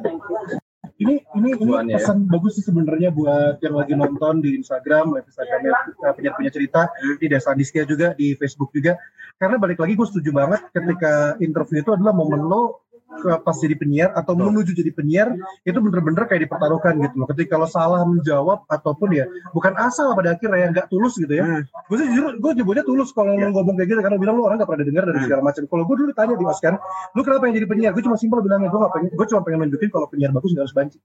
Ini 1.01 1.15
ini 1.17 1.49
ini 1.57 1.73
ya. 1.89 1.97
pesan 1.97 2.29
bagus 2.29 2.61
sih 2.61 2.65
sebenarnya 2.65 3.09
buat 3.09 3.57
yang 3.65 3.73
lagi 3.73 3.93
nonton 3.97 4.45
di 4.45 4.53
Instagram, 4.53 5.17
live 5.17 5.25
Instagramnya 5.25 5.71
uh, 5.97 6.13
penyiar 6.13 6.33
punya 6.37 6.51
cerita 6.53 6.81
di 7.17 7.25
Desa 7.25 7.57
Diskia 7.57 7.89
juga 7.89 8.13
di 8.13 8.37
Facebook 8.37 8.69
juga. 8.69 9.01
Karena 9.41 9.57
balik 9.57 9.81
lagi 9.81 9.97
gue 9.97 10.05
setuju 10.05 10.29
banget 10.29 10.61
ketika 10.69 11.41
interview 11.41 11.81
itu 11.81 11.91
adalah 11.97 12.13
momen 12.13 12.45
lo 12.45 12.85
pas 13.19 13.55
jadi 13.59 13.75
penyiar 13.75 14.09
atau 14.15 14.33
menuju 14.33 14.71
jadi 14.71 14.91
penyiar 14.95 15.35
itu 15.67 15.77
bener-bener 15.77 16.23
kayak 16.25 16.47
dipertaruhkan 16.47 16.95
gitu 17.03 17.15
loh. 17.21 17.27
Ketika 17.35 17.59
lo 17.59 17.67
salah 17.67 18.01
menjawab 18.07 18.63
ataupun 18.71 19.09
ya 19.11 19.25
bukan 19.51 19.75
asal 19.77 20.15
pada 20.15 20.35
akhirnya 20.35 20.69
yang 20.69 20.71
nggak 20.71 20.87
tulus 20.87 21.19
gitu 21.19 21.33
ya. 21.35 21.43
Hmm. 21.43 21.61
Gue 21.91 21.97
sih 21.99 22.07
jujur 22.15 22.39
gue 22.39 22.51
nyebutnya 22.57 22.83
tulus 22.87 23.11
kalau 23.11 23.35
lo 23.35 23.47
ngomong 23.51 23.75
kayak 23.75 23.89
gitu 23.91 24.01
karena 24.01 24.17
bilang 24.17 24.35
lo 24.39 24.47
orang 24.47 24.57
nggak 24.61 24.69
pernah 24.69 24.85
dengar 24.87 25.03
dari 25.11 25.19
segala 25.27 25.41
macam. 25.43 25.63
Kalau 25.67 25.83
gue 25.85 25.95
dulu 25.99 26.07
ditanya 26.15 26.35
di 26.39 26.45
Oscar, 26.47 26.73
lu 27.13 27.21
kenapa 27.21 27.43
yang 27.51 27.55
jadi 27.59 27.67
penyiar? 27.67 27.91
Gue 27.93 28.03
cuma 28.07 28.17
simpel 28.17 28.39
bilangnya 28.41 28.69
gue 28.71 28.79
nggak 28.79 28.93
pengen, 28.95 29.11
gue 29.13 29.27
cuma 29.27 29.41
pengen 29.43 29.59
nunjukin 29.67 29.89
kalau 29.91 30.07
penyiar 30.07 30.31
bagus 30.31 30.49
nggak 30.55 30.65
harus 30.65 30.75
banci. 30.75 30.97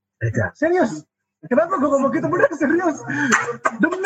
Serius? 0.55 0.93
Kenapa 1.47 1.79
gue 1.79 1.89
ngomong 1.91 2.11
gitu 2.15 2.27
bener 2.31 2.51
serius? 2.57 2.97
Demi 3.79 3.97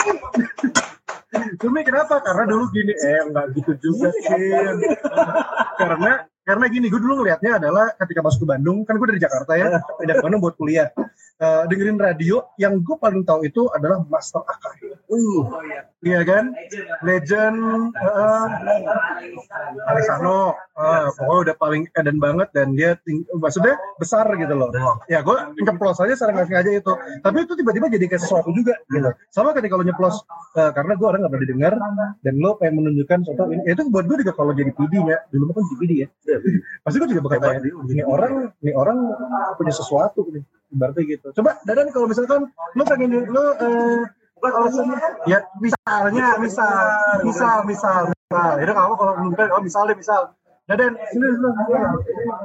Demi 1.30 1.80
kenapa? 1.86 2.18
Karena 2.26 2.44
dulu 2.50 2.64
gini, 2.74 2.90
eh 2.90 3.22
nggak 3.30 3.46
gitu 3.54 3.72
juga 3.78 4.10
sih. 4.10 4.26
karena 5.78 6.26
karena 6.50 6.66
gini, 6.66 6.86
gue 6.90 6.98
dulu 6.98 7.22
ngelihatnya 7.22 7.62
adalah 7.62 7.94
ketika 7.94 8.20
masuk 8.26 8.42
ke 8.42 8.48
Bandung, 8.50 8.82
kan 8.82 8.98
gue 8.98 9.06
dari 9.06 9.22
Jakarta 9.22 9.52
ya, 9.54 9.78
pindah 10.02 10.14
ke 10.18 10.24
Bandung 10.26 10.42
buat 10.42 10.58
kuliah. 10.58 10.90
Eh, 11.40 11.62
dengerin 11.72 11.96
radio, 11.96 12.52
yang 12.60 12.84
gue 12.84 13.00
paling 13.00 13.24
tahu 13.24 13.48
itu 13.48 13.64
adalah 13.72 14.04
Master 14.12 14.44
Akai. 14.44 14.92
uh 15.08 15.40
Iya 16.04 16.20
kan? 16.20 16.52
Legend, 17.00 17.56
uh, 17.96 18.44
Alisano, 19.88 20.52
uh, 20.76 21.08
pokoknya 21.16 21.40
udah 21.48 21.56
paling 21.56 21.82
eden 21.96 22.20
banget 22.20 22.52
dan 22.52 22.76
dia 22.76 22.92
ting- 23.00 23.24
maksudnya 23.40 23.72
besar 23.96 24.28
gitu 24.36 24.52
loh. 24.52 24.68
Ya 25.08 25.24
gue 25.24 25.32
nyeplos 25.56 25.96
aja 25.96 26.12
secara 26.12 26.36
nggak 26.36 26.48
sengaja 26.52 26.70
itu. 26.76 26.92
Tapi 27.24 27.36
itu 27.48 27.52
tiba-tiba 27.56 27.88
jadi 27.88 28.04
kayak 28.04 28.20
sesuatu 28.20 28.52
juga 28.52 28.76
gitu. 28.92 29.08
Sama 29.32 29.56
ketika 29.56 29.80
lo 29.80 29.84
nyeplos, 29.88 30.20
uh, 30.60 30.70
karena 30.76 30.92
gue 30.92 31.06
orang 31.08 31.24
nggak 31.24 31.32
pernah 31.32 31.44
didengar 31.48 31.72
dan 32.20 32.34
lo 32.36 32.60
pengen 32.60 32.84
menunjukkan 32.84 33.18
contoh 33.32 33.48
ini. 33.48 33.64
Ya, 33.64 33.72
itu 33.72 33.88
buat 33.88 34.04
gue 34.04 34.16
juga 34.28 34.32
kalau 34.36 34.52
jadi 34.52 34.76
PD 34.76 34.92
ya, 35.08 35.24
dulu 35.32 35.48
mah 35.48 35.54
kan 35.56 35.64
jadi 35.64 35.76
PD 35.80 35.92
ya. 36.04 36.08
Pasti 36.84 36.96
gue 37.00 37.08
juga 37.08 37.22
bakal 37.24 37.38
tanya, 37.40 37.60
ini 37.64 38.02
orang, 38.04 38.32
ini 38.60 38.72
orang 38.76 38.98
punya 39.56 39.72
sesuatu 39.72 40.28
nih. 40.28 40.44
Ibaratnya 40.70 41.02
gitu. 41.06 41.28
Coba 41.34 41.58
Dadan 41.66 41.90
kalau 41.90 42.06
misalkan 42.06 42.46
lo 42.50 42.82
pengen 42.86 43.26
lo 43.26 43.44
uh, 43.58 44.02
alasannya 44.40 44.96
ya 45.28 45.38
misalnya 45.60 46.26
misal 46.40 46.74
misal 47.26 47.56
misal 47.66 48.02
misal. 48.08 48.52
Itu 48.62 48.72
kamu 48.72 48.94
kalau 48.96 49.12
mungkin 49.20 49.48
oh 49.50 49.60
misal 49.60 49.82
deh 49.90 49.98
misal. 49.98 50.32
Dadan 50.70 50.94
sini 51.10 51.26
sini 51.34 51.48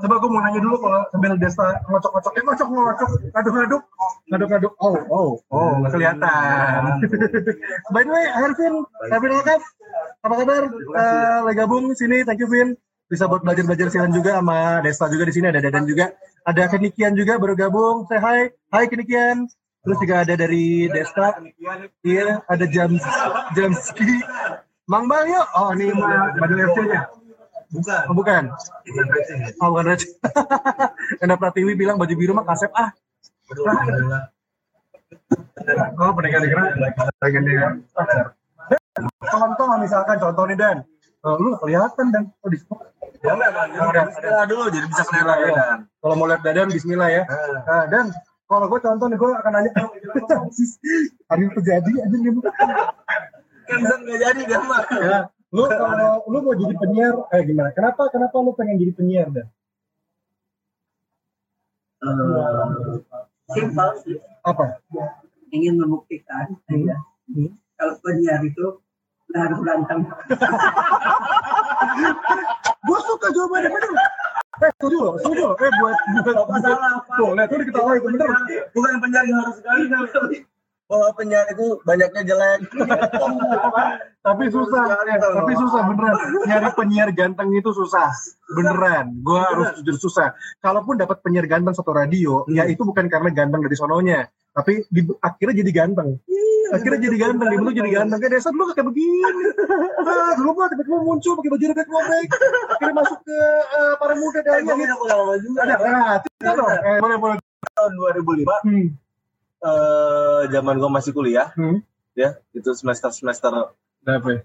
coba 0.01 0.15
gue 0.17 0.29
mau 0.33 0.41
nanya 0.41 0.57
dulu 0.57 0.81
kalau 0.81 1.05
sambil 1.13 1.37
Desta 1.37 1.77
ngocok 1.85 2.11
ngocok 2.17 2.33
eh 2.33 2.43
ngocok 2.43 2.67
ngocok. 2.73 3.09
Ngaduk 3.29 3.53
ngaduk 3.53 3.83
ngaduk 4.33 4.47
ngaduk 4.49 4.73
oh 4.81 4.97
oh 5.13 5.29
oh 5.53 5.71
nggak 5.85 5.91
kelihatan. 5.93 6.81
By 7.93 8.01
the 8.01 8.09
way 8.09 8.25
Hervin 8.33 8.73
Hervin 9.13 9.31
Lekap 9.37 9.61
apa 10.25 10.33
kabar? 10.41 10.63
Eh, 10.73 11.39
lagi 11.45 11.57
gabung 11.61 11.93
sini. 11.93 12.25
Thank 12.25 12.41
you 12.41 12.49
Vin. 12.49 12.73
Bisa 13.05 13.29
buat 13.29 13.45
belajar 13.45 13.69
belajar 13.69 13.93
siaran 13.93 14.09
juga 14.09 14.41
sama 14.41 14.81
Desta 14.81 15.05
juga 15.05 15.29
di 15.29 15.33
sini 15.37 15.53
ada 15.53 15.61
Dadan 15.61 15.85
juga 15.85 16.09
ada 16.45 16.63
Kenikian 16.69 17.17
juga 17.17 17.41
baru 17.41 17.57
gabung 17.57 18.05
say 18.05 18.21
hi 18.21 18.53
hai 18.69 18.85
Kenikian 18.85 19.49
Terus 19.85 20.01
juga 20.01 20.25
ada 20.25 20.33
dari 20.33 20.89
Desta, 20.89 21.37
iya, 22.01 22.41
ada 22.49 22.65
Jam 22.65 22.97
Jamski, 23.53 24.17
Mang 24.89 25.05
Bal 25.05 25.29
yuk. 25.29 25.45
Oh 25.53 25.69
ini 25.77 25.93
mah 25.93 26.33
Badul 26.41 26.65
FC 26.73 26.89
nya. 26.89 27.05
Bukan. 27.69 28.03
Oh, 28.09 28.15
bukan. 28.17 28.43
Oh 29.61 29.69
bukan 29.69 29.85
Raj. 29.93 30.01
Karena 31.21 31.35
Pratiwi 31.37 31.77
bilang 31.77 32.01
baju 32.01 32.13
biru 32.17 32.33
mah 32.33 32.49
kasep 32.49 32.73
ah. 32.73 32.89
Oh 36.01 36.11
kira 36.17 36.65
pengen 37.21 37.43
dia. 37.45 37.69
Contoh 39.21 39.69
misalkan 39.77 40.17
contoh 40.17 40.49
nih 40.49 40.57
Dan. 40.57 40.77
Oh, 41.25 41.35
lu 41.41 41.57
kelihatan 41.57 42.05
Dan. 42.13 42.23
Oh 42.45 42.49
di 42.53 42.61
ya 43.25 43.33
udah 43.33 43.49
udah, 43.89 44.03
udah 44.13 44.45
dulu 44.45 44.69
jadi 44.69 44.85
bisa 44.85 45.03
kelihatan 45.09 45.37
ya 45.41 45.51
Dan. 45.57 45.79
Kalau 45.99 46.15
mau 46.15 46.29
lihat 46.29 46.41
Dadan 46.45 46.69
Bismillah 46.69 47.09
ya. 47.09 47.23
Nah, 47.65 47.85
dan 47.89 48.13
kalau 48.45 48.65
gue 48.69 48.79
contoh 48.81 49.05
nih 49.09 49.17
gue 49.17 49.29
akan 49.41 49.51
nanya 49.57 49.71
hari 51.29 51.41
itu 51.49 51.51
terjadi 51.57 51.91
aja 52.05 52.15
nih 52.15 52.31
kan 53.65 53.99
nggak 54.05 54.19
jadi 54.21 54.41
Mak? 54.61 54.85
ya 54.93 55.19
lu 55.49 55.65
kalau 55.65 56.21
lu 56.29 56.37
mau 56.45 56.53
jadi 56.53 56.75
penyiar 56.77 57.15
eh 57.33 57.41
gimana 57.41 57.73
kenapa 57.73 58.05
kenapa 58.13 58.35
lu 58.45 58.53
pengen 58.53 58.77
jadi 58.77 58.93
penyiar 58.93 59.27
dan 59.33 59.47
Simpel 63.45 63.89
sih. 64.05 64.17
apa 64.45 64.81
Ingin 65.53 65.77
membuktikan 65.77 66.57
aja. 66.69 66.97
Hmm. 67.29 67.53
Kalau 67.77 67.95
penyiar 68.01 68.41
itu 68.45 68.81
harus 69.33 69.59
berantem. 69.59 69.99
gue 72.85 72.99
suka 73.03 73.27
jawabannya 73.33 73.69
bener. 73.73 73.91
Eh 74.63 74.71
setuju 74.79 74.97
loh 75.03 75.13
setuju 75.19 75.51
loh. 75.51 75.55
Eh 75.59 75.71
buat 75.81 75.97
buat 76.23 76.35
Apa 76.47 76.55
salah, 76.63 77.03
tuh 77.03 77.35
lihat 77.35 77.51
tuh 77.51 77.59
diketawain 77.59 77.99
itu 77.99 78.07
bener. 78.07 78.29
Bukan 78.71 78.89
yang 79.25 79.39
harus 79.43 79.59
sekali 79.59 79.91
bahwa 80.85 81.09
penyiar 81.17 81.49
itu 81.49 81.81
banyaknya 81.81 82.21
jelek. 82.21 82.59
tapi 84.25 84.43
susah 84.49 84.83
eh, 85.05 85.17
tapi 85.17 85.53
susah 85.57 85.81
beneran. 85.89 86.15
Nyari 86.45 86.69
penyiar 86.77 87.09
ganteng 87.13 87.49
itu 87.57 87.69
susah. 87.73 88.13
Beneran. 88.53 89.21
Gue 89.25 89.41
harus 89.41 89.81
jujur 89.81 89.97
susah. 90.09 90.37
Kalaupun 90.61 91.01
dapat 91.01 91.21
penyiar 91.25 91.49
ganteng 91.49 91.73
satu 91.73 91.89
radio 91.93 92.45
ya 92.49 92.69
itu 92.69 92.85
bukan 92.85 93.09
karena 93.09 93.29
ganteng 93.33 93.65
dari 93.65 93.77
sononya. 93.77 94.29
Tapi 94.55 94.87
di, 94.87 95.03
akhirnya 95.19 95.55
jadi 95.65 95.71
ganteng. 95.73 96.21
Akhirnya 96.71 96.99
jadi 97.11 97.17
ganteng. 97.17 97.49
Dia 97.49 97.73
jadi 97.81 97.91
ganteng. 97.91 98.17
Kayak 98.21 98.33
desa 98.39 98.49
dulu 98.53 98.71
kayak 98.71 98.87
begini. 98.87 99.19
Ah, 100.05 100.31
dulu 100.37 100.53
mah 100.53 100.69
tiba-tiba 100.69 101.01
muncul 101.01 101.33
pakai 101.33 101.49
baju 101.49 101.65
robek 101.65 101.87
robek 101.89 102.27
akhirnya 102.77 102.93
masuk 102.93 103.19
ke 103.25 103.39
eh, 103.73 103.93
para 103.97 104.13
muda 104.13 104.39
dan 104.45 104.61
pengalaman 104.69 105.37
juga. 105.41 105.59
ada 105.65 105.75
nah, 105.81 106.13
itu 106.21 106.51
dong 106.53 106.69
eh, 106.69 106.99
boleh 107.01 107.17
boleh. 107.17 107.37
Tahun 107.75 107.91
2005, 107.91 108.45
hmm. 108.45 108.87
Eh 109.61 110.41
zaman 110.49 110.75
gue 110.77 110.89
masih 110.89 111.11
kuliah, 111.11 111.49
Hmm. 111.55 111.81
ya 112.13 112.37
itu 112.51 112.69
semester 112.73 113.09
semester 113.09 113.51
Berapa 114.01 114.27
ya? 114.31 114.41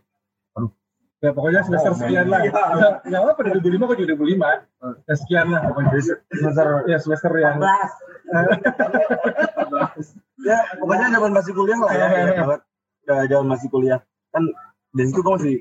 Ya 1.20 1.36
pokoknya 1.36 1.60
semester 1.60 1.92
sekian 1.92 2.32
lah. 2.32 2.40
Ya, 2.48 2.96
Nggak 3.04 3.20
apa 3.28 3.40
dari 3.44 3.60
2005 3.60 3.92
ke 3.92 4.08
2005. 4.08 4.64
Ya 5.04 5.14
sekian 5.14 5.46
lah 5.52 5.60
pokoknya. 5.68 6.00
Semester 6.32 6.66
ya 6.88 6.96
semester 6.96 7.30
yang 7.36 7.60
14 7.60 8.30
ya 10.48 10.58
pokoknya 10.80 11.06
zaman 11.12 11.30
masih 11.36 11.52
kuliah 11.52 11.76
lah 11.76 11.92
ya, 11.92 11.94
Iya, 11.98 12.06
iya, 12.08 12.24
ya, 12.24 12.32
iya. 12.40 12.56
Ya, 13.04 13.14
zaman 13.28 13.46
masih 13.52 13.68
kuliah 13.68 14.00
kan 14.30 14.46
dari 14.94 15.06
situ 15.10 15.20
gue 15.20 15.34
masih 15.36 15.56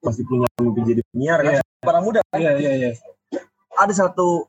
masih 0.00 0.22
punya 0.28 0.46
mimpi 0.60 0.80
jadi 0.86 1.02
penyiar 1.10 1.38
kan 1.42 1.52
para 1.80 1.98
muda 1.98 2.20
Iya 2.30 2.52
iya 2.56 2.72
iya. 2.76 2.90
ada 3.74 3.90
satu 3.90 4.46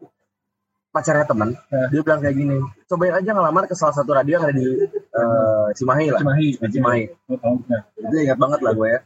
pacarnya 0.92 1.24
teman 1.24 1.56
Iya. 1.72 1.88
dia 1.88 2.02
bilang 2.04 2.20
kayak 2.20 2.36
gini 2.36 2.58
cobain 2.86 3.16
aja 3.16 3.32
ngelamar 3.32 3.64
ke 3.64 3.76
salah 3.80 3.96
satu 3.96 4.12
radio 4.12 4.38
yang 4.38 4.44
ada 4.44 4.54
di 4.54 4.68
eh, 4.92 5.68
Cimahi 5.80 6.12
lah. 6.12 6.20
Cimahi. 6.20 6.48
Di 6.60 6.68
Cimahi. 6.68 7.04
Oh, 7.32 7.38
tahu. 7.40 7.56
Nggak? 7.64 7.84
itu 7.96 8.16
ingat 8.28 8.38
banget 8.40 8.60
lah 8.60 8.74
gue 8.76 8.88
ya. 8.92 9.00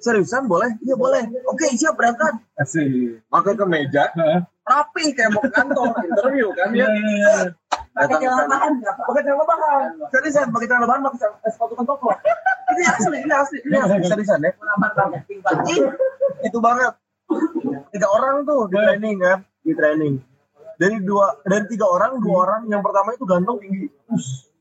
Seriusan 0.00 0.46
boleh? 0.46 0.70
Iya 0.80 0.94
boleh. 0.96 1.22
Oke 1.50 1.66
siap 1.74 1.98
berangkat. 1.98 2.38
Asik. 2.56 3.20
pakai 3.26 3.52
ke 3.58 3.64
meja 3.66 4.06
Heeh. 4.14 4.40
rapi 4.64 5.04
kayak 5.18 5.34
mau 5.34 5.42
kantor 5.50 5.98
interview 6.06 6.46
kan 6.54 6.70
ya. 6.70 6.86
Iya 6.86 6.88
iya. 6.94 7.34
pakai 7.90 8.16
celana 8.22 8.46
bahan 8.46 8.72
pakai 8.80 9.22
celana 9.26 9.44
bahan 9.44 9.88
seriusan 10.14 10.46
pakai 10.54 10.66
celana 10.70 10.86
bahan 10.86 11.00
pakai 11.10 11.26
eh, 11.26 11.50
sepatu 11.50 11.74
kantong 11.74 11.98
ini 12.70 12.82
asli 12.86 13.18
ini 13.18 13.34
asli 13.34 13.58
ini 13.66 13.76
asli. 13.82 13.98
Seriusan 14.06 14.46
ya? 14.46 14.52
Itu 16.46 16.58
banget. 16.62 16.94
Tiga 17.90 18.06
orang 18.06 18.46
tuh 18.46 18.70
di 18.70 18.78
training 18.78 19.16
kan? 19.18 19.38
Di 19.66 19.74
training 19.74 20.29
dari 20.80 20.96
dua 21.04 21.36
dari 21.44 21.68
tiga 21.68 21.84
orang 21.84 22.16
dua 22.24 22.36
orang 22.48 22.62
yang 22.72 22.80
pertama 22.80 23.12
itu 23.12 23.28
ganteng 23.28 23.60
tinggi. 23.60 23.92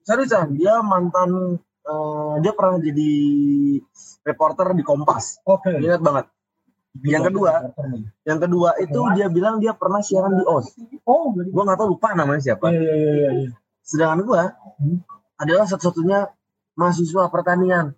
Seriusan 0.03 0.59
dia 0.59 0.83
mantan 0.83 1.55
eh, 1.63 2.33
dia 2.43 2.51
pernah 2.51 2.75
jadi 2.83 3.11
reporter 4.27 4.75
di 4.75 4.83
Kompas. 4.83 5.39
Oke. 5.47 5.79
ingat 5.79 6.03
banget. 6.03 6.25
Yang 6.99 7.31
kedua 7.31 7.51
yang 8.27 8.39
kedua 8.43 8.69
itu 8.83 8.99
dia 9.15 9.27
bilang 9.31 9.63
dia 9.63 9.71
pernah 9.71 10.03
siaran 10.03 10.35
di 10.35 10.43
OS 10.43 10.73
Oh, 11.07 11.31
gua 11.31 11.63
nggak 11.63 11.79
tahu 11.79 11.95
lupa 11.95 12.11
namanya 12.11 12.41
siapa. 12.43 12.67
Iya 12.67 12.81
iya 12.83 13.07
iya 13.15 13.29
iya. 13.47 13.49
sedangkan 13.79 14.19
gua 14.27 14.43
Hmm. 14.79 15.03
adalah 15.35 15.67
satu-satunya 15.67 16.31
mahasiswa 16.79 17.27
pertanian. 17.27 17.91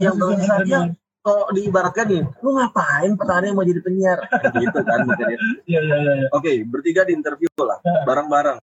Yang 0.00 0.14
Mahasiswa 0.16 0.56
terus 0.56 0.64
dia. 0.64 0.80
Kalau 1.24 1.48
diibaratkan 1.56 2.04
nih 2.04 2.22
lu 2.44 2.52
ngapain 2.52 3.16
petani 3.16 3.48
mau 3.56 3.64
jadi 3.64 3.80
penyiar 3.80 4.18
gitu 4.60 4.78
kan 4.84 4.98
mungkin 5.08 5.26
ya. 5.32 5.38
Iya 5.64 5.80
iya 5.80 5.96
iya. 5.96 6.12
iya. 6.20 6.28
Oke, 6.36 6.52
bertiga 6.68 7.08
di 7.08 7.16
interview 7.16 7.48
lah, 7.64 7.80
bareng-bareng. 8.04 8.60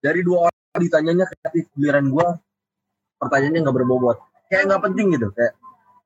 Dari 0.00 0.24
dua 0.24 0.48
orang 0.48 0.80
ditanyanya 0.80 1.28
kreatif, 1.28 1.68
giliran 1.76 2.08
gua 2.08 2.40
pertanyaannya 3.20 3.60
nggak 3.60 3.76
berbobot, 3.76 4.16
kayak 4.48 4.64
nggak 4.72 4.82
penting 4.88 5.06
gitu. 5.12 5.28
Kayak 5.36 5.52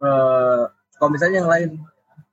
eh 0.02 0.62
kalau 0.98 1.10
misalnya 1.14 1.36
yang 1.46 1.50
lain 1.50 1.70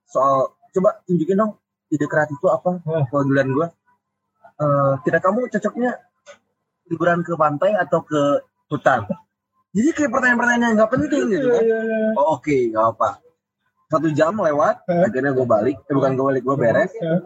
soal 0.09 0.57
coba 0.73 0.97
tunjukin 1.05 1.37
dong 1.37 1.53
ide 1.93 2.09
kreatif 2.09 2.33
itu 2.41 2.49
apa? 2.49 2.81
Kalau 2.81 3.23
giliran 3.29 3.49
gua, 3.53 3.67
eh 4.57 4.93
tidak 5.05 5.21
kamu 5.21 5.45
cocoknya 5.53 6.01
liburan 6.89 7.21
ke 7.21 7.37
pantai 7.37 7.77
atau 7.77 8.01
ke 8.01 8.41
hutan? 8.73 9.05
Jadi 9.71 9.89
kayak 9.93 10.09
pertanyaan-pertanyaan 10.11 10.65
yang 10.65 10.73
nggak 10.81 10.91
penting 10.97 11.23
gitu 11.29 11.45
Iya 11.45 11.53
kan? 11.53 11.63
iya 11.63 11.79
iya. 11.85 11.99
Oh, 12.17 12.35
Oke, 12.41 12.57
nggak 12.73 12.85
apa. 12.97 13.09
Satu 13.91 14.07
jam 14.09 14.33
lewat, 14.33 14.87
Hmm. 14.87 15.03
akhirnya 15.03 15.31
gue 15.31 15.43
balik, 15.45 15.75
eh, 15.77 15.91
bukan 15.91 16.11
gue 16.15 16.25
balik, 16.25 16.43
gue 16.43 16.55
beres. 16.55 16.91
Iya. 16.95 17.19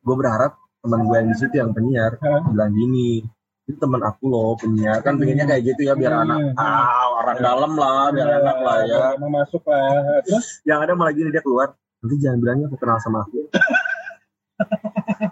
gue 0.00 0.16
berharap 0.16 0.56
teman 0.80 1.00
gue 1.02 1.12
yang 1.14 1.28
di 1.28 1.36
situ 1.36 1.54
yang 1.54 1.72
penyiar 1.72 2.16
bilang 2.46 2.72
gini 2.72 3.20
itu 3.62 3.76
teman 3.76 4.00
aku 4.00 4.24
loh 4.26 4.56
penyiar. 4.56 5.00
Kan 5.00 5.16
pengennya 5.16 5.44
kayak 5.44 5.62
gitu 5.66 5.80
ya 5.82 5.92
biar 5.92 6.12
Hmm. 6.14 6.24
anak 6.24 6.38
ah 6.56 7.04
orang 7.16 7.38
dalam 7.38 7.72
lah 7.74 8.08
biar 8.08 8.28
enak 8.40 8.58
lah 8.58 8.78
ya. 8.82 9.04
Mau 9.16 9.28
masuk 9.30 9.60
lah. 9.64 10.24
Terus? 10.24 10.60
Yang 10.62 10.78
ada 10.80 10.92
malah 10.94 11.12
gini 11.12 11.28
dia 11.28 11.40
keluar 11.40 11.72
nanti 12.00 12.16
jangan 12.16 12.38
bilangnya 12.38 12.66
aku 12.66 12.76
kenal 12.76 12.96
sama 12.96 13.18
aku 13.22 13.38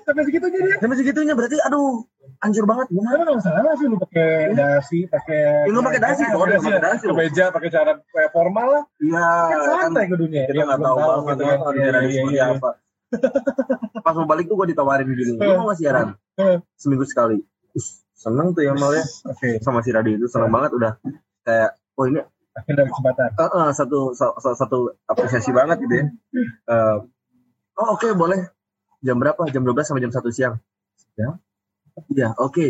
sampai 0.00 0.22
segitunya 0.22 0.58
dia. 0.60 0.76
sampai 0.78 0.96
segitunya 0.96 1.34
berarti 1.34 1.58
aduh 1.60 2.06
hancur 2.38 2.62
banget 2.62 2.86
gimana 2.88 3.26
nggak 3.26 3.42
salah 3.42 3.74
sih 3.74 3.86
lu 3.86 3.98
pakai 3.98 4.30
dasi, 4.52 4.98
pakai 5.04 5.66
Ya, 5.66 5.68
lu 5.68 5.80
pakai 5.80 5.98
dasi, 5.98 6.22
kok, 6.22 6.38
pakai 6.38 6.78
dasi, 6.78 7.04
kemeja, 7.04 7.44
pakai 7.50 7.68
cara 7.68 7.90
kayak 8.04 8.30
formal 8.30 8.66
lah. 8.70 8.82
iya 8.98 9.26
Kan 9.44 9.58
kan 9.58 9.78
santai 9.88 10.06
ke 10.06 10.16
dunia. 10.16 10.42
kita 10.44 10.54
Dia 10.54 10.64
nggak 10.64 10.78
tahu 10.80 10.96
banget 10.96 11.18
kan 11.18 11.36
kan. 11.40 11.58
orderan 11.60 12.00
Iya, 12.00 12.06
iya, 12.06 12.14
seperti 12.14 12.36
iya. 12.36 12.46
apa 12.52 12.70
pas 13.98 14.14
mau 14.14 14.26
balik 14.26 14.46
tuh 14.46 14.56
gue 14.56 14.68
ditawarin 14.68 15.06
gini 15.06 15.32
lu 15.32 15.42
mau 15.56 15.66
nggak 15.66 15.78
siaran 15.78 16.06
seminggu 16.74 17.02
sekali 17.02 17.40
Us, 17.72 18.04
seneng 18.14 18.52
tuh 18.52 18.62
ya 18.62 18.72
mal 18.72 18.92
ya 18.92 19.02
Oke, 19.26 19.58
sama 19.58 19.80
si 19.80 19.90
radio 19.90 20.14
itu 20.14 20.26
seneng 20.26 20.48
banget 20.48 20.70
udah 20.72 20.92
kayak 21.42 21.74
oh 21.94 22.04
ini 22.04 22.20
akhirnya 22.52 22.84
kesempatan. 22.84 23.28
Eh, 23.32 23.50
eh, 23.56 23.70
satu 23.72 23.98
sa- 24.12 24.34
sa- 24.36 24.54
satu 24.56 24.90
apresiasi 25.04 25.50
banget 25.50 25.78
gitu 25.78 25.94
ya. 25.94 26.04
Eh, 26.66 26.96
oh 27.76 27.94
oke 27.94 28.10
boleh. 28.12 28.50
Jam 28.98 29.16
berapa? 29.18 29.42
Jam 29.50 29.62
12 29.62 29.86
sampai 29.86 30.02
jam 30.02 30.12
1 30.12 30.34
siang. 30.34 30.54
Ya. 31.14 31.38
Iya, 32.10 32.28
oke. 32.38 32.66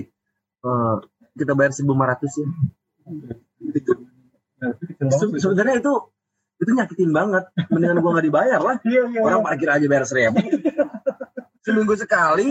Eh, 0.59 0.97
kita 1.39 1.53
bayar 1.55 1.73
1.500 1.73 2.41
ya. 2.41 2.49
Itu, 3.73 3.93
sebenarnya 5.39 5.81
itu 5.81 5.93
itu 6.59 6.71
nyakitin 6.75 7.11
banget. 7.15 7.45
Mendingan 7.71 8.03
gua 8.03 8.11
nggak 8.19 8.27
dibayar 8.27 8.61
lah. 8.61 8.77
Iya, 8.83 9.03
iya. 9.15 9.21
Orang 9.23 9.47
parkir 9.47 9.71
aja 9.71 9.87
bayar 9.87 10.05
1000. 10.05 10.35
Seminggu 11.63 11.95
sekali, 12.01 12.49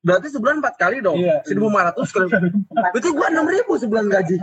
berarti 0.00 0.32
sebulan 0.32 0.64
empat 0.64 0.74
kali 0.80 1.04
dong. 1.04 1.20
Iya. 1.20 1.44
1.500 1.46 2.16
kali. 2.16 2.28
Berarti 2.92 3.08
gua 3.14 3.26
6.000 3.30 3.82
sebulan 3.86 4.06
gaji. 4.10 4.36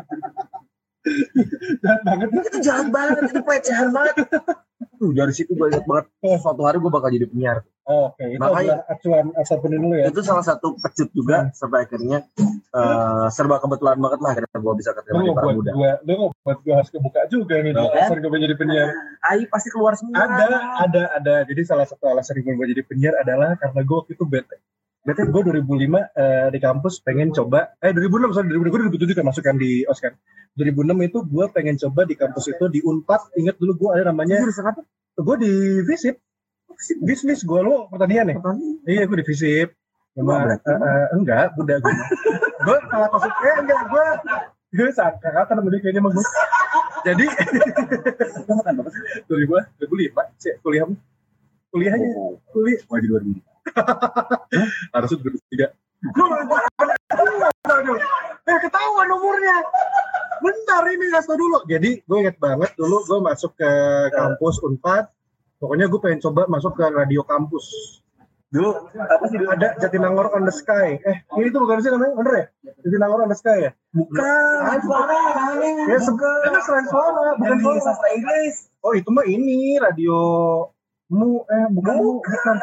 Jahat 1.82 2.02
banget. 2.06 2.30
itu 2.30 2.60
jahat 2.62 2.88
banget 2.94 3.34
itu 3.34 3.42
pelecehan 3.42 3.90
banget 3.90 4.22
Tuh, 5.02 5.10
dari 5.18 5.34
situ 5.34 5.58
gue 5.58 5.66
ingat 5.66 5.82
banget 5.90 6.06
oh, 6.22 6.38
suatu 6.38 6.62
hari 6.62 6.78
gue 6.78 6.92
bakal 6.94 7.10
jadi 7.10 7.26
penyiar 7.26 7.66
Oh, 7.82 8.14
Oke, 8.14 8.24
itu 8.24 8.38
Makanya- 8.38 8.86
acuan 8.86 9.26
ataupun 9.34 9.70
dulu 9.74 9.98
ya. 9.98 10.06
itu 10.14 10.22
salah 10.22 10.46
satu 10.46 10.78
pecut 10.78 11.10
juga 11.18 11.50
sampai 11.58 11.90
akhirnya 11.90 12.22
eh, 12.72 13.26
serba 13.34 13.58
kebetulan 13.58 13.98
banget 13.98 14.20
lah 14.22 14.30
akhirnya 14.38 14.58
gue 14.62 14.74
bisa 14.78 14.94
keterima 14.94 15.18
Lu 15.18 15.26
di 15.26 15.34
para 15.34 15.48
muda 15.50 15.72
gua, 15.74 15.92
lu 16.06 16.30
buat 16.46 16.58
gua 16.62 16.74
harus 16.78 16.90
kebuka 16.94 17.26
juga 17.28 17.58
nih. 17.58 17.74
Nah, 17.74 17.90
Alasan 17.90 18.22
gue 18.22 18.40
jadi 18.46 18.56
penyiar. 18.56 18.88
Ai 19.26 19.50
pasti 19.50 19.74
keluar 19.74 19.98
semua 19.98 20.14
Ada, 20.24 20.46
ada, 20.86 21.04
ada. 21.18 21.36
Jadi 21.50 21.62
salah 21.66 21.90
satu 21.90 22.06
alasan 22.06 22.38
gue 22.46 22.54
jadi 22.70 22.86
penyiar 22.86 23.18
adalah 23.18 23.58
karena 23.58 23.82
gue 23.82 23.96
waktu 23.98 24.14
itu 24.14 24.30
bete. 24.30 24.62
Bete 25.02 25.26
gue 25.26 25.42
2005 25.66 25.66
eh, 26.14 26.48
di 26.54 26.60
kampus 26.62 27.02
pengen 27.02 27.34
coba, 27.34 27.74
eh 27.82 27.90
2006, 27.90 28.38
sorry 28.38 28.54
2006, 28.54 28.70
gue 28.70 28.80
2007 29.02 29.18
kan 29.18 29.26
masuk 29.26 29.44
kan 29.50 29.58
di 29.58 29.82
OSKAN. 29.90 30.14
2006 30.54 31.10
itu 31.10 31.20
gue 31.26 31.46
pengen 31.50 31.76
coba 31.82 32.02
di 32.06 32.14
kampus 32.14 32.54
itu 32.54 32.66
di 32.70 32.80
Unpad, 32.86 33.34
inget 33.34 33.58
dulu 33.58 33.74
gue 33.82 33.90
ada 33.98 34.14
namanya, 34.14 34.46
apa 34.46 34.86
gue 35.18 35.36
di 35.42 35.54
visip, 35.90 36.22
bisnis 37.02 37.42
gue 37.42 37.60
lo 37.66 37.90
pertanian 37.90 38.30
ya? 38.30 38.38
Iya 38.86 39.10
gue 39.10 39.18
di 39.18 39.26
visip. 39.26 39.74
Emang 40.14 40.44
Cuma, 40.44 40.46
berarti? 40.54 40.70
eh, 40.70 40.78
eh, 40.78 41.08
enggak, 41.18 41.48
udah 41.58 41.78
gue. 41.82 41.94
gue 42.62 42.78
salah 42.94 43.10
masuk, 43.10 43.32
eh 43.32 43.56
enggak, 43.58 43.82
gue 43.90 44.06
gue 44.72 44.88
saat 44.94 45.14
kakak 45.18 45.50
sama 45.50 45.66
dia 45.74 45.80
kayaknya 45.82 46.02
mah 46.06 46.12
gue. 46.14 46.26
Jadi, 47.02 47.26
gue, 49.26 49.62
2005, 49.82 50.22
sih 50.38 50.54
kuliah 50.62 50.86
kuliahnya, 51.72 52.12
kuliah, 52.52 52.80
wah 52.92 53.00
di 53.02 53.08
2000 53.10 53.51
harusnya 54.96 55.18
2003. 55.22 55.70
Aduh, 57.72 57.98
eh 58.42 58.58
ketahuan 58.60 59.10
umurnya. 59.12 59.58
Bentar 60.42 60.82
ini 60.90 61.06
ngasih 61.14 61.30
tau 61.30 61.38
dulu. 61.38 61.58
Jadi 61.70 62.02
gue 62.02 62.18
inget 62.18 62.38
banget 62.42 62.74
dulu 62.74 63.06
gue 63.06 63.20
masuk 63.22 63.54
ke 63.54 63.72
kampus 64.12 64.58
Unpad. 64.66 65.06
Pokoknya 65.62 65.86
gue 65.86 66.00
pengen 66.02 66.20
coba 66.20 66.50
masuk 66.50 66.74
ke 66.74 66.86
radio 66.90 67.22
kampus. 67.22 67.98
dulu 68.52 68.68
apa 68.92 69.32
sih 69.32 69.40
dulu 69.40 69.48
Ada 69.48 69.80
Jatinangor 69.80 70.28
on 70.36 70.44
the 70.44 70.52
Sky. 70.52 71.00
Eh, 71.00 71.18
ini 71.40 71.56
tuh 71.56 71.64
bukan 71.64 71.80
sih 71.80 71.88
namanya? 71.88 72.20
Bener 72.20 72.34
ya? 72.36 72.46
Jatinangor 72.84 73.24
on 73.24 73.32
the 73.32 73.40
Sky 73.40 73.58
ya? 73.64 73.72
bukan 73.96 74.76
suara 74.84 75.16
Ya, 75.88 75.98
sebenarnya 76.04 76.60
selain 76.60 76.88
suara, 76.92 77.40
bukan 77.40 77.58
suara. 77.64 77.80
sastra 77.80 78.12
Inggris 78.12 78.68
Oh, 78.84 78.92
itu 78.92 79.08
mah 79.08 79.24
ini 79.24 79.80
radio 79.80 80.18
mu 81.12 81.44
eh 81.46 81.68
bukan 81.70 81.94
mu, 82.00 82.10
bukan. 82.24 82.56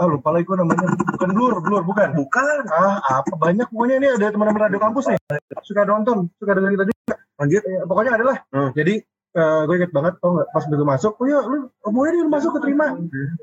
ah 0.00 0.06
lupa 0.08 0.32
lagi 0.32 0.48
gue 0.48 0.56
namanya. 0.56 0.88
Bukan 0.88 1.28
blur 1.36 1.54
blur 1.60 1.82
bukan. 1.84 2.08
Bukan. 2.16 2.58
Ah 2.72 2.96
apa 3.20 3.32
banyak 3.36 3.68
pokoknya 3.68 3.96
ini 4.00 4.08
ada 4.16 4.32
teman-teman 4.32 4.60
radio 4.66 4.80
kampus 4.80 5.12
nih. 5.12 5.20
Suka 5.60 5.84
nonton 5.84 6.32
suka 6.40 6.56
dengerin 6.56 6.74
kita 6.74 6.84
juga 6.88 7.14
lanjut. 7.36 7.62
Ya, 7.62 7.80
pokoknya 7.84 8.12
adalah 8.16 8.36
Hmm. 8.50 8.70
jadi 8.72 8.94
eh, 9.30 9.60
gue 9.62 9.74
inget 9.76 9.92
banget 9.92 10.16
tau 10.18 10.34
nggak 10.34 10.48
pas 10.50 10.64
begitu 10.66 10.84
masuk 10.88 11.12
oh 11.20 11.26
iya 11.28 11.38
lu 11.44 11.56
boleh 11.86 12.10
nih 12.10 12.22
lu 12.24 12.30
masuk 12.32 12.50
keterima. 12.56 12.86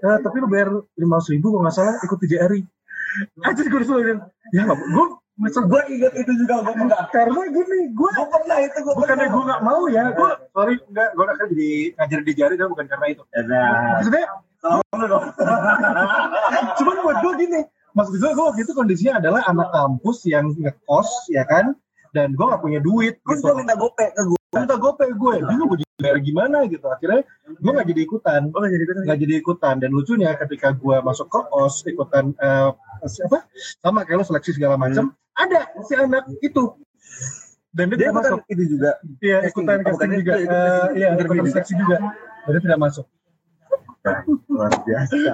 Eh, 0.03 0.17
tapi 0.19 0.35
lu 0.41 0.47
bayar 0.49 0.67
lima 0.97 1.15
ratus 1.21 1.29
ribu 1.31 1.53
kalau 1.53 1.63
nggak 1.63 1.75
salah 1.77 1.95
ikut 2.01 2.17
TJRI 2.17 2.59
aja 3.45 3.61
gue 3.63 3.79
disuruh 3.81 4.03
ya 4.51 4.61
nggak 4.65 4.77
gue 4.77 5.05
Gue 5.37 5.81
inget 5.93 6.13
itu 6.17 6.31
juga 6.33 6.65
gue 6.65 6.73
enggak. 6.73 7.13
karena 7.13 7.45
gini 7.53 7.93
gue 7.93 8.09
Gue 8.09 8.27
pernah 8.33 8.57
itu 8.57 8.77
gue 8.81 8.93
bukannya 8.97 9.29
gue 9.29 9.43
nggak 9.45 9.61
mau 9.61 9.85
ya 9.85 10.09
gue 10.09 10.29
sorry 10.49 10.81
enggak 10.89 11.13
gue 11.13 11.25
akan 11.29 11.47
jadi 11.53 11.69
ngajar 11.93 12.19
di 12.25 12.33
jari 12.33 12.55
dan 12.57 12.67
bukan 12.73 12.89
karena 12.89 13.05
itu. 13.13 13.21
Nah 13.45 14.01
maksudnya 14.01 14.25
cuman 16.81 16.95
buat 17.05 17.17
gue 17.21 17.33
gini 17.37 17.61
maksud 17.93 18.17
gue 18.17 18.31
gue 18.33 18.45
waktu 18.49 18.61
itu 18.65 18.73
kondisinya 18.73 19.21
adalah 19.21 19.45
anak 19.45 19.69
kampus 19.69 20.25
yang 20.25 20.57
ngekos 20.57 21.29
ya 21.29 21.45
kan? 21.45 21.77
Dan 22.17 22.33
gue 22.33 22.45
gak 22.49 22.65
punya 22.65 22.81
duit 22.81 23.21
Terus 23.21 23.37
gitu. 23.37 23.53
gue 23.53 23.61
minta 23.61 23.77
gope 23.77 24.09
ke 24.09 24.21
gue. 24.25 24.41
Gua 24.49 24.59
minta 24.63 24.77
gope 24.79 25.05
gue 25.05 25.33
bingung 25.45 25.69
gue 25.69 25.85
jadi 26.01 26.21
gimana 26.21 26.65
gitu. 26.65 26.89
Akhirnya 26.89 27.21
gue 27.45 27.71
gak 27.77 27.87
jadi 27.93 28.01
ikutan. 28.09 28.41
Oh 28.57 28.65
jadi 28.65 28.83
ikutan. 28.89 29.01
Nggak 29.05 29.19
jadi 29.21 29.33
ikutan. 29.37 29.75
Dan 29.85 29.89
lucunya 29.93 30.33
ketika 30.33 30.73
gue 30.73 30.97
masuk 31.05 31.29
ke 31.29 31.39
os 31.53 31.85
ikutan 31.85 32.33
eh, 32.41 32.69
siapa 33.05 33.45
sama 33.85 34.01
kayak 34.01 34.17
lo 34.17 34.25
seleksi 34.25 34.57
segala 34.57 34.81
macam 34.81 35.13
ada 35.37 35.59
si 35.85 35.93
anak 35.93 36.23
itu 36.41 36.63
dan 37.71 37.93
dia, 37.93 37.97
dia 37.97 38.09
tidak 38.09 38.15
masuk 38.17 38.39
itu 38.49 38.63
juga 38.73 38.91
iya 39.21 39.37
casting. 39.39 39.53
ikutan 39.53 39.77
casting 39.85 40.11
juga 40.17 40.33
Eh, 40.33 40.87
iya 40.97 41.07
ikutan 41.13 41.35
juga. 41.37 41.51
seleksi 41.53 41.73
juga 41.77 41.95
dan 42.43 42.49
dia 42.51 42.61
tidak 42.65 42.79
masuk 42.81 43.05
luar 44.47 44.71
biasa 44.87 45.13
luar 45.19 45.31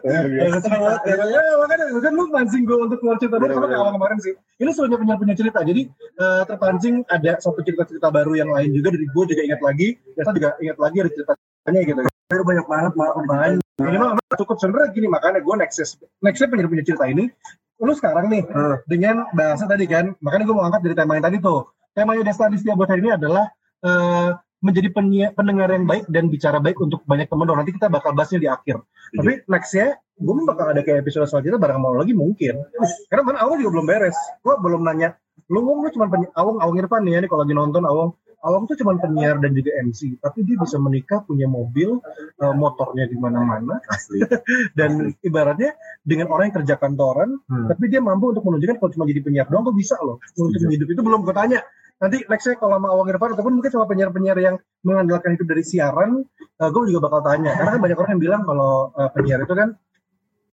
Ya, 0.00 0.20
biasa 0.32 0.58
senang 0.64 0.80
banget 0.88 1.02
ya. 1.04 1.14
Ya, 1.28 1.42
makanya 1.60 1.84
kan 2.00 2.12
lu 2.16 2.24
mancing 2.32 2.62
gue 2.64 2.78
untuk 2.80 2.98
keluar 3.04 3.16
cerita 3.20 3.36
baru 3.36 3.52
sama 3.60 3.68
kawan 3.68 3.92
kemarin 4.00 4.18
sih. 4.24 4.32
Ini 4.56 4.70
soalnya 4.72 4.96
punya 4.96 5.14
punya 5.20 5.34
cerita. 5.36 5.60
Jadi 5.60 5.82
eh, 5.92 6.42
terpancing 6.48 7.04
ada 7.12 7.36
satu 7.36 7.60
cerita-cerita 7.60 8.08
baru 8.08 8.32
yang 8.40 8.48
lain 8.48 8.72
juga 8.72 8.96
dari 8.96 9.04
gue 9.04 9.24
juga 9.28 9.42
ingat 9.44 9.60
lagi. 9.60 9.88
Saya 10.16 10.32
juga 10.32 10.48
ingat 10.64 10.78
lagi 10.80 10.96
ada 11.04 11.10
ceritanya 11.12 11.80
gitu. 11.84 12.00
Aduh, 12.32 12.44
banyak 12.48 12.66
banget 12.66 12.92
malah 12.96 13.14
Banyak. 13.20 13.60
Ini 13.84 13.96
mah 14.00 14.10
cukup 14.40 14.56
sebenarnya 14.56 14.88
gini 14.96 15.06
makanya 15.12 15.38
gue 15.44 15.54
nextnya 15.60 15.86
nextnya 16.24 16.48
punya 16.48 16.64
punya 16.72 16.84
cerita 16.88 17.04
ini. 17.04 17.28
Lu 17.76 17.92
sekarang 17.92 18.32
nih 18.32 18.42
Hmm. 18.48 18.76
dengan 18.88 19.28
bahasa 19.36 19.68
tadi 19.68 19.84
kan, 19.84 20.16
makanya 20.24 20.44
gue 20.48 20.56
mau 20.56 20.64
angkat 20.64 20.80
dari 20.84 20.94
tema 20.96 21.16
yang 21.20 21.26
tadi 21.28 21.38
tuh. 21.40 21.68
Temanya 21.96 22.28
Desta 22.28 22.48
setiap 22.52 22.76
buat 22.76 22.88
hari 22.92 23.00
ini 23.04 23.16
adalah 23.16 23.48
eh, 23.84 24.30
menjadi 24.64 24.88
pendengar 25.36 25.68
yang 25.68 25.84
baik 25.84 26.08
dan 26.08 26.32
bicara 26.32 26.58
baik 26.58 26.80
untuk 26.80 27.04
banyak 27.04 27.28
teman 27.28 27.44
dong. 27.44 27.60
Nanti 27.60 27.76
kita 27.76 27.92
bakal 27.92 28.16
bahasnya 28.16 28.40
di 28.40 28.48
akhir. 28.48 28.80
Tapi 29.14 29.44
nextnya 29.46 30.00
gue 30.16 30.34
bakal 30.48 30.72
ada 30.72 30.80
kayak 30.80 31.04
episode 31.04 31.28
selanjutnya 31.28 31.60
bareng 31.60 31.78
lo 31.80 32.00
lagi 32.00 32.16
mungkin. 32.16 32.64
Karena 33.12 33.22
mana 33.22 33.38
Awang 33.44 33.60
juga 33.60 33.70
belum 33.78 33.86
beres. 33.86 34.16
Gue 34.40 34.54
belum 34.58 34.80
nanya. 34.82 35.14
Lu 35.52 35.62
ngomong 35.62 35.86
lu 35.86 35.90
cuma 35.92 36.08
Awang, 36.34 36.56
Awang 36.64 36.76
Irfan 36.80 37.04
nih 37.04 37.12
ya 37.14 37.18
nih 37.22 37.28
kalau 37.30 37.40
lagi 37.44 37.54
nonton 37.54 37.84
Awang. 37.84 38.10
Awang 38.44 38.68
tuh 38.68 38.76
cuma 38.76 38.94
penyiar 38.94 39.40
dan 39.40 39.50
juga 39.52 39.72
MC. 39.80 40.20
Tapi 40.20 40.44
dia 40.44 40.56
bisa 40.56 40.76
menikah, 40.76 41.24
punya 41.24 41.48
mobil, 41.48 41.98
eh, 42.36 42.54
motornya 42.54 43.08
di 43.08 43.16
mana-mana. 43.16 43.80
asli 43.88 44.20
Dan 44.78 45.16
ibaratnya 45.20 45.72
dengan 46.04 46.28
orang 46.30 46.52
yang 46.52 46.56
kerja 46.62 46.74
kantoran, 46.76 47.40
Hmm. 47.48 47.66
tapi 47.66 47.88
dia 47.88 47.98
mampu 47.98 48.30
untuk 48.30 48.44
menunjukkan 48.44 48.76
kalau 48.76 48.92
cuma 48.92 49.04
jadi 49.08 49.20
penyiar 49.24 49.46
doang 49.48 49.64
tuh 49.66 49.74
bisa 49.74 49.96
loh. 49.98 50.20
Untuk 50.36 50.58
Setuju. 50.62 50.74
hidup 50.74 50.88
itu 50.92 51.00
belum 51.02 51.20
gue 51.24 51.34
tanya. 51.34 51.60
Nanti 51.96 52.28
nextnya 52.28 52.60
kalau 52.60 52.76
sama 52.76 52.92
Awang 52.92 53.08
Irfan 53.08 53.30
ataupun 53.32 53.52
mungkin 53.56 53.72
sama 53.72 53.88
penyiar-penyiar 53.88 54.36
yang 54.36 54.56
mengandalkan 54.84 55.32
hidup 55.32 55.48
dari 55.48 55.64
siaran, 55.64 56.22
gue 56.60 56.82
juga 56.92 57.08
bakal 57.08 57.20
tanya. 57.24 57.56
Karena 57.56 57.70
kan 57.72 57.80
banyak 57.80 57.96
orang 57.96 58.10
yang 58.14 58.22
bilang 58.22 58.42
kalau 58.44 58.92
eh, 58.94 59.10
penyiar 59.16 59.40
itu 59.40 59.54
kan 59.56 59.68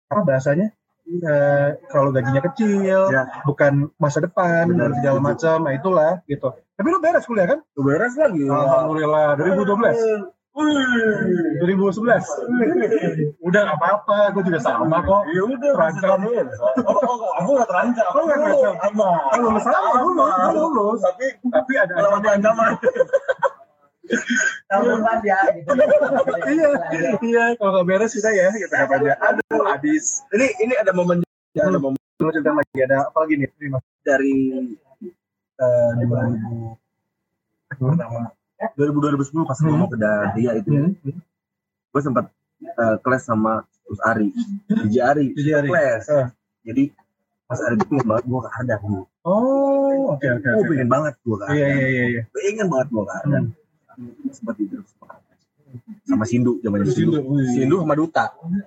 apa 0.07 0.21
bahasanya 0.23 0.71
eh, 1.15 1.69
kalau 1.87 2.09
gajinya 2.09 2.41
kecil, 2.47 3.09
Ya. 3.09 3.23
bukan 3.43 3.91
masa 3.97 4.21
depan 4.21 4.69
Benar, 4.69 4.89
dan 4.89 4.93
segala 5.03 5.19
macam, 5.21 5.57
nah 5.67 5.73
itulah 5.73 6.13
gitu. 6.25 6.49
Tapi 6.73 6.89
lu 6.89 6.99
beres 6.99 7.27
kuliah 7.27 7.47
kan? 7.47 7.59
beres 7.75 8.15
lagi 8.17 8.43
Alhamdulillah 8.43 9.37
2012. 9.37 10.33
2011. 10.53 12.29
Udah 13.41 13.61
gak 13.65 13.77
apa-apa, 13.81 14.37
gue 14.37 14.43
juga 14.45 14.61
sama 14.61 15.01
kok. 15.01 15.25
ya 15.33 15.49
udah 15.49 15.73
Terancam. 15.73 16.21
oh, 16.85 16.93
oh, 16.93 17.33
aku 17.41 17.57
gak 17.57 17.69
terancam 17.73 18.05
Oh, 18.13 18.29
nggak 18.29 18.37
terancam. 18.37 19.01
Oh, 19.01 19.17
lulus 19.41 19.65
sama, 19.65 20.05
lulus, 20.05 20.29
lulus. 20.53 21.01
tapi 21.01 21.25
Tapi 21.49 21.73
ada 21.81 22.21
ancaman 22.21 22.77
Tahun 24.65 24.85
depan 24.93 25.19
ya. 25.23 25.39
Gitu. 25.51 25.69
iya, 26.49 26.69
iya, 27.21 27.45
kalau 27.55 27.71
nggak 27.75 27.87
beres 27.87 28.13
kita 28.13 28.31
ya, 28.31 28.49
kita 28.51 28.77
katanya. 28.81 29.15
Aduh, 29.23 29.65
habis. 29.65 30.21
ini 30.31 30.47
ini 30.61 30.75
ada 30.75 30.91
momen 30.91 31.21
ya, 31.53 31.67
ada 31.67 31.77
momen 31.77 31.99
Lu 32.17 32.31
cerita 32.31 32.51
lagi 32.51 32.79
ada 32.81 32.97
apa 33.05 33.19
lagi 33.21 33.35
nih? 33.37 33.49
Mas? 33.69 33.83
dari 34.03 34.35
eh, 35.57 35.91
2000 35.97 36.75
pertama 37.73 38.31
2000 38.75 38.99
2010 38.99 39.43
pas 39.43 39.57
gue 39.57 39.71
mau 39.73 39.87
ke 39.87 39.97
Daria 39.97 40.53
itu 40.55 40.71
Hmm. 40.71 40.93
gue 41.89 42.01
sempat 42.01 42.27
eh, 42.63 42.97
kelas 42.99 43.23
sama 43.23 43.63
Terus 43.83 44.01
Ari 44.03 44.29
DJ 44.83 44.95
Ari 45.05 45.27
kelas 45.35 46.05
Eh. 46.09 46.27
jadi 46.65 46.83
pas 47.45 47.59
Ari 47.61 47.75
itu 47.75 47.85
pengen 47.87 48.07
banget 48.07 48.25
gue 48.25 48.41
ke 48.41 48.51
Hadang 48.53 48.83
gue 48.83 49.05
Oh, 49.23 50.11
oke 50.11 50.27
oke. 50.29 50.43
gue 50.43 50.59
oke. 50.59 50.69
pengen 50.69 50.89
banget 50.89 51.15
gue 51.17 51.37
ke 51.37 51.45
Iya 51.45 51.55
Hadang 51.65 51.79
iya 51.79 51.87
iya 51.89 52.05
iya. 52.09 52.23
pengen 52.29 52.67
banget 52.67 52.89
gue 52.89 53.03
ke 53.03 53.13
Hadang 53.93 54.33
sempat 54.33 54.57
itu 54.59 54.81
sama 56.05 56.25
Sindu 56.29 56.61
zaman 56.61 56.85
Sindu, 56.85 56.93
Sindu 56.93 57.19
wih. 57.33 57.49
Sindu 57.57 57.77
sama 57.81 57.95
Duta. 57.97 58.25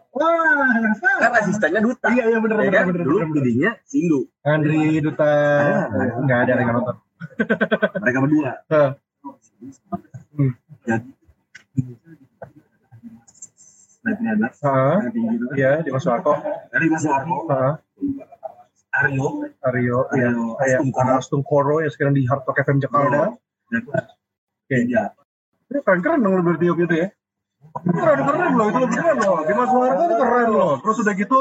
Wah, 0.09 0.89
kan 1.21 1.31
asistennya 1.37 1.81
Duta. 1.81 2.09
Iya 2.09 2.23
iya 2.33 2.37
bener 2.41 2.57
ya 2.65 2.81
bener 2.81 3.05
kan? 3.05 3.05
dulu 3.05 3.17
jadinya 3.37 3.71
Sindu. 3.85 4.19
Andri 4.41 5.01
Duta. 5.05 5.33
Ada. 5.85 6.05
nggak 6.25 6.39
ada 6.49 6.51
yang 6.57 6.71
nonton. 6.73 6.95
mereka 8.01 8.17
berdua. 8.25 8.51
Jadi 10.85 11.09
Nanti 14.05 14.21
ada 14.29 14.47
Iya 15.57 15.71
di 15.81 15.89
Mas 15.89 16.05
Wako. 16.05 16.33
dari 16.69 16.85
Mas 16.93 17.05
Heeh. 17.05 17.73
Aryo. 18.95 19.27
Aryo, 19.65 19.97
iya. 20.15 20.29
Aryo 20.31 20.55
Kayak 20.55 20.79
Astungkoro. 20.79 21.13
Astungkoro 21.19 21.75
yang 21.83 21.91
sekarang 21.91 22.13
di 22.15 22.23
Hard 22.29 22.45
Rock 22.47 22.57
FM 22.63 22.77
Jakarta. 22.79 23.33
Oke. 24.65 24.77
Iya. 24.89 25.03
Ini 25.69 25.79
keren 25.85 25.99
keren 26.01 26.19
dong 26.25 26.33
lu 26.37 26.43
berarti 26.45 26.65
itu 26.65 26.95
ya. 26.97 27.07
Keren 27.85 28.19
keren 28.25 28.51
loh 28.57 28.65
itu 28.69 28.79
lebih 28.81 28.97
keren 28.97 29.17
loh. 29.21 29.37
Di 29.45 29.53
Mas 29.53 29.71
Warga 29.73 30.03
itu 30.05 30.15
keren 30.17 30.47
loh. 30.49 30.71
Terus 30.81 30.97
udah 31.05 31.13
gitu 31.13 31.39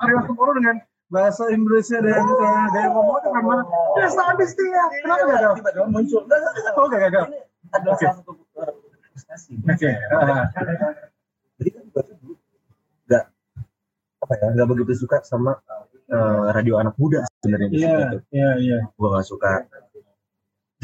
Aryo 0.00 0.16
Astungkoro 0.20 0.52
dengan 0.56 0.76
bahasa 1.06 1.48
Inggrisnya 1.54 2.02
dan 2.02 2.20
uh, 2.20 2.66
gaya 2.74 2.88
ngomongnya 2.92 3.20
keren 3.24 3.44
banget. 3.48 3.66
Ya 3.96 4.08
sadis 4.12 4.52
dia. 4.58 4.84
Kenapa 5.00 5.24
gagal? 5.28 5.52
tiba-tiba 5.60 5.86
muncul. 5.88 6.22
Oh 6.76 6.86
gak 6.92 7.00
gagal. 7.08 7.24
adalah 7.74 7.96
Oke. 7.98 8.06
salah 8.06 8.16
satu 8.22 8.32
prestasi 9.16 9.52
Oke. 9.64 9.90
ah. 10.12 10.46
jadi 11.56 11.70
kan 11.72 11.84
gue 11.88 12.02
tuh 12.04 12.16
nggak 13.08 13.24
apa 14.22 14.32
ya 14.36 14.46
nggak 14.52 14.68
begitu 14.68 14.92
suka 15.06 15.24
sama 15.24 15.56
uh, 16.12 16.52
radio 16.52 16.76
anak 16.76 16.94
muda 17.00 17.24
sebenarnya 17.40 17.68
di 17.72 17.76
Iya 17.80 17.98
iya 18.28 18.50
iya. 18.60 18.78
gue 18.92 19.08
nggak 19.08 19.26
suka 19.26 19.64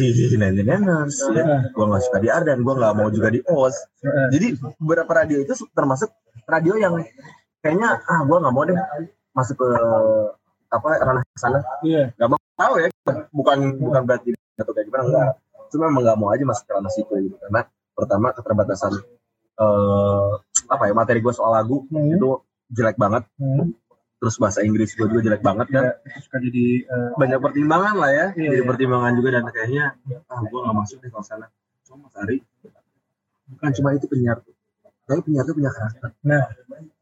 di 0.04 0.34
Nine 0.34 0.58
Niners 0.58 1.16
ya. 1.30 1.30
Iya. 1.32 1.56
gue 1.70 1.84
nggak 1.86 2.02
suka 2.02 2.18
di 2.18 2.28
Ardan 2.28 2.58
gue 2.60 2.74
nggak 2.74 2.94
mau 2.94 3.08
juga 3.08 3.28
di 3.28 3.38
Heeh. 3.38 4.26
jadi 4.30 4.46
beberapa 4.76 5.12
radio 5.14 5.38
itu 5.38 5.54
termasuk 5.70 6.10
radio 6.44 6.74
yang 6.74 6.98
kayaknya 7.60 8.02
ah 8.02 8.20
gue 8.22 8.36
nggak 8.36 8.50
mau 8.50 8.64
deh 8.64 8.74
masuk 9.30 9.56
ke 9.56 9.68
apa 10.68 10.88
ranah 10.98 11.22
sana 11.34 11.58
Iya. 11.80 12.10
nggak 12.16 12.28
mau 12.28 12.38
tahu 12.54 12.74
ya 12.78 12.88
bukan 13.30 13.58
bukan 13.78 14.02
berarti 14.02 14.30
atau 14.58 14.72
kayak 14.72 14.86
gimana 14.86 15.02
enggak 15.04 15.28
cuma 15.68 15.84
emang 15.86 16.02
nggak 16.02 16.18
mau 16.18 16.28
aja 16.30 16.44
masuk 16.44 16.64
ke 16.64 16.72
ranah 16.72 16.92
situ 16.92 17.12
gitu 17.22 17.36
karena 17.38 17.60
pertama 17.92 18.26
keterbatasan 18.32 18.92
eh 19.54 20.30
apa 20.66 20.82
ya 20.84 20.92
materi 20.92 21.20
gue 21.20 21.30
soal 21.30 21.52
lagu 21.52 21.84
Hmm. 21.88 22.08
itu 22.10 22.28
jelek 22.68 22.96
banget 22.96 23.22
Hmm. 23.36 23.70
Terus 24.22 24.38
bahasa 24.38 24.62
Inggris 24.62 24.94
gue 24.94 25.02
juga 25.04 25.20
jelek 25.20 25.42
banget 25.42 25.66
kan 25.68 25.82
Ya, 25.82 25.92
itu 26.06 26.18
suka 26.22 26.38
jadi 26.38 26.64
eh, 26.84 27.10
banyak 27.16 27.38
pertimbangan 27.38 27.94
lah 27.96 28.10
ya 28.10 28.26
Iya, 28.32 28.48
jadi 28.48 28.56
iya. 28.56 28.68
pertimbangan 28.70 29.12
juga 29.12 29.28
dan 29.32 29.42
kayaknya 29.48 29.84
ah 30.24 30.40
gue 30.40 30.58
nggak 30.62 30.76
masuk 30.76 30.96
deh 30.96 31.10
kalau 31.10 31.26
sana 31.26 31.46
cuma 31.82 32.06
Mas 32.06 32.14
Ari 32.16 32.36
bukan 33.48 33.70
cuma 33.74 33.88
itu 33.92 34.06
penyiar 34.06 34.38
tuh 34.38 34.54
tapi 35.02 35.20
penyiar 35.22 35.42
tuh 35.42 35.54
punya 35.54 35.70
karakter 35.70 36.08
Nah. 36.22 36.46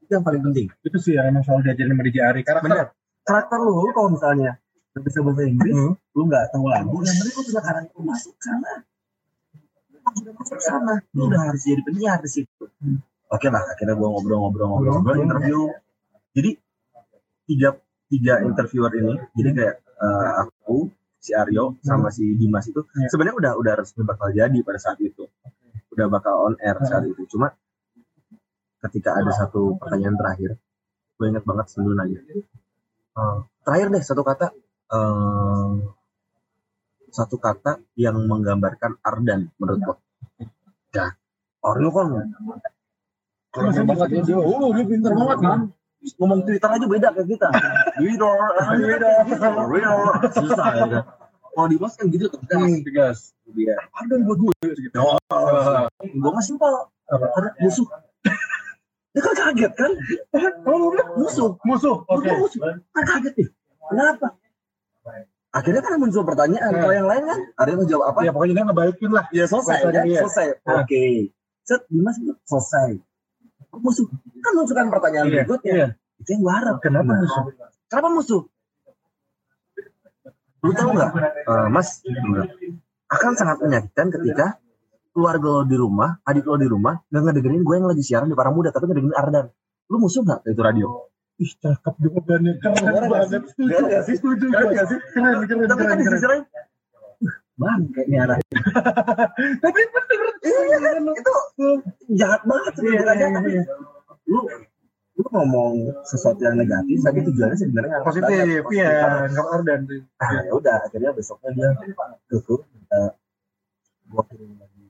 itu 0.01 0.11
yang 0.11 0.25
paling 0.25 0.41
penting 0.43 0.67
itu 0.81 0.97
sih 0.99 1.13
yang 1.13 1.29
emang 1.29 1.45
selalu 1.45 1.61
diajarin 1.67 1.93
sama 1.93 2.03
DJ 2.03 2.19
Ari 2.25 2.41
karakter. 2.41 2.65
bener 2.67 2.87
karakter 3.23 3.59
lu 3.59 3.73
lu 3.79 3.93
kalau 3.93 4.09
misalnya 4.11 4.53
nggak 4.91 5.03
bisa 5.05 5.19
bahasa 5.21 5.43
Inggris 5.45 5.75
Hmm. 5.77 5.93
lu 6.11 6.23
nggak 6.25 6.45
tahu 6.51 6.67
lagu 6.67 6.97
yang 6.99 7.15
penting 7.15 7.31
lu 7.31 7.43
punya 7.45 7.61
karakter 7.61 7.95
lu 7.95 8.03
masuk 8.03 8.35
sana 8.39 8.73
Lu 10.01 10.19
udah 10.19 10.33
masuk 10.35 10.59
sana 10.59 10.95
lu 11.13 11.23
udah 11.29 11.41
harus 11.45 11.63
jadi 11.63 11.83
penyiar 11.85 12.19
di 12.19 12.31
situ 12.33 12.65
Hmm. 12.81 12.99
oke 13.29 13.47
lah 13.47 13.63
akhirnya 13.69 13.95
gua 13.95 14.09
ngobrol-ngobrol-ngobrol 14.11 14.89
Hmm. 14.89 14.99
ngobrol 14.99 15.19
interview 15.21 15.59
jadi 16.33 16.51
tiga 17.51 17.75
tiga 18.07 18.35
interviewer 18.47 18.93
ini. 18.95 19.15
Jadi 19.35 19.51
kayak 19.59 19.77
eh, 19.83 20.31
aku 20.47 20.87
si 21.19 21.35
Aryo 21.35 21.77
sama 21.83 22.09
si 22.15 22.25
Dimas 22.39 22.65
itu 22.71 22.81
Hmm. 22.81 23.03
Ya. 23.05 23.09
sebenarnya 23.11 23.37
udah 23.37 23.53
udah 23.59 23.75
resmi 23.83 24.03
bakal 24.07 24.31
jadi 24.31 24.59
pada 24.63 24.79
saat 24.79 24.99
itu. 25.03 25.27
Udah 25.91 26.07
bakal 26.07 26.35
on 26.47 26.55
air 26.63 26.79
saat 26.87 27.03
itu. 27.05 27.27
Cuma 27.29 27.51
ketika 28.81 29.13
ada 29.13 29.29
satu 29.35 29.77
pertanyaan 29.77 30.17
terakhir 30.17 30.51
gue 31.21 31.27
inget 31.29 31.45
banget 31.45 31.67
sebelum 31.69 32.01
lagi 32.01 32.17
Eh, 33.11 33.39
terakhir 33.67 33.87
deh 33.93 34.01
satu 34.01 34.23
kata 34.25 34.47
eh, 34.89 35.71
satu 37.13 37.37
kata 37.37 37.83
yang 37.99 38.17
menggambarkan 38.25 38.97
Ardan 39.05 39.51
menurut 39.61 39.81
gue 39.85 39.97
ya 40.97 41.13
Ardan 41.61 41.91
kan 41.93 42.07
keren 43.53 43.85
banget. 43.85 44.25
Dia 44.25 44.39
oh 44.41 44.71
dia 44.73 44.85
pintar 44.87 45.13
banget 45.13 45.39
kan 45.45 45.61
ngomong 46.17 46.41
Twitter 46.49 46.71
aja 46.71 46.87
beda 46.89 47.09
kayak 47.13 47.29
kita. 47.29 47.49
Twitter 48.01 48.35
Twitter 48.81 49.13
Twitter 49.29 49.93
susah 50.33 50.69
ya 50.73 50.87
kan? 50.89 51.05
Kalau 51.51 51.67
di 51.67 51.77
Mas 51.77 51.95
kan 51.99 52.07
gitu 52.09 52.31
tegas 52.47 52.63
tegas 52.87 53.19
dia 53.51 53.75
Ardan 53.99 54.23
buat 54.25 54.39
gue 54.39 54.71
gitu. 54.79 54.97
Gue 56.01 56.31
nggak 56.31 56.47
simpel 56.47 56.73
ada 57.11 57.51
musuh. 57.61 57.87
Dia 59.11 59.21
kan 59.27 59.35
kaget 59.35 59.73
kan? 59.75 59.93
Bilang 60.63 61.11
musuh. 61.19 61.59
Musuh. 61.67 61.97
Oke. 62.07 62.31
Kan 62.95 63.05
kaget 63.05 63.35
nih. 63.35 63.49
Kenapa? 63.91 64.39
Akhirnya 65.51 65.83
kan 65.83 65.99
muncul 65.99 66.23
pertanyaan. 66.23 66.71
Kalau 66.79 66.95
yang 66.95 67.11
lain 67.11 67.23
kan? 67.27 67.41
Ada 67.59 67.69
yang 67.75 67.81
menjawab 67.83 68.05
apa? 68.15 68.19
Ya 68.23 68.31
pokoknya 68.31 68.55
dia 68.55 68.65
ngebaikin 68.71 69.11
lah. 69.11 69.25
ya 69.35 69.45
selesai. 69.51 69.83
Selesai, 69.83 69.99
kan? 69.99 70.05
iya. 70.07 70.21
selesai. 70.23 70.47
Oke. 70.79 71.03
Set 71.67 71.83
Dimas 71.91 72.17
selesai 72.47 73.10
musuh 73.73 74.07
kan 74.41 74.53
munculkan 74.53 74.87
pertanyaan 74.89 75.27
Iya, 75.27 75.35
berikutnya 75.45 75.73
iya. 75.73 75.89
itu 76.19 76.29
yang 76.29 76.41
gue 76.41 76.55
harap 76.55 76.77
Kenapa 76.81 77.07
Nah, 77.07 77.19
musuh? 77.23 77.43
kenapa 77.87 78.09
musuh 78.11 78.43
lu 80.61 80.73
tahu 80.73 80.91
nggak 80.93 81.11
eh, 81.41 81.69
mas 81.69 82.05
Enggak. 82.05 82.49
akan 83.09 83.33
sangat 83.33 83.57
menyakitkan 83.61 84.07
ketika 84.13 84.47
keluarga 85.11 85.49
lo 85.51 85.63
di 85.65 85.75
rumah 85.75 86.21
adik 86.23 86.45
lo 86.45 86.55
di 86.55 86.69
rumah 86.69 87.01
nggak 87.09 87.23
ngedengerin 87.25 87.63
gue 87.63 87.75
yang 87.75 87.89
lagi 87.89 88.03
siaran 88.05 88.29
di 88.29 88.37
para 88.37 88.53
muda 88.53 88.69
tapi 88.69 88.85
ngedengerin 88.87 89.17
Ardan 89.17 89.47
lu 89.87 89.97
musuh 89.97 90.21
nggak 90.21 90.45
itu 90.47 90.61
radio 90.61 90.89
Ih, 91.41 91.57
cakep 91.57 91.95
jawabannya. 92.05 92.53
Keren 92.61 92.85
banget. 92.85 93.49
sih? 93.49 93.65
Keren 93.65 93.85
nggak 93.89 94.03
sih? 94.05 94.15
Setuju. 94.21 94.45
Keren 94.53 94.69
nggak 94.77 94.87
sih? 94.93 94.99
Keren, 95.17 95.41
keren, 95.49 95.65
tapi 95.73 95.83
kan 95.89 95.99
keren, 96.05 96.41
di 97.61 97.89
keren. 97.93 98.09
sisi 98.09 98.17
lain 98.17 98.17
bang 98.17 98.17
kayaknya 98.17 98.19
anak 98.25 98.39
Tapi 99.65 99.81
bener. 99.93 100.21
iya 100.41 100.77
kan 100.81 100.97
itu 101.13 101.35
jahat 102.17 102.43
banget 102.49 102.73
sebenarnya 102.77 103.15
iya, 103.15 103.29
tapi 103.37 103.51
iya. 103.53 103.65
lu 104.31 104.41
lu 105.21 105.27
ngomong 105.29 105.75
sesuatu 106.09 106.41
yang 106.41 106.57
negatif 106.57 106.97
tapi 107.05 107.21
tujuannya 107.21 107.57
sebenarnya 107.57 107.97
Positif, 108.01 108.65
iya. 108.73 109.29
Nggak 109.29 109.47
Ardan. 109.53 109.81
nah 110.17 110.31
ya 110.41 110.53
udah 110.57 110.77
akhirnya 110.89 111.11
besoknya 111.13 111.51
dia 111.53 111.69
tutup 112.33 112.65
kita 112.65 113.13
gua 114.09 114.23
kirim 114.27 114.57
lagi 114.57 114.85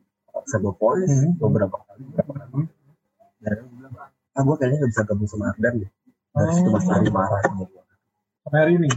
sebuah 0.47 0.75
voice 0.79 1.11
Hmm. 1.11 1.35
beberapa 1.37 1.77
kali 1.83 2.03
beberapa 2.15 2.33
kali 2.39 2.65
dan 3.43 3.59
ah 4.39 4.43
gua 4.47 4.55
kayaknya 4.55 4.87
nggak 4.87 4.91
bisa 4.95 5.03
gabung 5.03 5.27
sama 5.29 5.51
Ardan 5.51 5.83
deh 5.83 5.91
dari 6.31 6.53
situ 6.55 6.69
mas 6.71 6.87
Ari 6.87 7.11
marah 7.11 7.41
sama 7.43 7.67
gua 7.67 7.83
hari 8.55 8.73
ini. 8.79 8.89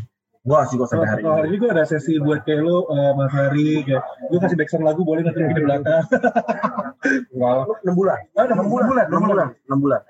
Gua 0.44 0.68
sih 0.68 0.76
gua 0.76 0.88
sampai 0.92 1.08
hari 1.08 1.24
hari 1.24 1.48
ini. 1.48 1.56
ini 1.56 1.62
gue 1.64 1.70
ada 1.72 1.86
sesi 1.88 2.20
buat 2.20 2.44
kayak 2.44 2.68
lo, 2.68 2.92
eh, 2.92 3.12
Mas 3.16 3.32
Hari, 3.32 3.88
kayak 3.88 4.04
gue 4.28 4.40
kasih 4.44 4.58
backsound 4.60 4.84
lagu 4.84 5.02
boleh 5.08 5.24
nggak 5.24 5.40
di 5.40 5.64
belakang? 5.64 6.04
Enggak 7.34 7.52
lah. 7.56 7.66
enam 7.80 7.96
bulan? 7.96 8.20
Enam 8.36 8.68
bulan, 8.68 9.06
enam 9.08 9.24
bulan. 9.24 9.48
Enam 9.56 9.80
bulan. 9.80 10.02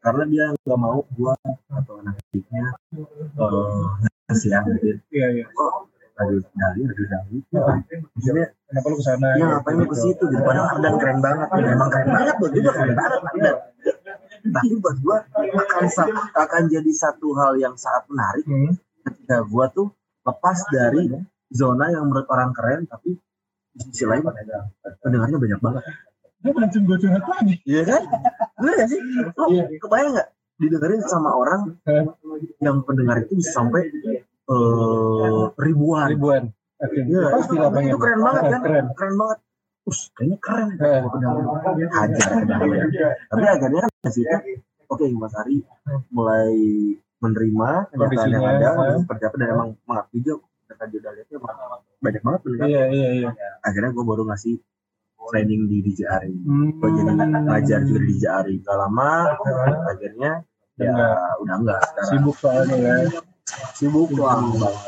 Karena 0.00 0.22
dia 0.30 0.44
nggak 0.54 0.78
mau 0.78 1.02
gua 1.18 1.34
atau 1.74 1.94
anak 2.00 2.14
adiknya 2.30 2.64
eh 2.94 3.82
kasihan 4.30 4.62
gitu 4.78 4.94
Iya, 5.10 5.26
iya. 5.42 5.44
radio 6.20 6.38
dari 6.54 6.80
radio 6.86 7.04
dari 7.10 7.38
maksudnya 8.14 8.46
Kenapa 8.70 8.86
lu 8.86 8.96
ke 9.00 9.04
sana? 9.04 9.28
ya 9.34 9.44
ngapain 9.50 9.74
lu 9.74 9.86
ke 9.90 9.96
situ? 9.98 10.24
Gitu 10.30 10.42
padahal 10.46 10.66
Ardan 10.78 10.94
keren 11.02 11.18
banget. 11.18 11.48
Memang 11.50 11.88
keren 11.90 12.08
banget. 12.14 12.34
Buat 12.38 12.52
juga 12.54 12.70
keren 12.78 12.94
banget 12.94 13.20
Ardan. 13.26 13.56
Tapi 14.54 14.66
buat 14.78 14.96
gua 15.02 15.16
akan 15.34 15.82
akan 16.38 16.62
jadi 16.70 16.92
satu 16.94 17.28
hal 17.34 17.52
yang 17.58 17.74
sangat 17.74 18.04
menarik. 18.06 18.46
Hmm. 18.46 18.72
Ketika 19.02 19.36
gua 19.44 19.68
tuh 19.68 19.88
lepas 20.20 20.58
dari 20.68 21.08
zona 21.48 21.88
yang 21.88 22.04
menurut 22.04 22.26
orang 22.26 22.50
keren 22.50 22.84
tapi 22.84 23.16
di 23.70 23.80
sisi 23.84 24.04
lain 24.04 24.22
pendengarnya 25.00 25.38
banyak 25.38 25.60
banget 25.60 25.84
Dia 26.40 26.52
mancing 26.52 26.84
gue 26.84 26.96
curhat 26.96 27.20
lagi. 27.22 27.54
iya 27.64 27.82
kan 27.84 28.02
bener 28.56 28.72
gak 28.74 28.88
sih 28.88 29.00
lo 29.30 29.44
Iya. 29.46 29.64
kebayang 29.76 30.12
nggak 30.14 30.28
didengerin 30.56 31.02
sama 31.02 31.30
orang 31.30 31.76
yang 32.58 32.80
pendengar 32.80 33.20
itu 33.20 33.32
bisa 33.34 33.52
sampai 33.54 33.88
eh, 34.46 35.42
ribuan 35.56 36.08
Ribuan. 36.08 36.42
Iya, 36.80 37.28
pasti 37.30 37.54
lah 37.54 37.68
pengen. 37.68 37.92
itu 37.92 37.98
keren 37.98 38.20
banget 38.20 38.42
kan 38.48 38.60
Keren. 38.62 38.86
keren 38.94 39.14
banget 39.14 39.38
Us, 39.82 40.00
kayaknya 40.12 40.36
keren 40.38 40.68
Eh. 40.74 41.00
Hajar 41.90 42.28
pendengar. 42.34 43.12
tapi 43.26 43.44
akhirnya 43.46 43.80
kan 43.82 43.90
hasilnya 44.02 44.38
oke 44.86 45.04
Mas 45.12 45.34
Ari 45.34 45.56
mulai 46.08 46.52
menerima 47.20 47.68
kenyataan 47.90 48.28
yang 48.30 48.44
ada 48.46 48.68
eh. 48.86 48.98
seperti 48.98 49.22
apa 49.22 49.36
dan 49.36 49.48
emang 49.50 49.68
mengakui 49.84 50.18
juga 50.18 50.40
ketika 50.64 50.84
dia 50.86 50.98
udah 50.98 51.12
lihatnya 51.12 51.36
emang 51.36 51.56
banyak 52.00 52.22
banget 52.22 52.40
pendengar 52.40 52.66
Iya, 52.66 52.84
iya, 52.88 53.08
iya. 53.14 53.30
akhirnya 53.60 53.90
gue 53.90 54.04
baru 54.04 54.22
ngasih 54.24 54.54
training 55.22 55.62
di 55.64 55.76
DJ 55.82 56.00
Ari 56.08 56.32
Hmm. 56.40 56.68
gue 56.74 56.88
jadi 56.90 57.12
ngajar 57.44 57.80
juga 57.82 57.98
di 58.00 58.08
DJ 58.10 58.24
Ari 58.32 58.54
gak 58.58 58.76
lama 58.78 59.10
akhirnya 59.86 60.32
ya 60.74 60.88
Enggak. 60.88 61.16
udah 61.38 61.56
enggak 61.58 61.80
sekarang 61.84 62.08
Sibuk 62.08 62.36
soalnya 62.36 62.76
ya. 62.80 63.20
sibuk 63.74 64.08
lah 64.14 64.40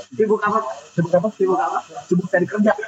sibuk 0.09 0.41
apa 0.41 0.61
Sibuk 0.95 1.13
apa? 1.13 1.29
sibuk 1.31 1.59
apa 1.59 1.79
sibuk 2.07 2.27
cari 2.27 2.47
kerja 2.47 2.73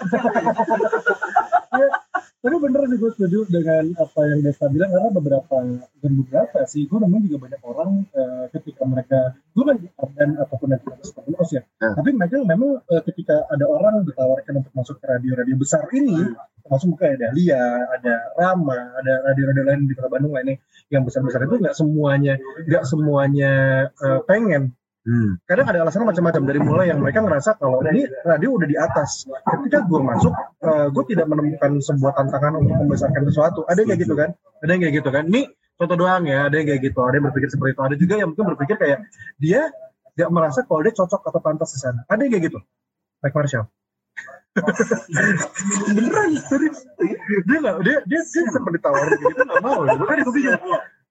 Tapi 2.45 2.57
bener 2.61 2.81
sih 2.93 2.99
gue 3.01 3.11
setuju 3.17 3.39
dengan 3.49 3.85
apa 3.97 4.21
yang 4.29 4.45
Desta 4.45 4.69
bilang 4.69 4.93
karena 4.93 5.09
beberapa 5.17 5.57
dan 5.81 6.13
beberapa 6.13 6.59
sih? 6.69 6.85
Gue 6.85 7.01
memang 7.01 7.25
juga 7.25 7.49
banyak 7.49 7.63
orang 7.65 8.05
eh, 8.13 8.45
ketika 8.53 8.85
mereka 8.85 9.33
gue 9.57 9.65
kan 9.65 9.77
dan 10.13 10.37
ataupun 10.37 10.77
yang 10.77 10.83
tidak 10.85 11.01
seperti 11.01 11.31
Os 11.41 11.51
ya. 11.57 11.63
Hmm. 11.81 11.95
tapi 11.97 12.11
mereka 12.13 12.37
memang 12.45 12.85
eh, 12.85 13.03
ketika 13.09 13.49
ada 13.49 13.65
orang 13.65 14.05
ditawarkan 14.05 14.61
untuk 14.61 14.73
masuk 14.77 14.97
ke 15.01 15.07
radio-radio 15.09 15.57
besar 15.57 15.89
ini 15.97 16.37
termasuk 16.65 16.97
mungkin 16.97 17.07
ada 17.13 17.19
Dahlia, 17.29 17.65
ada 17.93 18.15
Rama, 18.41 18.81
ada 18.97 19.13
radio-radio 19.29 19.63
lain 19.69 19.81
di 19.85 19.93
kota 19.97 20.09
Bandung 20.09 20.33
lainnya 20.33 20.57
yang 20.89 21.05
besar-besar 21.05 21.45
itu 21.45 21.57
nggak 21.61 21.77
semuanya 21.77 22.35
nggak 22.69 22.85
semuanya 22.85 23.53
eh, 23.89 24.21
pengen 24.29 24.77
hmm. 25.05 25.31
kadang 25.45 25.67
ada 25.69 25.79
alasan 25.85 26.05
macam-macam. 26.05 26.43
Dari 26.45 26.61
mulai 26.61 26.87
yang 26.91 27.01
mereka 27.01 27.21
ngerasa 27.25 27.57
kalau 27.61 27.81
ini 27.89 28.09
radio 28.25 28.57
udah 28.57 28.69
di 28.69 28.77
atas. 28.77 29.29
Ketika 29.29 29.85
gue 29.85 30.01
masuk 30.01 30.33
gue 30.65 31.05
tidak 31.15 31.27
menemukan 31.29 31.81
sebuah 31.81 32.13
tantangan 32.17 32.61
untuk 32.61 32.77
membesarkan 32.85 33.23
sesuatu. 33.29 33.61
Ada 33.69 33.85
yang 33.85 33.89
kayak 33.95 34.03
gitu 34.03 34.15
kan? 34.17 34.31
Ada 34.65 34.71
yang 34.75 34.83
kayak 34.83 34.95
gitu 35.01 35.11
kan? 35.13 35.25
Ini 35.29 35.43
contoh 35.77 35.97
doang 35.97 36.25
ya. 36.25 36.49
Ada 36.49 36.57
yang 36.61 36.67
kayak 36.73 36.81
gitu. 36.83 37.01
Ada 37.05 37.15
yang 37.21 37.27
berpikir 37.31 37.49
seperti 37.53 37.71
itu. 37.77 37.83
Ada 37.85 37.97
juga 38.01 38.15
yang 38.21 38.29
mungkin 38.33 38.47
berpikir 38.57 38.77
kayak 38.81 38.99
dia 39.37 39.69
gak 40.15 40.31
merasa 40.31 40.63
kalau 40.65 40.81
dia 40.83 40.95
cocok 40.95 41.21
atau 41.21 41.41
pantas 41.45 41.71
di 41.75 41.79
sana. 41.81 42.01
Ada 42.09 42.21
yang 42.25 42.33
kayak 42.35 42.45
gitu? 42.51 42.59
Mike 43.25 43.37
Marshall. 43.37 43.67
Beneran 45.91 46.39
serius? 46.47 46.87
Dia 47.51 47.59
nggak 47.59 47.77
dia 47.83 47.99
dia 48.07 48.21
dia 48.23 48.43
sempat 48.55 48.71
ditawarin 48.71 49.19
gitu 49.19 49.43
nggak 49.43 49.63
mau. 49.67 49.83
Kan 49.83 50.19
gue 50.23 50.35
bilang 50.39 50.63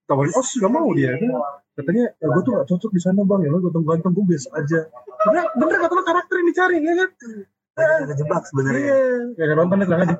tawarin 0.08 0.32
oh 0.32 0.44
nggak 0.44 0.72
mau 0.72 0.88
dia 0.96 1.12
Dia 1.20 1.28
katanya 1.74 2.04
ya, 2.18 2.26
gue 2.30 2.42
tuh 2.46 2.52
gak 2.54 2.66
cocok 2.70 2.90
di 2.94 3.00
sana 3.02 3.20
bang. 3.26 3.40
Ya 3.46 3.50
lo 3.50 3.58
ganteng-ganteng 3.62 4.12
gue 4.14 4.24
biasa 4.34 4.48
aja. 4.54 4.80
Bener 5.26 5.44
bener 5.58 5.76
kata 5.82 5.92
lo 5.94 6.02
karakter 6.06 6.34
yang 6.40 6.48
dicari 6.50 6.76
ya 6.80 6.94
kan 6.94 7.10
Banyak 7.74 8.06
kejebak 8.14 8.42
sebenarnya. 8.46 8.86
Iya. 8.86 8.98
Ya 9.34 9.44
kan 9.50 9.56
nonton 9.58 9.78
tenang 9.82 10.02
aja 10.06 10.16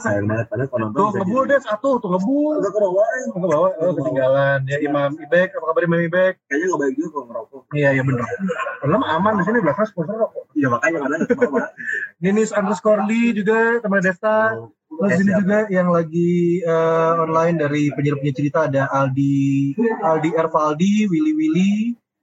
sayang 0.00 0.26
banget 0.30 0.46
padahal 0.48 0.68
kalau 0.70 0.80
nonton 0.88 0.98
tuh 1.00 1.10
ngebul 1.20 1.42
deh 1.48 1.60
satu 1.60 1.90
tuh 2.00 2.08
ngebul. 2.12 2.54
Enggak 2.60 2.72
kebawain. 2.76 3.26
ke 3.30 3.38
bawah 3.38 3.70
oh 3.76 3.92
ketinggalan. 3.96 4.58
Ya 4.66 4.78
Imam 4.80 5.10
Ibek 5.16 5.48
apa 5.56 5.64
kabar 5.72 5.82
Imam 5.84 6.00
Ibek? 6.00 6.34
Kayaknya 6.48 6.66
nggak 6.66 6.80
baik 6.80 6.94
juga 6.96 7.10
kalau 7.10 7.26
ngerokok. 7.28 7.62
iya 7.76 7.88
iya 7.94 8.02
bener. 8.04 8.26
Karena 8.80 8.96
mah 8.96 9.10
aman 9.20 9.32
di 9.40 9.44
sini 9.46 9.58
belakang 9.60 9.86
sponsor 9.88 10.16
rokok 10.16 10.44
Iya 10.56 10.68
makanya 10.72 10.98
kadang 11.04 11.20
nggak 11.24 11.36
apa-apa. 11.36 11.60
Ninis 12.22 12.50
underscore 12.54 13.02
Lee 13.08 13.32
juga 13.36 13.58
teman 13.80 14.00
Desta. 14.00 14.38
Terus 14.90 15.16
ini 15.22 15.32
juga 15.32 15.58
yang 15.72 15.88
lagi 15.88 16.60
eh, 16.60 17.12
online 17.16 17.56
dari 17.56 17.88
penyiar-penyiar 17.94 18.36
cerita 18.36 18.58
ada 18.68 18.90
Aldi 18.90 19.72
Aldi 19.80 20.30
Ervaldi, 20.34 21.08
Willy 21.08 21.32
Willy, 21.32 21.74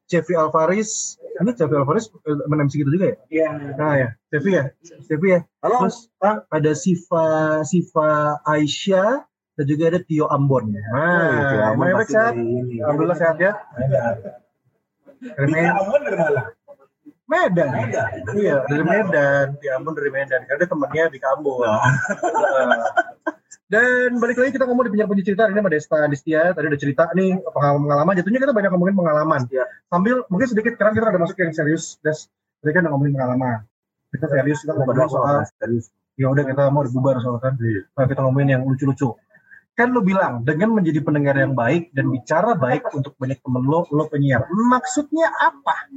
Cevi 0.07 0.33
Alvaris. 0.39 1.19
Ini 1.37 1.51
Cevi 1.53 1.75
Alvaris 1.75 2.07
eh, 2.25 2.47
MC 2.47 2.73
gitu 2.81 2.89
juga 2.89 3.11
ya? 3.11 3.17
Iya. 3.29 3.49
Nah 3.75 3.93
ya, 3.99 4.09
Cevi 4.31 4.51
ya, 4.55 4.63
Cevi 4.81 5.27
ya. 5.35 5.39
Halo. 5.61 5.85
Terus 5.85 6.07
ah, 6.23 6.41
ada 6.49 6.71
Siva 6.73 7.25
Siva 7.67 8.39
Aisyah 8.47 9.27
dan 9.57 9.65
juga 9.67 9.83
ada 9.91 9.99
Tio 10.05 10.25
Ambon. 10.31 10.69
Nah, 10.69 11.73
Aman 11.73 11.91
Nah, 11.91 11.97
pasti 11.99 12.13
sehat. 12.13 12.33
dari 12.37 12.45
ini. 12.45 12.75
Alhamdulillah 12.79 13.17
sehat 13.17 13.37
ya. 13.41 13.51
Medan. 15.37 15.73
Aman 15.81 15.99
dari 16.05 16.17
mana? 16.17 16.41
Medan. 17.27 17.69
Iya, 18.37 18.55
dari 18.69 18.83
Medan. 18.85 19.45
Di 19.59 19.67
Ambon 19.73 19.93
dari 19.97 20.13
Medan. 20.13 20.45
Karena 20.45 20.61
dia 20.61 20.69
temannya 20.69 21.03
di 21.09 21.19
Ambon. 21.25 21.65
Nah. 21.65 21.83
Dan 23.67 24.15
balik 24.23 24.39
lagi 24.39 24.55
kita 24.55 24.63
ngomong 24.63 24.87
di 24.87 24.91
penyiar 24.95 25.11
penyiar 25.11 25.27
cerita. 25.27 25.43
Ini 25.51 25.59
sama 25.59 25.67
Desta 25.67 25.99
Distia 26.07 26.55
tadi 26.55 26.65
udah 26.71 26.79
cerita 26.79 27.03
nih 27.11 27.35
pengalaman-pengalaman 27.51 28.13
jatuhnya 28.15 28.39
kita 28.39 28.53
banyak 28.55 28.71
ngomongin 28.71 28.95
pengalaman. 28.95 29.41
Iya. 29.51 29.65
sambil 29.91 30.15
mungkin 30.31 30.47
sedikit 30.47 30.71
sekarang 30.79 30.93
kita 30.95 31.05
udah 31.11 31.21
masuk 31.27 31.37
yang 31.43 31.51
serius 31.51 31.99
Des. 31.99 32.31
Tadi 32.63 32.71
kan 32.71 32.87
udah 32.87 32.91
ngomongin 32.95 33.13
pengalaman. 33.19 33.57
Kita 34.07 34.25
serius 34.31 34.59
kita 34.63 34.71
ngobrol 34.71 34.95
Padahal 34.95 35.09
soal 35.11 35.35
serius. 35.59 35.85
ya 36.15 36.31
udah 36.31 36.43
kita 36.47 36.63
mau 36.71 36.81
dibubar 36.81 37.19
soal 37.19 37.37
kan. 37.43 37.59
Nah, 37.59 38.05
kita 38.07 38.19
ngomongin 38.23 38.55
yang 38.55 38.63
lucu-lucu. 38.63 39.19
Kan 39.77 39.93
lo 39.93 40.01
bilang 40.01 40.41
dengan 40.47 40.73
menjadi 40.73 41.03
pendengar 41.05 41.37
yang 41.37 41.53
baik 41.53 41.93
dan 41.93 42.09
bicara 42.09 42.57
baik 42.57 42.87
untuk 42.95 43.13
banyak 43.19 43.37
temen 43.37 43.61
lo, 43.67 43.85
lo 43.93 44.03
penyiar. 44.09 44.47
Maksudnya 44.49 45.29
apa? 45.43 45.91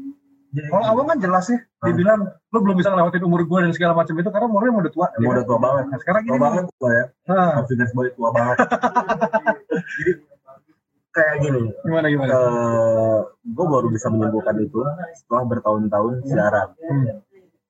Kalau 0.50 0.82
awal 0.82 1.04
kan 1.06 1.18
jelas 1.22 1.46
ya, 1.46 1.58
dia 1.62 1.92
Hmm. 1.94 1.98
bilang 1.98 2.20
lo 2.26 2.58
belum 2.58 2.74
bisa 2.74 2.90
ngelewatin 2.90 3.22
umur 3.22 3.40
gue 3.46 3.58
dan 3.62 3.70
segala 3.70 3.92
macam 3.94 4.14
itu 4.14 4.28
karena 4.28 4.46
umurnya 4.50 4.70
udah 4.82 4.92
tua. 4.92 5.06
Emang 5.14 5.30
udah 5.32 5.44
tua 5.46 5.58
banget. 5.58 5.84
Nah, 5.86 5.98
sekarang 6.02 6.22
Tua 6.22 6.34
gini, 6.34 6.42
banget 6.42 6.64
tua 6.74 6.90
ya. 6.90 7.04
Nah, 7.30 7.50
Confidence 7.62 7.92
boy 7.94 8.08
tua 8.10 8.28
banget. 8.34 8.56
Jadi 10.00 10.12
kayak 11.10 11.34
gini, 11.42 11.62
gimana 11.82 12.06
gimana? 12.06 12.32
gue 13.42 13.66
baru 13.66 13.86
bisa 13.90 14.06
menyimpulkan 14.10 14.56
itu 14.58 14.78
setelah 15.16 15.42
bertahun-tahun 15.46 16.12
siaran. 16.24 16.68
Hmm. 16.78 17.06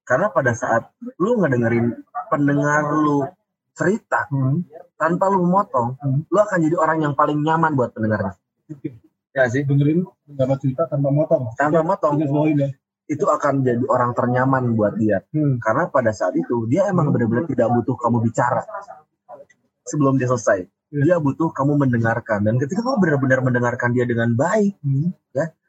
Karena 0.04 0.26
pada 0.28 0.52
saat 0.56 0.82
lu 1.20 1.36
ngedengerin 1.36 2.00
pendengar 2.28 2.82
lu 2.96 3.28
cerita 3.76 4.24
Hmm. 4.28 4.64
tanpa 4.96 5.28
lu 5.28 5.44
motong, 5.44 5.96
Hmm. 6.00 6.24
lu 6.28 6.38
akan 6.38 6.58
jadi 6.60 6.76
orang 6.76 6.98
yang 7.00 7.12
paling 7.12 7.40
nyaman 7.40 7.76
buat 7.76 7.92
pendengarnya. 7.92 8.36
Ya 9.30 9.46
sih. 9.46 9.62
dengerin 9.62 10.02
dengar 10.26 10.58
cerita 10.58 10.90
tanpa 10.90 11.08
motong. 11.14 11.54
Tanpa 11.54 11.86
motong, 11.86 12.18
Garis 12.18 12.30
bawahin 12.34 12.58
ya. 12.66 12.68
itu 13.10 13.26
akan 13.26 13.62
jadi 13.62 13.84
orang 13.86 14.10
ternyaman 14.14 14.74
buat 14.74 14.98
dia. 14.98 15.22
Hmm. 15.30 15.58
Karena 15.62 15.86
pada 15.90 16.10
saat 16.10 16.34
itu 16.34 16.66
dia 16.66 16.90
emang 16.90 17.14
benar-benar 17.14 17.46
tidak 17.46 17.70
butuh 17.70 17.94
kamu 17.98 18.26
bicara 18.26 18.62
sebelum 19.86 20.18
dia 20.18 20.26
selesai. 20.30 20.66
Iya. 20.90 21.02
Dia 21.02 21.16
butuh 21.22 21.54
kamu 21.54 21.78
mendengarkan 21.78 22.42
dan 22.42 22.58
ketika 22.58 22.82
kamu 22.82 22.98
benar-benar 22.98 23.38
mendengarkan 23.46 23.94
dia 23.94 24.02
dengan 24.06 24.34
baik 24.34 24.74
Hmm. 24.82 25.14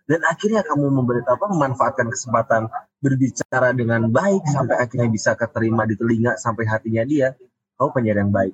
dan 0.10 0.28
akhirnya 0.28 0.66
kamu 0.66 0.92
memberi 0.92 1.22
apa 1.24 1.46
memanfaatkan 1.48 2.10
kesempatan 2.12 2.68
berbicara 3.00 3.72
dengan 3.72 4.12
baik 4.12 4.44
sampai 4.44 4.76
akhirnya 4.82 5.08
bisa 5.08 5.40
keterima 5.40 5.88
di 5.88 5.96
telinga 5.96 6.36
sampai 6.36 6.68
hatinya 6.68 7.06
dia, 7.08 7.32
kamu 7.80 7.90
penyiar 7.96 8.18
yang 8.20 8.34
baik. 8.34 8.52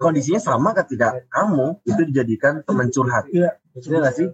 Kondisinya 0.00 0.40
sama 0.40 0.72
ketika 0.72 1.12
kamu 1.28 1.84
itu 1.84 2.00
dijadikan 2.08 2.64
teman 2.64 2.88
curhat. 2.88 3.28
Iya. 3.28 3.59
Iya 3.78 3.98
nggak 4.02 4.14
sih? 4.14 4.26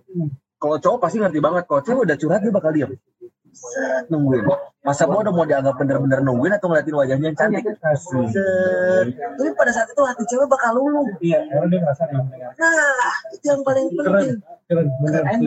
Kalau 0.56 0.76
cowok 0.80 0.98
pasti 1.04 1.16
ngerti 1.20 1.40
banget. 1.42 1.64
Kalau 1.68 1.80
cewek 1.84 2.02
udah 2.08 2.16
curhat 2.16 2.40
dia 2.40 2.52
bakal 2.52 2.70
diam. 2.72 2.90
Set, 3.56 4.12
nungguin. 4.12 4.44
Masa 4.84 5.08
gua 5.08 5.24
udah 5.24 5.32
mau 5.32 5.48
dianggap 5.48 5.80
bener-bener 5.80 6.20
nungguin 6.20 6.52
atau 6.60 6.68
ngeliatin 6.68 6.92
wajahnya 6.92 7.26
yang 7.32 7.36
cantik? 7.36 7.64
Set. 7.64 9.06
Tapi 9.16 9.50
pada 9.56 9.72
saat 9.72 9.88
itu 9.88 10.02
hati 10.04 10.24
cewek 10.28 10.48
bakal 10.48 10.76
luluh. 10.76 11.08
Iya, 11.24 11.44
karena 11.48 11.66
dia 11.72 11.78
ngerasa 11.80 12.02
dia 12.04 12.20
mendengar. 12.20 12.52
Nah, 12.52 13.12
itu 13.32 13.44
yang 13.48 13.62
paling 13.64 13.86
penting. 13.96 14.30
keren. 14.68 14.86
Keren. 15.04 15.40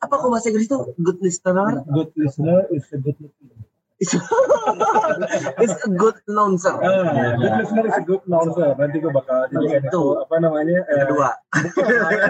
Apa 0.00 0.14
kok 0.16 0.28
bahasa 0.32 0.48
Inggris 0.48 0.64
itu 0.64 0.78
good 0.96 1.20
listener? 1.20 1.84
Good 1.84 2.10
listener 2.16 2.64
is 2.72 2.88
a 2.88 2.96
good 2.96 3.20
listener. 3.20 3.69
It's, 5.60 5.76
a 5.84 5.90
good 5.92 6.16
announcer. 6.24 6.72
Ah, 6.72 7.36
good 7.36 7.52
listener 7.60 7.84
is 7.84 7.96
a 8.00 8.04
good 8.04 8.22
announcer. 8.24 8.72
Nanti 8.80 8.96
gue 8.96 9.12
bakal 9.20 9.44
jadi 9.52 9.66
kayak 9.76 9.84
Itu. 9.92 10.04
apa 10.16 10.34
namanya? 10.40 10.78
eh, 10.88 11.04
Kedua. 11.04 11.30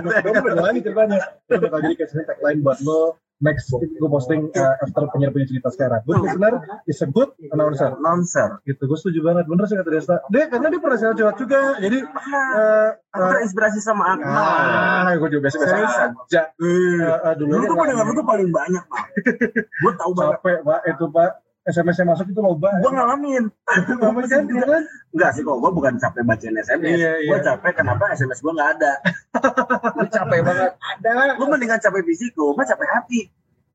Gue 0.03 0.35
beda 0.43 0.63
lagi 0.67 0.81
ceritanya. 0.83 1.19
Gue 1.47 1.59
bakal 1.63 1.79
jadi 1.87 1.95
kayak 1.95 2.27
tagline 2.27 2.61
buat 2.67 2.79
lo 2.83 3.15
next 3.41 3.73
gue 3.73 4.05
posting 4.05 4.53
uh, 4.53 4.77
after 4.85 5.09
penyiar 5.17 5.33
punya 5.33 5.49
cerita 5.49 5.73
sekarang. 5.73 6.05
Good 6.05 6.21
listener 6.27 6.55
is 6.85 7.01
a 7.01 7.09
good 7.09 7.31
announcer. 7.49 7.97
Announcer. 7.97 8.61
Gitu, 8.69 8.83
gue 8.85 8.99
setuju 9.01 9.19
banget. 9.25 9.49
Bener 9.49 9.65
sih 9.65 9.79
kata 9.81 9.91
Desta. 9.95 10.17
Dia 10.29 10.51
karena 10.53 10.69
dia 10.69 10.81
pernah 10.83 10.99
siaran 11.01 11.17
curhat 11.17 11.37
juga. 11.41 11.61
Jadi 11.81 11.99
eh 12.05 12.89
Aku 13.11 13.23
eh, 13.25 13.31
terinspirasi 13.33 13.79
sama 13.81 14.13
Akmal. 14.13 14.29
ah, 14.29 15.11
gue 15.17 15.29
juga 15.33 15.49
biasa-biasa 15.49 15.75
aja. 16.13 16.43
Eh, 16.59 17.01
Eh, 17.01 17.19
eh, 17.31 17.35
dulu 17.39 17.65
tuh 17.65 17.77
pendengar 17.79 18.07
paling 18.27 18.51
banyak, 18.53 18.85
Pak. 18.87 19.05
Gue 19.83 19.93
tau 19.97 20.13
banget. 20.13 20.37
capek 20.37 20.59
pak 20.63 20.81
itu 20.85 21.05
pak 21.11 21.31
SMS 21.71 21.97
yang 22.03 22.11
masuk 22.11 22.27
itu 22.29 22.41
loba. 22.43 22.71
Gue 22.83 22.93
ngalamin. 22.93 23.45
Ngalamin 23.97 24.25
kan? 24.27 24.43
Enggak 25.11 25.31
sih 25.35 25.43
kok, 25.43 25.57
gue 25.59 25.71
bukan 25.71 25.95
capek 25.97 26.23
bacain 26.27 26.55
SMS. 26.59 26.99
Iya, 26.99 27.13
Gue 27.31 27.39
iya. 27.39 27.47
capek 27.47 27.73
kenapa 27.79 28.05
SMS 28.13 28.43
gue 28.43 28.53
nggak 28.53 28.71
ada. 28.79 28.93
Gue 29.95 30.09
capek 30.11 30.41
banget. 30.43 30.71
Ada. 30.77 31.39
Lu 31.39 31.45
mendingan 31.47 31.79
capek 31.79 32.03
fisik, 32.05 32.35
gue 32.35 32.51
mah 32.53 32.67
capek 32.67 32.89
hati. 32.91 33.21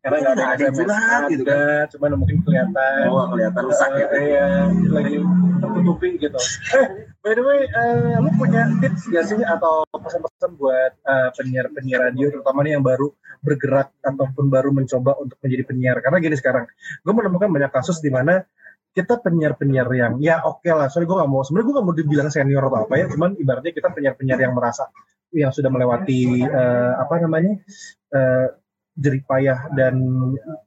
Karena 0.05 0.17
nggak 0.21 0.33
ada 0.37 0.45
ada 0.53 0.63
SMS 0.69 0.77
curhat, 0.85 1.21
gitu 1.33 1.43
kan. 1.49 1.57
ada, 1.57 1.69
cuman 1.89 2.09
mungkin 2.21 2.37
kelihatan. 2.45 2.99
Oh, 3.09 3.25
kelihatan 3.33 3.61
rusak 3.65 3.89
gitu. 3.97 4.15
Iya, 4.21 4.47
lagi 4.93 5.15
tertutupi 5.57 6.09
gitu. 6.21 6.39
Eh, 6.77 6.87
by 7.25 7.33
the 7.33 7.41
way, 7.41 7.65
eh, 7.65 8.21
lu 8.21 8.29
punya 8.37 8.69
tips 8.77 9.09
gak 9.09 9.25
sih 9.25 9.41
atau 9.41 9.81
pesan-pesan 9.89 10.61
buat 10.61 10.93
eh, 10.93 11.29
penyiar-penyiar 11.33 12.13
radio, 12.13 12.29
terutama 12.29 12.61
nih 12.61 12.77
yang 12.77 12.85
baru 12.85 13.09
bergerak 13.41 13.97
ataupun 14.05 14.45
baru 14.53 14.69
mencoba 14.69 15.17
untuk 15.17 15.41
menjadi 15.41 15.63
penyiar? 15.65 15.97
Karena 16.05 16.21
gini 16.21 16.37
sekarang, 16.37 16.69
gue 17.01 17.13
menemukan 17.17 17.49
banyak 17.49 17.73
kasus 17.73 17.97
di 17.97 18.13
mana 18.13 18.45
kita 18.93 19.17
penyiar-penyiar 19.25 19.89
yang 19.97 20.13
ya 20.21 20.45
oke 20.45 20.69
lah, 20.69 20.85
sorry 20.93 21.09
gue 21.09 21.17
gak 21.17 21.25
mau, 21.25 21.41
sebenarnya 21.41 21.65
gue 21.65 21.75
gak 21.81 21.87
mau 21.89 21.95
dibilang 21.97 22.29
senior 22.29 22.63
atau 22.69 22.85
apa 22.85 22.93
ya, 22.93 23.05
cuman 23.09 23.33
ibaratnya 23.41 23.73
kita 23.73 23.89
penyiar-penyiar 23.89 24.39
yang 24.45 24.53
merasa 24.53 24.85
yang 25.33 25.49
sudah 25.49 25.73
melewati 25.73 26.45
eh, 26.45 26.93
apa 26.95 27.13
namanya 27.25 27.57
eh, 28.13 28.47
jerih 28.95 29.23
payah 29.27 29.59
dan 29.75 29.99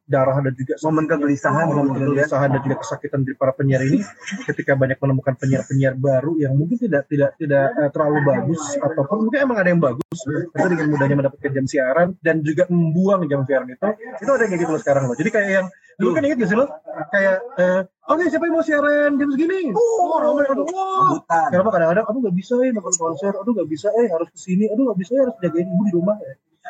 darah 0.05 0.37
dan 0.37 0.53
juga 0.53 0.77
Momen 0.85 1.09
kegelisahan, 1.09 1.65
momen 1.65 1.97
kegelisahan. 1.97 2.49
dan 2.53 2.61
juga 2.61 2.77
kesakitan 2.85 3.25
dari 3.25 3.33
para 3.33 3.57
penyiar 3.57 3.81
ini 3.81 4.05
ketika 4.45 4.77
banyak 4.77 5.01
menemukan 5.01 5.33
penyiar-penyiar 5.33 5.97
baru 5.97 6.37
yang 6.37 6.53
mungkin 6.53 6.77
tidak 6.77 7.09
tidak 7.09 7.33
tidak 7.41 7.73
eh, 7.73 7.89
terlalu 7.89 8.21
bagus 8.21 8.61
ataupun 8.77 9.29
mungkin 9.29 9.39
emang 9.49 9.57
ada 9.57 9.69
yang 9.73 9.81
bagus 9.81 10.17
tapi 10.53 10.67
dengan 10.77 10.87
mudahnya 10.93 11.15
mendapatkan 11.17 11.51
jam 11.57 11.65
siaran 11.65 12.07
dan 12.21 12.45
juga 12.45 12.69
membuang 12.69 13.25
jam 13.25 13.41
siaran 13.49 13.65
itu 13.65 13.89
itu 14.21 14.29
ada 14.29 14.41
yang 14.45 14.51
kayak 14.53 14.61
gitu 14.61 14.71
loh 14.77 14.81
sekarang 14.81 15.03
loh. 15.09 15.17
Jadi 15.17 15.29
kayak 15.33 15.49
yang 15.49 15.67
dulu 15.99 16.09
kan 16.15 16.23
inget 16.23 16.37
gak 16.39 16.49
sih 16.53 16.57
lo? 16.57 16.65
Kayak 17.09 17.37
eh, 17.57 17.81
oke 18.07 18.23
siapa 18.29 18.43
yang 18.45 18.55
mau 18.55 18.63
siaran 18.63 19.11
jam 19.17 19.29
segini? 19.33 19.73
Oh 19.73 20.21
ramai 20.21 20.45
aduh 20.45 20.69
wah. 20.69 21.17
Kenapa 21.49 21.69
kadang-kadang 21.73 22.05
aduh 22.05 22.19
nggak 22.29 22.37
bisa 22.37 22.53
ya 22.61 22.69
nonton 22.77 22.93
konser 22.93 23.33
aduh 23.33 23.51
nggak 23.57 23.69
bisa 23.73 23.89
eh 23.97 24.07
harus 24.07 24.29
ke 24.29 24.37
sini 24.37 24.69
aduh 24.69 24.93
nggak 24.93 24.99
bisa 25.01 25.11
ya 25.17 25.21
harus 25.25 25.35
jagain 25.41 25.65
ibu 25.65 25.83
di 25.89 25.93
rumah 25.97 26.17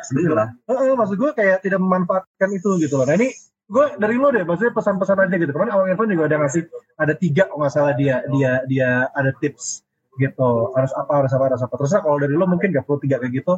Sebenarnya 0.04 0.56
Heeh, 0.66 0.92
maksud 0.96 1.16
gue 1.16 1.30
kayak 1.36 1.64
tidak 1.64 1.80
memanfaatkan 1.80 2.50
itu 2.52 2.80
gitu 2.80 2.94
loh. 3.00 3.06
Nah 3.06 3.16
ini 3.16 3.30
gue 3.70 3.86
dari 4.02 4.16
lo 4.18 4.34
deh, 4.34 4.42
maksudnya 4.42 4.74
pesan-pesan 4.74 5.30
aja 5.30 5.36
gitu. 5.38 5.50
Kemarin 5.54 5.72
Awang 5.72 5.88
Irfan 5.94 6.10
juga 6.10 6.24
ada 6.26 6.36
ngasih 6.42 6.62
ada 6.98 7.14
tiga 7.14 7.46
kalau 7.46 7.62
nggak 7.62 7.74
salah 7.74 7.94
dia 7.94 8.16
dia 8.34 8.52
dia 8.66 8.90
ada 9.14 9.30
tips 9.38 9.86
gitu. 10.18 10.50
Harus 10.74 10.92
apa 10.98 11.12
harus 11.22 11.32
apa 11.32 11.44
harus 11.54 11.62
apa. 11.62 11.74
Terus 11.78 11.92
kalau 12.02 12.18
dari 12.18 12.34
lo 12.34 12.46
mungkin 12.50 12.74
gak 12.74 12.84
perlu 12.84 12.98
tiga 12.98 13.22
kayak 13.22 13.32
gitu. 13.44 13.54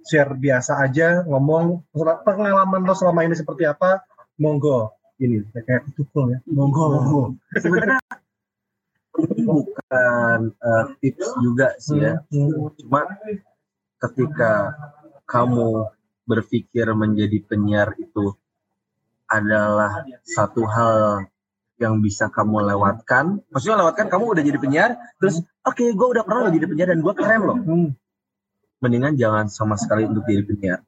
Share 0.00 0.32
biasa 0.32 0.80
aja 0.80 1.24
ngomong 1.28 1.84
pengalaman 2.24 2.84
lo 2.84 2.94
selama 2.96 3.24
ini 3.24 3.36
seperti 3.36 3.64
apa. 3.64 4.04
Monggo 4.40 4.96
ini 5.20 5.44
kayak 5.52 5.84
kutukul 5.92 6.32
ya. 6.32 6.38
Monggo 6.48 6.84
monggo. 6.96 7.22
sebenarnya 7.56 8.00
ini 9.20 9.44
bukan 9.44 10.38
eh, 10.56 10.84
tips 11.04 11.28
juga 11.44 11.68
sih 11.76 12.00
ya. 12.00 12.24
Hmm. 12.32 12.72
Cuma 12.80 13.04
ketika 14.00 14.72
kamu 15.30 15.86
berpikir 16.26 16.90
menjadi 16.90 17.38
penyiar 17.46 17.94
itu 18.02 18.34
adalah 19.30 20.02
satu 20.26 20.66
hal 20.66 21.26
yang 21.78 22.02
bisa 22.02 22.28
kamu 22.28 22.66
lewatkan. 22.74 23.38
Maksudnya 23.54 23.86
lewatkan 23.86 24.10
kamu 24.10 24.24
udah 24.36 24.42
jadi 24.42 24.58
penyiar, 24.58 24.90
terus 25.22 25.40
oke 25.62 25.80
gue 25.80 26.08
udah 26.18 26.26
pernah 26.26 26.46
lo 26.46 26.50
jadi 26.50 26.66
penyiar 26.66 26.88
dan 26.90 27.00
gue 27.00 27.14
keren 27.14 27.42
loh. 27.46 27.58
Hmm. 27.62 27.88
Mendingan 28.82 29.14
jangan 29.14 29.46
sama 29.46 29.78
sekali 29.78 30.04
untuk 30.04 30.26
jadi 30.26 30.42
penyiar. 30.42 30.80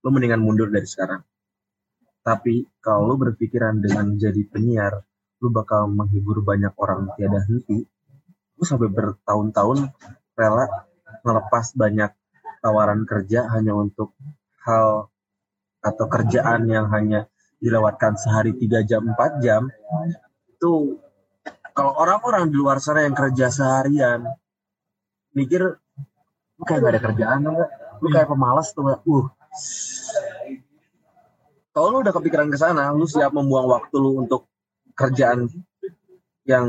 Lo 0.00 0.08
mendingan 0.10 0.40
mundur 0.40 0.72
dari 0.72 0.88
sekarang. 0.88 1.20
Tapi 2.24 2.64
kalau 2.80 3.04
lo 3.04 3.14
berpikiran 3.20 3.78
dengan 3.84 4.16
jadi 4.16 4.42
penyiar, 4.48 4.96
lo 5.44 5.48
bakal 5.52 5.92
menghibur 5.92 6.40
banyak 6.40 6.72
orang 6.80 7.12
tiada 7.14 7.44
henti. 7.46 7.84
Lo 8.56 8.62
sampai 8.64 8.88
bertahun-tahun 8.90 9.92
rela 10.34 10.66
ngelepas 11.20 11.76
banyak 11.76 12.10
tawaran 12.60 13.08
kerja 13.08 13.48
hanya 13.56 13.72
untuk 13.72 14.12
hal 14.64 15.08
atau 15.80 16.06
kerjaan 16.12 16.68
yang 16.68 16.92
hanya 16.92 17.26
dilewatkan 17.60 18.16
sehari 18.16 18.56
3 18.56 18.84
jam 18.88 19.02
4 19.16 19.44
jam 19.44 19.68
itu 20.48 21.00
kalau 21.72 21.96
orang-orang 21.96 22.52
di 22.52 22.56
luar 22.56 22.80
sana 22.80 23.04
yang 23.08 23.16
kerja 23.16 23.48
seharian 23.48 24.24
mikir 25.32 25.80
lu 26.60 26.62
kayak 26.68 26.80
gak 26.84 26.92
ada 26.92 27.00
kerjaan 27.00 27.38
tuh 27.40 27.52
nggak? 27.56 27.70
lu 28.00 28.08
kayak 28.12 28.28
pemalas 28.28 28.68
tuh 28.76 28.82
nggak? 28.84 29.00
uh 29.08 29.26
kalau 31.70 31.86
lu 31.96 31.98
udah 32.04 32.12
kepikiran 32.12 32.48
ke 32.52 32.58
sana 32.60 32.92
lu 32.92 33.08
siap 33.08 33.32
membuang 33.32 33.68
waktu 33.72 33.96
lu 33.96 34.20
untuk 34.20 34.48
kerjaan 34.92 35.48
yang 36.44 36.66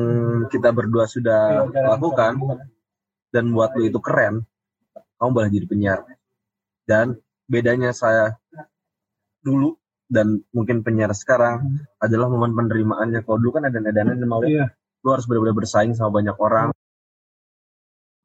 kita 0.48 0.72
berdua 0.72 1.10
sudah 1.10 1.68
lakukan 1.72 2.40
dan 3.32 3.52
buat 3.52 3.76
lu 3.76 3.92
itu 3.92 4.00
keren 4.00 4.48
kamu 5.22 5.30
boleh 5.38 5.50
jadi 5.54 5.68
penyiar. 5.70 6.00
Dan 6.90 7.14
bedanya 7.46 7.94
saya 7.94 8.42
dulu 9.46 9.78
dan 10.10 10.42
mungkin 10.50 10.82
penyiar 10.82 11.14
sekarang 11.14 11.86
adalah 12.02 12.26
momen 12.26 12.58
penerimaannya. 12.58 13.22
Kalau 13.22 13.38
dulu 13.38 13.62
kan 13.62 13.70
ada 13.70 13.78
edanan 13.78 14.18
mau 14.26 14.42
Iya. 14.42 14.74
lu 15.06 15.10
harus 15.14 15.30
benar-benar 15.30 15.62
bersaing 15.62 15.94
sama 15.94 16.18
banyak 16.22 16.34
orang. 16.42 16.74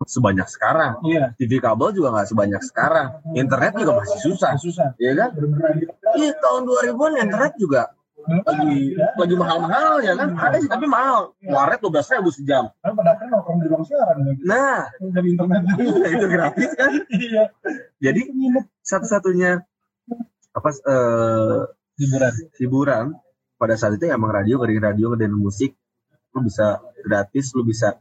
Sebanyak 0.08 0.48
sekarang. 0.48 1.00
Iya. 1.04 1.36
TV 1.36 1.60
kabel 1.60 1.92
juga 1.92 2.16
nggak 2.16 2.28
sebanyak 2.32 2.62
sekarang. 2.64 3.08
Internet 3.36 3.72
juga 3.76 3.92
masih 4.00 4.18
susah. 4.24 4.52
Susah. 4.56 4.88
ya 4.96 5.12
kan? 5.16 5.36
Iya 6.16 6.32
tahun 6.40 6.62
2000-an 6.64 7.12
internet 7.28 7.52
juga 7.60 7.95
lagi 8.26 8.94
lagi 8.98 9.34
mahal-mahal 9.38 9.94
ya 10.02 10.12
kan? 10.18 10.34
Ada 10.34 10.56
sih 10.62 10.70
tapi 10.70 10.86
mahal. 10.90 11.32
Waret 11.46 11.78
dua 11.78 11.90
belas 11.98 12.10
ribu 12.10 12.30
sejam. 12.34 12.68
Kan 12.82 12.92
pada 12.98 13.14
akhirnya 13.14 13.38
nongkrong 13.38 13.58
di 13.62 13.66
ruang 13.70 13.84
siaran 13.86 14.16
gitu. 14.26 14.42
nah. 14.44 14.90
Dari 14.98 15.28
internet. 15.32 15.62
itu 16.14 16.26
gratis 16.26 16.70
kan? 16.74 16.90
Iya. 17.10 17.44
jadi 18.02 18.20
satu-satunya 18.82 19.62
apa 20.56 20.68
eh, 20.72 21.60
Hiburan. 21.96 22.32
hiburan 22.60 23.06
pada 23.56 23.74
saat 23.80 23.96
itu 23.96 24.04
emang 24.12 24.28
radio 24.28 24.60
ngedengerin 24.60 24.84
radio 24.84 25.06
ngedengerin 25.14 25.40
musik. 25.40 25.72
Lu 26.36 26.44
bisa 26.44 26.82
gratis 27.00 27.56
lu 27.56 27.64
bisa 27.64 27.96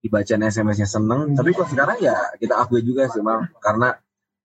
dibacain 0.00 0.40
SMS-nya 0.40 0.88
seneng. 0.88 1.34
Tapi 1.34 1.52
kalau 1.52 1.68
sekarang 1.68 1.98
ya 2.00 2.16
kita 2.38 2.54
akui 2.56 2.80
juga 2.80 3.10
sih 3.10 3.20
mal 3.20 3.50
karena 3.60 3.98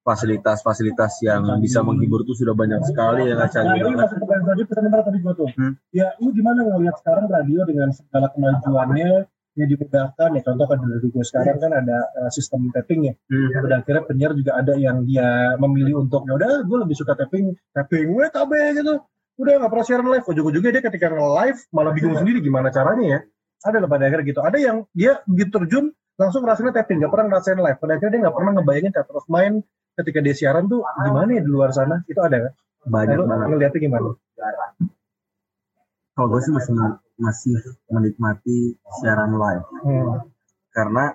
fasilitas-fasilitas 0.04 1.24
yang 1.24 1.48
bisa 1.64 1.80
menghibur 1.80 2.28
tuh 2.28 2.36
sudah 2.36 2.52
banyak 2.52 2.84
sekali 2.84 3.32
ya 3.32 3.40
nggak 3.40 3.52
Nah, 3.64 3.76
ini 3.80 3.96
masuk 3.96 4.18
pertanyaan 4.20 4.46
tadi 4.52 4.62
sebentar 4.68 5.00
tadi 5.08 5.18
gua 5.24 5.34
tuh. 5.34 5.50
Hmm. 5.56 5.74
Ya, 5.96 6.08
lu 6.20 6.30
gimana 6.36 6.60
ngelihat 6.68 6.96
sekarang 7.00 7.26
radio 7.32 7.64
dengan 7.64 7.90
segala 7.96 8.28
kemajuannya 8.36 9.32
yang 9.54 9.70
dimudahkan 9.70 10.30
ya 10.34 10.42
contoh 10.42 10.66
kan 10.66 10.78
dari 10.82 11.08
gue 11.14 11.26
sekarang 11.30 11.58
kan 11.62 11.72
ada 11.78 11.98
eh, 12.26 12.30
sistem 12.34 12.74
tapping 12.74 13.02
ya. 13.06 13.14
Hmm. 13.30 13.50
pada 13.54 13.76
akhirnya 13.86 14.04
penyiar 14.10 14.32
juga 14.34 14.52
ada 14.58 14.74
yang 14.74 15.06
dia 15.06 15.54
memilih 15.62 16.02
untuk 16.02 16.26
ya 16.26 16.34
udah 16.34 16.66
gue 16.66 16.78
lebih 16.82 16.96
suka 16.98 17.14
tapping 17.14 17.54
tapping 17.72 18.18
gue 18.18 18.26
tabe 18.34 18.62
gitu. 18.76 18.94
Udah 19.38 19.54
nggak 19.62 19.72
pernah 19.72 19.86
siaran 19.86 20.08
live. 20.10 20.26
Ujung-ujungnya 20.30 20.72
dia 20.78 20.84
ketika 20.84 21.08
nge-live 21.10 21.60
malah 21.74 21.94
bingung 21.94 22.18
sendiri 22.18 22.42
gimana 22.42 22.70
caranya 22.70 23.06
ya. 23.06 23.20
Ada 23.64 23.78
lah 23.80 23.90
pada 23.90 24.04
akhirnya 24.10 24.26
gitu. 24.28 24.42
Ada 24.42 24.58
yang 24.60 24.78
dia 24.92 25.22
begitu 25.30 25.50
terjun 25.58 25.86
langsung 26.18 26.46
ngerasain 26.46 26.74
tapping 26.74 26.98
nggak 27.02 27.12
pernah 27.14 27.26
ngerasain 27.32 27.60
live. 27.62 27.78
Pada 27.80 27.92
akhirnya 27.98 28.12
dia 28.14 28.22
nggak 28.28 28.36
pernah 28.36 28.52
ngebayangin 28.58 28.92
theater 28.92 29.16
of 29.16 29.26
mind 29.30 29.62
ketika 29.94 30.20
dia 30.26 30.36
siaran 30.36 30.66
tuh 30.66 30.82
gimana 31.06 31.30
ya 31.38 31.42
di 31.46 31.52
luar 31.52 31.70
sana? 31.74 32.02
Itu 32.10 32.20
ada 32.22 32.50
kan 32.50 32.54
banyak 32.84 33.16
Lalu 33.16 33.24
banget. 33.30 33.48
ngeliatnya 33.50 33.80
gimana? 33.80 34.10
Kalau 36.14 36.28
gue 36.30 36.42
sih 36.46 36.54
masih 36.54 36.74
masih 37.18 37.56
menikmati 37.90 38.58
siaran 39.02 39.34
live. 39.38 39.66
Hmm. 39.86 40.30
karena 40.74 41.14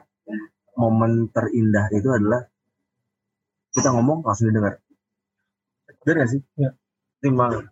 momen 0.78 1.26
terindah 1.34 1.90
itu 1.90 2.06
adalah 2.14 2.46
kita 3.74 3.90
ngomong 3.90 4.22
langsung 4.22 4.46
didengar. 4.50 4.78
Bener 6.06 6.24
gak 6.24 6.30
sih? 6.30 6.40
Iya. 6.54 6.70
timbang 7.18 7.66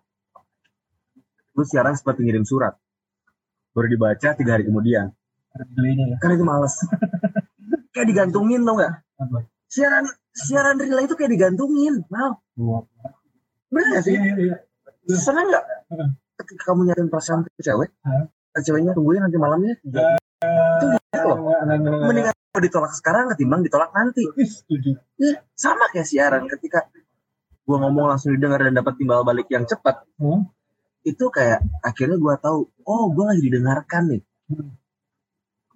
lu 1.54 1.62
siaran 1.62 1.94
seperti 1.94 2.26
ngirim 2.26 2.42
surat 2.42 2.74
baru 3.70 3.86
dibaca 3.86 4.34
tiga 4.34 4.58
hari 4.58 4.66
kemudian. 4.66 5.14
Ya. 5.54 6.16
Kan 6.20 6.34
itu 6.34 6.44
males. 6.44 6.74
Kayak 7.94 8.06
digantungin 8.12 8.66
tau 8.66 8.76
gak 8.76 8.92
Apa? 9.16 9.38
Siaran 9.66 10.04
siaran 10.32 10.76
relay 10.78 11.04
itu 11.06 11.14
kayak 11.18 11.32
digantungin 11.32 12.04
mau 12.12 12.38
bener 13.66 13.98
gak 13.98 14.02
sih? 14.06 14.14
Iya, 14.14 14.32
iya, 14.38 14.56
iya. 15.06 15.16
seneng 15.18 15.50
gak 15.50 15.64
Heeh. 15.92 16.08
ketika 16.42 16.72
kamu 16.72 16.90
nyariin 16.90 17.10
perasaan 17.10 17.42
ke 17.44 17.62
cewek 17.62 17.90
ceweknya 18.62 18.92
tungguin 18.96 19.20
nanti 19.20 19.36
malamnya. 19.36 19.74
Itu 19.84 20.86
gitu 20.92 21.26
loh. 21.28 21.38
Nggak, 21.44 21.60
nggak, 21.64 21.76
nggak, 21.80 21.92
nggak. 21.92 22.08
mendingan 22.08 22.34
kalau 22.36 22.62
ditolak 22.64 22.92
sekarang 22.96 23.24
ketimbang 23.34 23.60
ditolak 23.64 23.90
nanti. 23.92 24.22
Setuju. 24.40 24.90
Iya, 25.20 25.34
sama 25.52 25.84
kayak 25.92 26.08
siaran 26.08 26.44
ketika 26.48 26.88
gua 27.66 27.82
ngomong 27.82 28.14
langsung 28.14 28.32
didengar 28.32 28.62
dan 28.62 28.78
dapat 28.78 28.94
timbal 28.96 29.26
balik 29.26 29.48
yang 29.50 29.66
cepat. 29.66 30.06
Hmm. 30.16 30.48
itu 31.06 31.30
kayak 31.30 31.62
akhirnya 31.86 32.18
gua 32.18 32.34
tahu 32.34 32.66
oh 32.82 33.06
gua 33.14 33.30
lagi 33.30 33.46
didengarkan 33.46 34.10
nih. 34.10 34.22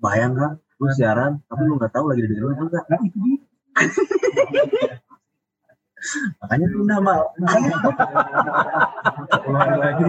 Bayang 0.03 0.35
kan 0.35 0.53
lu 0.81 0.91
siaran 0.91 1.39
tapi 1.47 1.63
lu 1.71 1.79
nggak 1.79 1.93
tahu 1.95 2.11
lagi 2.11 2.27
didengar 2.27 2.57
apa 2.57 2.63
enggak 2.67 2.85
Nah, 2.91 3.01
itu 3.07 3.19
dia. 3.23 3.39
Makanya 6.41 6.67
tunda 6.73 6.97
mal. 7.01 7.23
Makanya 9.45 9.77
lagi. 9.77 10.07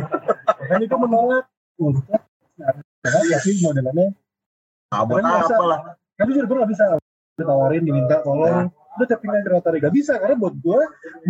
Makanya 0.47 0.83
itu 0.87 0.97
menolak. 0.97 1.45
Untuk 1.81 2.05
karena 3.01 3.19
ya 3.33 3.37
sih 3.41 3.57
modelannya 3.65 4.13
masa- 4.93 5.57
apa 5.57 5.65
lah. 5.65 5.79
Kan 6.13 6.29
jujur 6.29 6.45
gue 6.45 6.57
gak 6.61 6.71
bisa. 6.71 6.83
Ditawarin 7.39 7.81
diminta 7.81 8.21
tolong. 8.21 8.69
Lu 8.99 9.07
tapping 9.07 9.31
aja 9.31 9.49
rotary 9.49 9.79
gak 9.81 9.95
bisa 9.95 10.19
karena 10.19 10.35
buat 10.37 10.53
gue 10.59 10.79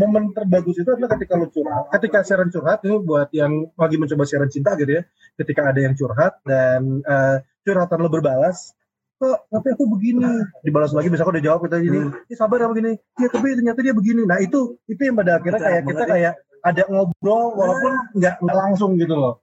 momen 0.02 0.34
terbagus 0.36 0.82
itu 0.82 0.90
adalah 0.92 1.14
ketika 1.16 1.40
lu 1.40 1.48
curhat. 1.48 1.88
Ketika 1.94 2.20
siaran 2.26 2.50
curhat 2.52 2.84
itu 2.84 3.00
buat 3.00 3.30
yang 3.32 3.70
lagi 3.78 3.96
mencoba 4.02 4.26
siaran 4.28 4.50
cinta 4.52 4.76
gitu 4.76 5.00
ya. 5.00 5.04
Ketika 5.40 5.72
ada 5.72 5.80
yang 5.80 5.94
curhat 5.96 6.42
dan 6.44 7.00
eh, 7.06 7.38
curhatan 7.64 7.98
lu 8.02 8.10
berbalas 8.12 8.76
kok 9.22 9.38
tapi 9.54 9.68
aku 9.78 9.86
begini. 9.94 10.26
Dibalas 10.66 10.92
lagi 10.98 11.14
bisa 11.14 11.22
kok 11.22 11.34
udah 11.38 11.46
jawab 11.46 11.62
kita 11.70 11.78
gini 11.78 12.10
"Ih, 12.26 12.38
sabar 12.38 12.58
ya 12.66 12.68
begini 12.74 12.98
ya 12.98 13.28
tapi 13.30 13.54
ternyata 13.54 13.80
dia 13.86 13.94
begini. 13.94 14.26
Nah 14.26 14.42
itu 14.42 14.82
itu 14.90 15.02
yang 15.06 15.14
pada 15.14 15.38
akhirnya 15.38 15.62
kayak 15.62 15.82
kita 15.86 16.04
ya. 16.04 16.10
kayak 16.10 16.34
ada 16.62 16.84
ngobrol 16.90 17.54
walaupun 17.54 17.94
nggak 18.18 18.36
nggak 18.42 18.58
langsung 18.58 18.98
gitu 18.98 19.14
loh. 19.14 19.38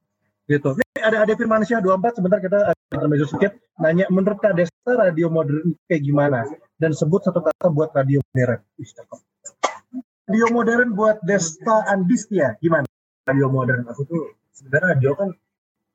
Gitu. 0.50 0.74
Ini 0.74 1.00
ada 1.04 1.18
ada 1.22 1.32
Firmansyah 1.36 1.78
24 1.84 2.18
sebentar 2.18 2.38
kita 2.42 2.58
ada 2.72 2.82
intermezzo 2.90 3.26
sedikit 3.28 3.52
nanya 3.78 4.08
menurut 4.08 4.40
Kak 4.40 4.56
Desta 4.56 4.92
radio 4.96 5.28
modern 5.30 5.76
kayak 5.86 6.02
gimana? 6.02 6.48
Dan 6.78 6.94
sebut 6.94 7.22
satu 7.22 7.44
kata 7.44 7.70
buat 7.70 7.94
radio 7.94 8.18
modern. 8.34 8.60
Radio 10.28 10.46
modern 10.50 10.88
buat 10.96 11.20
Desta 11.22 11.84
Andistia 11.86 12.56
gimana? 12.58 12.88
Radio 13.28 13.46
modern. 13.52 13.84
Aku 13.92 14.08
tuh 14.08 14.34
sebenarnya 14.56 14.96
radio 14.96 15.10
kan 15.14 15.28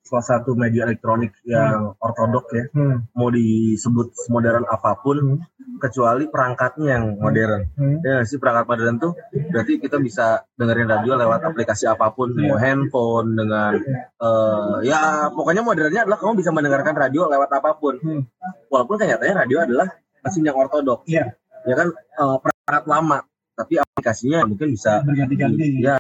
salah 0.04 0.26
satu 0.26 0.52
media 0.54 0.84
elektronik 0.84 1.32
yang 1.48 1.96
ortodok 1.96 2.52
ya 2.52 2.64
hmm. 2.76 3.16
mau 3.16 3.32
disebut 3.32 4.12
modern 4.28 4.68
apa 4.68 5.00
pun 5.00 5.40
kecuali 5.80 6.28
perangkatnya 6.28 7.00
yang 7.00 7.06
modern 7.18 7.62
Hmm. 7.74 8.04
ya 8.04 8.22
sih 8.28 8.38
perangkat 8.38 8.68
modern 8.68 8.96
tuh 9.00 9.16
berarti 9.50 9.80
kita 9.80 9.98
bisa 9.98 10.44
dengerin 10.54 10.92
radio 10.92 11.16
lewat 11.16 11.40
aplikasi 11.48 11.88
apa 11.88 12.12
pun 12.12 12.36
mau 12.36 12.60
handphone 12.60 13.34
dengan 13.34 13.80
eh, 14.20 14.76
ya 14.84 15.32
pokoknya 15.32 15.64
modernnya 15.64 16.04
adalah 16.04 16.20
kamu 16.20 16.34
bisa 16.38 16.52
mendengarkan 16.52 16.94
radio 16.94 17.26
lewat 17.32 17.50
apa 17.50 17.72
pun 17.80 17.96
Hmm. 18.04 18.28
walaupun 18.68 19.00
kenyataannya 19.00 19.36
radio 19.48 19.58
adalah 19.64 19.88
mesin 20.20 20.44
yang 20.44 20.60
ortodok 20.60 21.08
Iya. 21.08 21.32
ya 21.64 21.74
kan 21.80 21.88
eh, 21.96 22.38
perangkat 22.44 22.84
lama 22.86 23.18
tapi 23.54 23.78
aplikasinya 23.78 24.50
mungkin 24.50 24.74
bisa 24.74 25.06
berganti-ganti. 25.06 25.82
ya. 25.82 25.98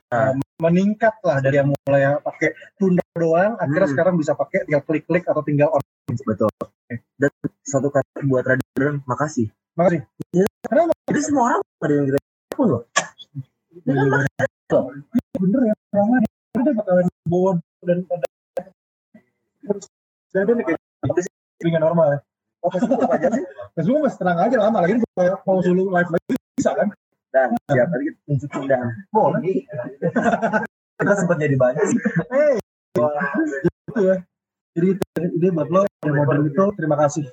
Meningkat 0.61 1.21
lah 1.21 1.37
dari 1.43 1.59
yang 1.61 1.69
mulai 1.69 2.17
pakai 2.21 2.49
tunda 2.79 3.03
doang 3.13 3.57
akhirnya 3.61 3.87
Hmm. 3.89 3.93
sekarang 3.93 4.15
bisa 4.17 4.33
pakai 4.33 4.65
tinggal 4.65 4.83
klik-klik 4.85 5.25
atau 5.29 5.41
tinggal 5.45 5.69
on. 5.69 5.81
Betul. 6.25 6.49
Dan 7.17 7.31
satu 7.65 7.89
kata 7.93 8.25
buat 8.25 8.45
modern 8.45 9.01
makasih. 9.05 9.47
Makasih. 9.77 10.01
Jadi 11.09 11.21
semua 11.21 11.57
orang 11.57 11.61
ada 11.83 11.93
yang 11.93 12.05
kita 12.09 12.19
pun 12.53 12.67
loh. 12.69 12.81
Bener 13.83 15.61
ya. 15.65 15.73
Nih 15.93 16.29
udah 16.53 16.73
bakalan 16.77 17.05
bawa 17.25 17.51
dan 17.81 17.97
pada 18.05 18.27
terus 19.63 19.85
jadi 20.33 20.51
nih 20.53 20.63
kayak 20.69 20.79
gitu. 21.17 21.21
Dengan 21.63 21.81
normal 21.89 22.07
ya. 22.17 22.19
Oh 22.63 22.69
Facebook 22.71 23.09
aja 23.09 23.27
sih. 23.33 23.45
Facebook 23.75 24.01
masih 24.07 24.19
tenang 24.21 24.39
aja 24.39 24.55
lama 24.59 24.77
lagi 24.85 24.93
kalau 25.15 25.37
mau 25.43 25.59
suruh 25.65 25.87
live 25.91 26.11
lagi 26.13 26.33
bisa 26.55 26.71
kan 26.77 26.87
dan 27.33 27.49
siap 27.65 27.89
tadi 27.89 28.03
kita 28.13 28.19
tunjukin 28.29 28.63
dan 28.69 28.85
boleh. 29.09 29.65
Kita 31.01 31.13
sempat 31.17 31.41
jadi 31.41 31.57
banyak. 31.57 31.83
Sih 31.89 31.99
eh 32.29 32.61
itu 33.89 34.01
ya. 34.05 34.17
Jadi 34.73 34.87
itu 34.93 35.03
ide 35.41 35.49
buat 35.53 35.69
lo 35.73 35.81
yang 36.05 36.13
modern 36.13 36.45
itu 36.45 36.63
terima 36.77 36.95
kasih. 37.01 37.25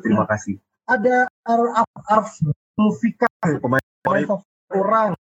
Terima 0.00 0.24
kasih. 0.24 0.56
Ada 0.88 1.28
Araf 1.44 1.88
Araf 2.08 2.26
Zulfikar 2.74 3.28
pemain 3.60 3.84
pemain 4.00 4.24
favorit 4.24 4.72
orang. 4.72 5.12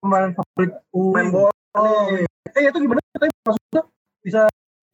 Pemain 0.00 0.32
favorit 0.32 0.72
main 0.96 1.28
UI. 1.28 1.32
bola. 1.32 1.52
Oh, 1.76 2.10
eh 2.10 2.62
itu 2.66 2.78
gimana? 2.82 2.98
Maksudnya 3.20 3.82
bisa 4.26 4.42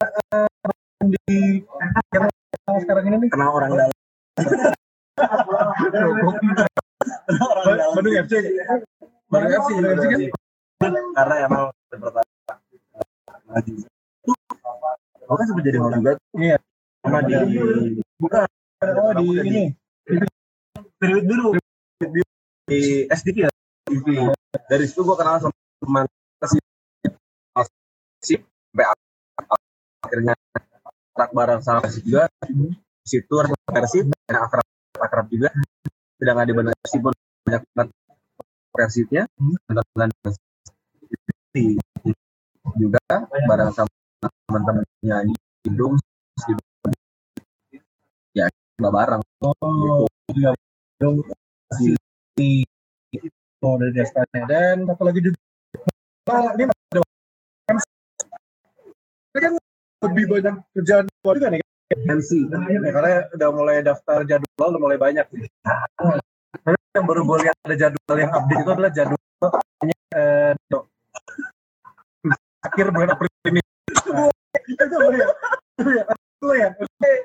eh, 0.03 0.49
di 1.07 1.62
era 2.12 2.28
sekarang 2.82 3.05
ini 3.09 3.16
nih. 3.26 3.30
Kenal 3.32 3.55
orang 3.55 3.70
dalam 3.72 3.91
Bandung 7.94 8.14
FC 8.22 8.32
Bandung 9.26 9.52
FC 9.52 9.70
Bandung 9.74 9.94
FC 9.98 10.04
kan? 10.06 10.20
Karena 11.16 11.34
emang 11.46 11.64
pertama 11.90 12.22
Aku 15.26 15.34
kan 15.34 15.46
sempat 15.50 15.64
jadi 15.66 15.78
host 15.82 15.94
juga. 15.98 16.12
Iya. 16.38 16.56
sama 17.02 17.18
di 17.26 17.34
bukan. 18.18 18.46
Oh 18.82 19.12
di 19.14 19.26
ini. 19.42 19.64
Periode 21.02 21.26
dulu 21.26 21.46
di 22.70 23.06
SDK 23.10 23.46
ya? 23.46 23.50
Dari 24.70 24.84
situ 24.86 25.02
gua 25.02 25.18
kenal 25.18 25.42
sama 25.42 25.54
teman 25.82 26.04
si 26.46 26.58
si 28.22 28.34
sampai 28.38 28.86
akhirnya 30.06 30.34
akrab 31.14 31.30
bareng 31.34 31.60
sama 31.62 31.82
Persib 31.82 32.06
juga. 32.06 32.30
Situ 33.02 33.34
Persib 33.66 34.06
dan 34.30 34.46
akrab 34.46 34.66
akrab 35.02 35.26
juga 35.26 35.50
sedang 36.16 36.38
ada 36.40 36.52
Persib 36.52 37.00
pun 37.04 37.14
banyak 37.44 37.62
banget 37.76 37.88
dan 39.96 40.10
di 41.56 41.76
juga 42.76 43.00
bareng 43.48 43.72
sama 43.72 43.88
teman-temannya 44.48 45.32
di 45.32 45.34
Bandung 45.64 45.94
ya 48.36 48.46
nggak 48.76 48.92
bareng. 48.92 49.22
Oh 49.40 50.04
iya. 50.36 50.52
Bandung 51.00 51.24
si 51.76 51.96
oh 53.64 53.74
dari 53.80 53.92
Destanya 53.96 54.44
dan 54.44 54.84
satu 54.84 55.02
lagi 55.08 55.20
juga. 55.24 55.40
Ini 56.28 56.64
ada 56.68 57.00
kan 59.36 59.52
lebih 60.08 60.24
banyak 60.28 60.54
kerjaan 60.76 61.04
luar 61.24 61.34
juga 61.36 61.48
nih 61.52 61.60
MC 61.87 62.30
Ya, 62.51 62.91
karena 62.91 63.30
udah 63.30 63.49
mulai 63.55 63.76
daftar 63.78 64.26
jadwal 64.26 64.68
udah 64.74 64.82
mulai 64.82 64.99
banyak 64.99 65.26
nih. 65.30 65.47
Tapi 66.66 66.78
yang 66.99 67.07
baru 67.07 67.22
gue 67.22 67.39
lihat 67.47 67.57
ada 67.62 67.76
jadwal 67.78 68.16
yang 68.18 68.32
update 68.34 68.61
itu 68.64 68.70
adalah 68.74 68.91
jadwal 68.91 69.20
eh, 70.16 70.53
do- 70.66 70.87
akhir 72.66 72.87
bulan 72.91 73.09
April 73.14 73.30
ini. 73.47 73.61
Nah, 74.11 74.26
itu 74.66 74.82
apa 74.82 75.14
ya? 75.14 75.26
Itu 75.78 75.91
ya? 75.95 76.05
Itu 76.34 76.47
ya? 76.59 76.68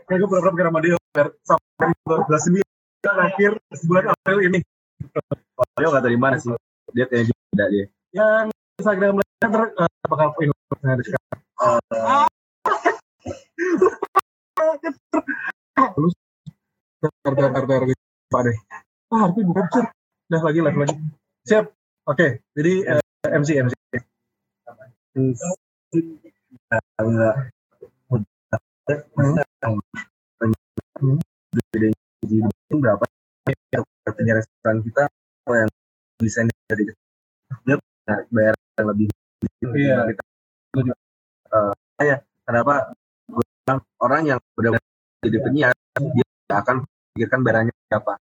Gue 0.05 0.27
pura-pura 0.29 0.51
bikin 0.53 0.67
sama 0.69 0.79
dia 0.85 0.97
sampai 1.41 1.89
2009 2.05 2.61
akhir 3.01 3.51
bulan 3.89 4.05
April 4.13 4.37
ini. 4.45 4.59
dia 5.81 5.87
nggak 5.89 6.03
tahu 6.05 6.13
di 6.13 6.19
mana 6.21 6.35
sih 6.37 6.53
dia 6.93 7.05
kayaknya 7.09 7.33
juga 7.33 7.65
dia 7.73 7.85
Yang 8.13 8.45
Instagram 8.77 9.13
lainnya 9.17 9.47
ntar 9.49 9.63
eh, 9.73 9.89
bakal 10.05 10.27
info 10.37 10.73
sekarang. 10.77 11.01
Terus 14.55 16.13
tar 17.01 17.33
tar 17.33 17.49
tar 17.51 17.65
tar 17.65 17.81
Pak 18.31 18.41
deh. 18.47 18.57
Ah, 19.11 19.27
Harvey 19.27 19.43
bukan. 19.43 19.67
Udah 20.31 20.41
lagi 20.47 20.59
live 20.63 20.79
lagi. 20.79 20.95
Siap. 21.43 21.65
Oke, 22.07 22.39
jadi 22.55 22.73
eh, 22.95 23.01
MC 23.27 23.49
MC. 23.59 23.75
berapa 32.71 33.05
punya 34.15 34.33
restoran 34.39 34.77
kita 34.81 35.03
apa 35.47 35.53
yang 35.53 35.69
desain 36.23 36.47
dari 36.71 36.83
dia 37.67 37.75
bayar 38.31 38.55
lebih 38.81 39.07
Iya. 39.75 40.15
kita 40.15 40.23
ya 42.01 42.17
kenapa 42.47 42.73
gue 42.89 42.95
bilang 42.95 43.00
orang 44.01 44.21
yang 44.25 44.39
udah 44.57 44.73
jadi 45.21 45.37
penyiar 45.39 45.71
dia 45.93 46.25
akan 46.49 46.81
pikirkan 47.13 47.39
bayarannya 47.41 47.73
berapa 47.87 48.13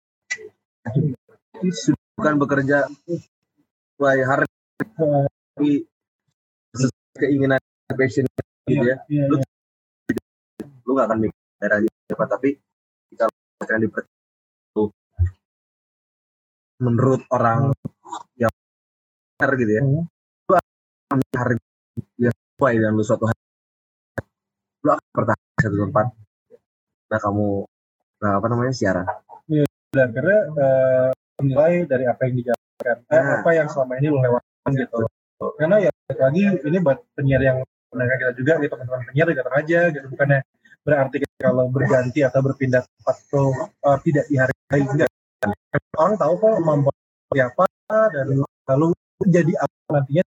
bukan 2.16 2.34
bekerja 2.36 2.78
sesuai 3.08 4.18
hard 4.24 4.48
tapi 4.76 5.84
sesuai 6.72 7.16
keinginan 7.18 7.60
passion 7.90 8.24
gitu 8.68 8.84
ya 8.84 8.96
Iya, 9.08 9.26
Lu- 9.26 9.40
iya. 9.40 10.22
lu 10.84 10.90
gak 10.94 11.06
akan 11.10 11.18
mikir 11.24 11.40
daerahnya 11.58 11.90
siapa 12.06 12.24
tapi 12.26 12.48
jika 13.10 13.24
lu 13.26 13.36
akan 13.58 13.78
diper- 13.82 14.08
lu 14.72 14.82
menurut 16.78 17.22
orang 17.28 17.72
yang 18.36 18.52
benar 19.36 19.50
gitu 19.56 19.72
ya 19.72 19.82
Hmm. 19.82 20.04
lu 20.46 20.52
akan 20.54 21.18
harga 21.34 21.58
yang 22.16 22.34
sesuai 22.36 22.72
dengan 22.78 22.92
lu 22.94 23.02
suatu 23.02 23.24
hari 23.26 23.40
di 25.10 25.60
satu 25.66 25.76
tempat 25.88 26.06
nah 27.10 27.18
kamu 27.18 27.48
nah 28.20 28.32
apa 28.38 28.46
namanya 28.46 28.72
siaran 28.74 29.06
Dan 29.90 30.14
karena 30.14 30.36
eh, 30.54 31.08
menilai 31.42 31.82
dari 31.82 32.06
apa 32.06 32.30
yang 32.30 32.34
dijalankan, 32.38 32.96
eh, 33.10 33.18
Nah. 33.18 33.42
apa 33.42 33.50
yang 33.58 33.66
selama 33.66 33.98
ini 33.98 34.06
lo 34.06 34.22
lewatkan 34.22 34.70
gitu. 34.78 34.96
Karena 35.58 35.76
ya 35.82 35.90
lagi 36.14 36.42
ini 36.62 36.78
buat 36.78 37.02
penyiar 37.18 37.42
yang 37.42 37.58
mendengar 37.90 38.16
kita 38.22 38.32
juga, 38.38 38.52
gitu 38.62 38.70
teman-teman 38.78 39.02
penyiar 39.10 39.26
datang 39.34 39.56
aja 39.58 39.80
gitu. 39.90 40.06
Bukannya 40.14 40.40
berarti 40.86 41.16
kalau 41.42 41.66
berganti 41.74 42.20
atau 42.22 42.38
berpindah 42.38 42.86
tempat 42.86 43.16
itu 43.18 43.42
eh, 43.58 43.98
tidak 44.06 44.24
dihargai 44.30 44.82
enggak. 44.86 45.10
Orang 45.98 46.14
tahu 46.14 46.32
kok 46.38 46.52
kemampuan 46.62 46.94
seperti 46.94 47.40
apa 47.42 47.64
dan 48.14 48.26
lalu 48.70 48.88
jadi 49.26 49.52
apa 49.58 49.76
nantinya 49.90 50.22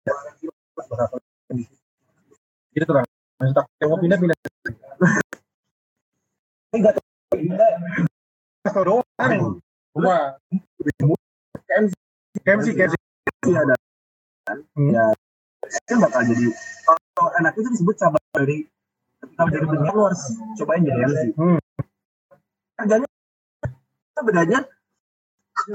berapa 0.80 1.16
Jadi 2.72 2.86
terang. 2.88 3.06
Maksud 3.40 3.56
aku 3.56 3.70
yang 3.80 3.90
mau 3.90 4.00
pindah 4.00 4.18
pindah. 4.20 4.38
Enggak 6.76 6.94
Kasih 8.60 8.84
doang. 8.84 9.44
Cuma 9.96 10.18
KMC 11.66 11.94
KMC 12.44 12.68
KMC 12.76 12.94
ada 13.56 13.76
ya 14.76 15.06
itu 15.70 15.94
bakal 16.02 16.22
jadi 16.26 16.46
kalau 16.84 17.30
anak 17.38 17.54
itu 17.56 17.70
disebut 17.78 17.96
cabang 17.96 18.26
dari 18.34 18.66
kalau 19.38 19.50
jadi 19.54 19.66
penyiar 19.70 19.94
lu 19.94 20.02
harus 20.10 20.22
cobain 20.58 20.82
jadi 20.82 21.00
MC 21.06 21.20
Hmm. 21.38 21.60
harganya 22.80 23.08
bedanya 24.20 24.60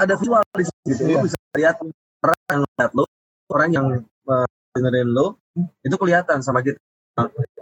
ada 0.00 0.14
visual 0.18 0.42
di 0.58 0.64
situ 0.66 0.80
gitu 0.90 1.02
Iya. 1.06 1.14
lu 1.14 1.26
bisa 1.28 1.36
lihat 1.54 1.76
orang 2.24 2.38
yang 2.50 2.60
lihat 2.66 2.90
lo 2.96 3.04
orang 3.52 3.70
yang 3.70 3.86
uh, 4.26 4.46
dengerin 4.74 5.08
lo 5.14 5.38
itu 5.86 5.94
kelihatan 5.94 6.42
sama 6.42 6.64
kita 6.64 6.80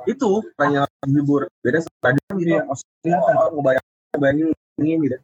itu 0.08 0.30
yang 0.60 0.88
menghibur. 1.04 1.48
Beda 1.60 1.78
tadi 2.00 2.18
kan 2.26 2.34
gitu 2.40 2.50
Iya. 2.56 2.62
kelihatan 3.02 3.34
oh, 3.36 3.48
ngebayang 3.58 3.86
ngebayangin 4.16 4.48
ingin 4.80 4.98
gitu. 5.06 5.16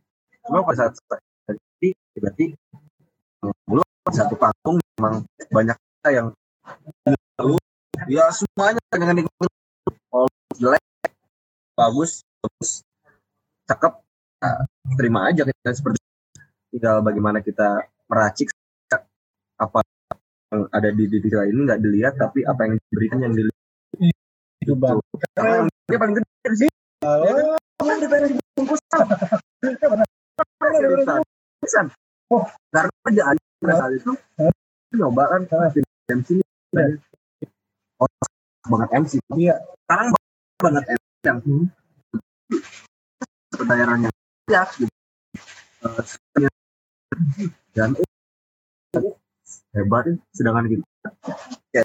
Cuma 0.46 0.64
pada 0.64 0.88
saat 0.88 0.92
jadi 1.48 1.94
berarti 2.18 2.44
uh, 3.46 3.54
lu 3.70 3.82
satu 4.10 4.34
panggung 4.34 4.82
memang 4.98 5.22
banyak 5.54 5.76
kita 5.78 6.08
yang 6.10 6.26
lu 7.38 7.56
ya 8.10 8.26
semuanya 8.34 8.82
dengan 8.90 9.22
nikmat 9.22 9.50
kalau 10.10 10.28
jelek 10.58 10.82
bagus 11.78 12.26
bagus 12.42 12.82
cakep 13.70 13.92
nah, 14.42 14.66
terima 14.98 15.30
aja 15.30 15.46
kita 15.46 15.70
seperti 15.70 16.02
tinggal 16.74 16.98
bagaimana 17.04 17.38
kita 17.40 17.86
meracik 18.10 18.50
apa 19.58 19.82
yang 20.50 20.66
ada 20.72 20.88
di 20.90 21.04
diri 21.06 21.28
ini 21.28 21.60
nggak 21.62 21.80
dilihat 21.82 22.14
tapi 22.18 22.42
apa 22.42 22.60
yang 22.66 22.74
diberikan 22.90 23.18
yang 23.22 23.34
dilihat 23.34 23.57
itu 24.58 24.74
bang. 24.74 24.98
karena 25.34 25.66
dia 25.86 25.98
paling 25.98 26.14
gede 26.16 26.48
di 26.48 26.58
sini 26.58 26.72
Oh, 27.78 27.94
di 27.94 28.06
pengen 28.10 28.34
bungkusan 28.58 29.06
bungkusan 29.62 31.86
Oh. 32.28 32.44
karena 32.68 32.92
kerjaan 33.08 33.36
pada 33.62 33.74
saat 33.78 33.92
itu 33.96 34.12
nyoba 34.92 35.22
kan 35.30 35.40
di 35.72 35.80
MC 36.10 36.28
ini 36.36 36.42
oh, 37.96 38.08
banget 38.68 38.88
MC 38.98 39.12
Iya. 39.32 39.56
sekarang 39.86 40.06
banget 40.58 40.84
MC 40.90 41.06
yang 41.24 41.38
Hmm. 41.40 41.64
daerahnya 43.58 44.10
ya 44.46 44.62
gitu. 44.74 44.94
Eh, 46.38 46.50
dan 47.74 47.90
hebat 49.74 50.02
ya. 50.04 50.14
sedangkan 50.30 50.64
kita 50.68 50.86
ya, 51.72 51.82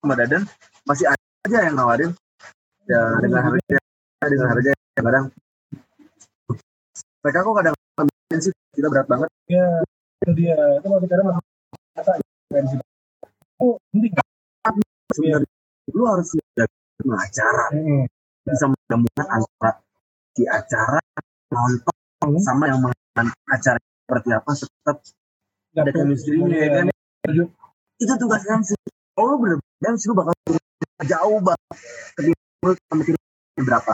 sama 0.00 0.14
Dadan 0.14 0.42
masih 0.84 1.06
ada 1.08 1.23
aja 1.44 1.58
yang 1.68 1.76
nawarin 1.76 2.10
ya 2.88 3.00
dengan 3.20 3.40
harga 3.52 3.76
dengan 4.24 4.48
harga 4.48 4.68
yang 4.72 5.04
kadang 5.04 5.26
mereka 7.24 7.38
kok 7.40 7.56
kadang 7.56 7.74
sih 8.40 8.52
kita 8.74 8.88
berat 8.90 9.06
banget 9.08 9.28
Iya. 9.44 9.68
Itu 10.24 10.32
dia. 10.32 10.56
Itu 10.80 10.88
kadang 10.88 11.26
masih 11.28 11.44
kata 12.00 12.12
KMC. 12.48 12.72
Oh, 13.60 13.76
penting. 13.92 14.12
sebenarnya 15.14 15.46
lu 15.94 16.02
harus 16.08 16.32
ada 16.56 16.64
acara 17.20 17.64
Hmm. 17.70 18.08
bisa 18.48 18.66
menemukan 18.66 19.26
antara 19.28 19.72
di 20.32 20.44
acara 20.48 20.98
nonton 21.52 21.96
Hmm. 22.24 22.40
sama 22.40 22.66
yang 22.72 22.80
mengenai 22.80 23.30
acara 23.52 23.76
seperti 23.78 24.28
apa 24.32 24.50
tetap 24.56 24.96
ada 25.76 25.90
chemistry-nya 25.92 26.56
ya 26.56 26.68
kan 26.72 26.86
itu 28.00 28.12
tugas 28.16 28.42
MC 28.48 28.72
kalau 29.14 29.36
lu 29.36 29.44
bener 29.44 29.58
MC 29.84 30.08
lu 30.08 30.16
bakal 30.16 30.32
jauh 31.02 31.38
banget. 31.42 31.76
Ketika 32.14 32.38
lu 32.62 32.72
sama 32.78 33.02
berapa? 33.58 33.92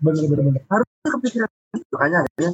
Bener 0.00 0.24
bener 0.26 0.42
bener. 0.50 0.62
harus 0.70 0.88
kepikiran 1.06 1.50
makanya 1.94 2.18
akhirnya 2.24 2.50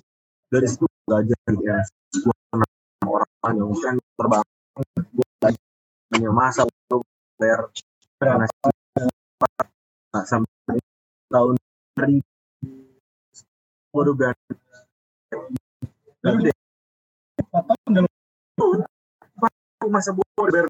dari 0.52 0.66
situ 0.68 0.84
belajar 1.08 1.38
gitu 1.48 1.62
ya. 1.64 1.78
Gua 2.20 2.36
kenal 2.52 2.68
orang 3.06 3.54
yang 3.56 3.68
mungkin 3.72 3.94
terbang 4.16 4.44
gua 5.16 5.26
belajar 5.40 5.62
punya 6.12 6.30
masa 6.32 6.60
untuk 6.64 7.02
bayar 7.36 7.60
nah, 8.22 8.48
sampai 10.24 10.76
tahun 11.28 11.54
2000 12.00 12.20
waduh 13.92 14.14
berarti 14.16 14.54
Lalu 16.26 16.50
deh, 16.50 16.56
aku 19.78 19.86
masa 19.86 20.10
gue 20.10 20.26
mau 20.34 20.50
bayar 20.50 20.66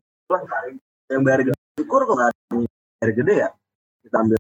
yang 1.08 1.22
bayar 1.24 1.40
syukur 1.76 2.00
kok 2.08 2.16
nggak 2.16 2.30
ada 2.32 2.40
bayar 2.56 3.10
gede 3.12 3.34
ya. 3.44 3.48
Kita 4.00 4.16
ambil 4.24 4.36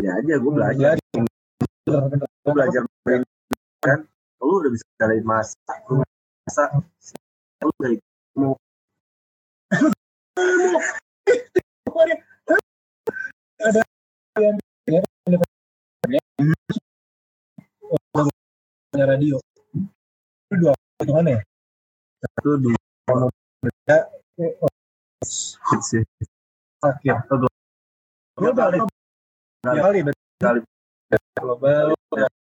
aja 0.00 0.34
gue 0.42 0.52
belajar. 0.52 0.94
gue 1.86 2.52
belajar 2.52 2.82
kan? 3.80 3.98
Lu 4.42 4.58
udah 4.58 4.70
bisa 4.74 4.84
jalanin 4.98 5.24
masa 5.24 5.54
lu 5.86 6.02
masa. 6.02 6.64
Lu 7.62 7.70
udah 7.78 7.90
mau 8.34 8.52
Ada 13.60 13.84
yang 14.40 14.56
punya 18.90 19.04
radio. 19.06 19.36
Itu 20.50 20.54
dua 20.58 20.72
hitungannya 20.98 21.38
ya? 21.38 21.42
satu 22.20 22.60
dua 22.60 22.76
Beda, 26.80 26.96
sih 27.04 27.12
akhir. 27.12 27.28
global 28.40 28.56
kali. 28.56 28.78
tiga 29.60 29.80
kali. 29.84 30.00
Kali. 30.40 30.60
global 31.36 31.92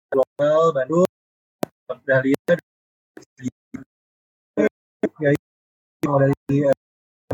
global 0.07 0.61
Bandung. 0.71 1.11
Ya 5.27 5.35
itu 5.35 6.07
dari 6.07 6.31
eh, 6.63 6.75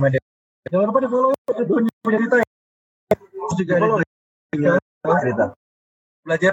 media 0.02 0.22
jangan 0.68 0.90
lupa 0.90 1.00
di 1.06 1.10
follow 1.14 1.32
punya 1.70 1.92
punya 2.02 2.18
cerita 2.18 2.36
ya. 2.42 2.48
Terus 3.14 3.54
juga 3.62 3.74
ada 3.78 3.88
cerita. 4.50 4.82
Cerita. 5.22 5.46
Belajar 6.26 6.52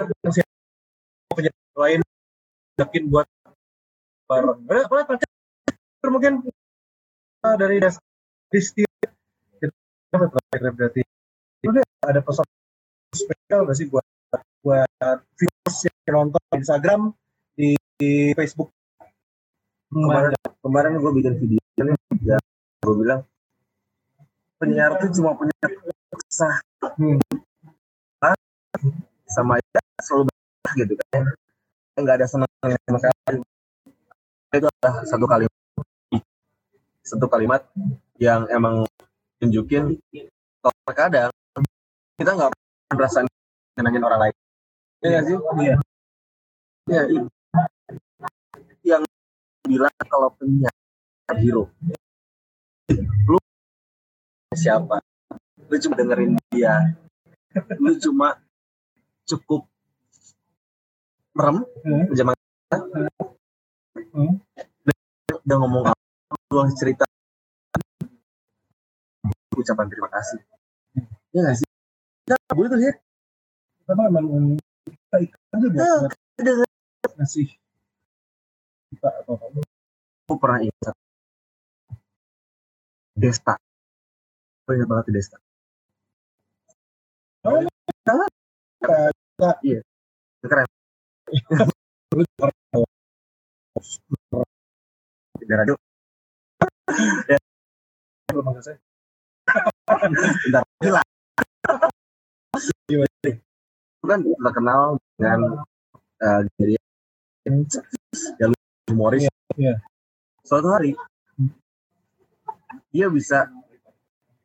punya 1.33 1.51
lain 1.73 1.99
yakin 2.77 3.03
buat 3.09 3.25
bareng. 4.29 4.61
Ada 4.69 4.81
apa 4.85 5.17
mungkin 6.13 6.45
eh, 6.45 7.55
dari 7.57 7.81
das 7.81 7.97
Berarti 10.13 11.01
udah 11.65 11.83
ada 12.05 12.21
pesan 12.21 12.45
spesial 13.15 13.65
nggak 13.65 13.77
sih 13.77 13.87
buat 13.89 14.05
buat 14.61 15.17
viewers 15.37 15.77
yang 16.05 16.15
nonton 16.25 16.41
di 16.51 16.55
Instagram 16.61 17.01
di, 17.57 17.69
di 17.97 18.11
Facebook? 18.37 18.69
Kemarin 19.89 20.33
kemarin 20.59 20.91
gue 20.99 21.11
bikin 21.21 21.33
video 21.39 21.61
ya 22.25 22.37
gue 22.85 22.95
bilang 23.01 23.21
penyiar 24.57 24.97
tuh 24.97 25.09
cuma 25.13 25.37
punya 25.37 25.53
kesah. 26.29 26.55
Hmm. 26.95 27.17
sama 29.25 29.59
ya 29.59 29.81
selalu 29.99 30.31
berkah 30.31 30.73
gitu 30.79 30.93
kan. 31.11 31.23
Nggak 31.99 32.15
ada 32.21 32.27
senangnya 32.29 32.77
sama 32.87 32.99
sekali. 33.03 33.37
Itu 34.53 34.67
adalah 34.69 34.95
satu 35.03 35.25
kalimat 35.27 35.55
satu 37.05 37.25
kalimat 37.29 37.61
yang 38.17 38.49
emang 38.49 38.87
tunjukin 39.45 39.93
kalau 40.65 40.77
terkadang 40.89 41.31
kita 42.17 42.31
nggak 42.33 42.49
merasa 42.97 43.21
nyenangin 43.77 44.01
orang 44.01 44.19
lain 44.25 44.35
ya 45.05 45.07
nggak 45.13 45.23
sih 45.29 45.37
Iya. 45.61 45.75
ya 46.89 47.01
itu 47.13 47.29
yang 48.85 49.03
bilang 49.65 49.93
kalau 50.09 50.33
penyiar 50.37 50.73
hero 51.37 51.69
lu 53.29 53.37
siapa 54.57 54.97
lu 55.69 55.75
cuma 55.77 55.93
dengerin 55.97 56.33
dia 56.49 56.93
lu 57.77 57.93
cuma 58.01 58.41
cukup 59.29 59.69
merem 61.37 61.61
Hmm. 61.85 62.05
zaman 62.17 62.33
Hmm. 64.15 64.41
udah 65.45 65.57
ngomong 65.61 65.83
apa 65.85 66.01
lu 66.49 66.65
cerita 66.73 67.04
ucapan 69.65 69.89
terima 69.89 70.09
kasih. 70.13 70.39
Ya 71.33 71.39
nggak 71.41 71.57
sih? 71.57 71.67
Nggak 72.29 72.55
boleh 72.55 72.69
tuh 72.69 72.79
ya 72.81 72.93
Karena 73.85 74.03
emang 74.09 74.57
kita 74.85 75.17
ikut 75.25 75.41
aja 75.53 75.67
buat, 75.69 75.81
Nah, 75.81 77.13
ngasih 77.21 77.47
kita 78.93 79.09
atau 79.23 79.33
apa. 79.37 79.61
Aku 80.25 80.35
pernah 80.41 80.59
ingat. 80.61 80.95
Desta. 83.17 83.55
Aku 84.65 84.71
ingat 84.73 84.87
banget 84.89 85.05
Desta. 85.13 85.37
Oh, 87.45 87.61
iya. 89.61 89.79
Keren. 90.41 90.67
Di 95.45 95.53
radio 95.53 95.75
belum 98.35 98.51
maksud 98.51 98.63
saya 98.67 98.84
bentar 99.99 100.63
kan 104.05 104.21
terkenal 104.21 105.01
dengan 105.17 105.39
uh, 106.21 106.41
jadi 106.61 106.77
ya 108.37 108.45
humoris. 108.93 109.25
Iya. 109.57 109.81
suatu 110.45 110.67
hari 110.69 110.93
dia 112.93 113.07
bisa 113.09 113.49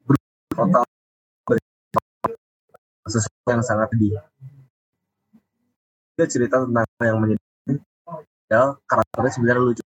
bertotal 0.07 0.85
sesuatu 3.11 3.49
yang 3.51 3.65
sangat 3.65 3.91
sedih. 3.93 4.23
Dia 6.15 6.27
cerita 6.31 6.63
tentang 6.63 6.87
yang 7.03 7.19
menyedihkan 7.19 7.75
ya 8.51 8.75
karakternya 8.87 9.33
sebenarnya 9.35 9.63
lucu. 9.63 9.85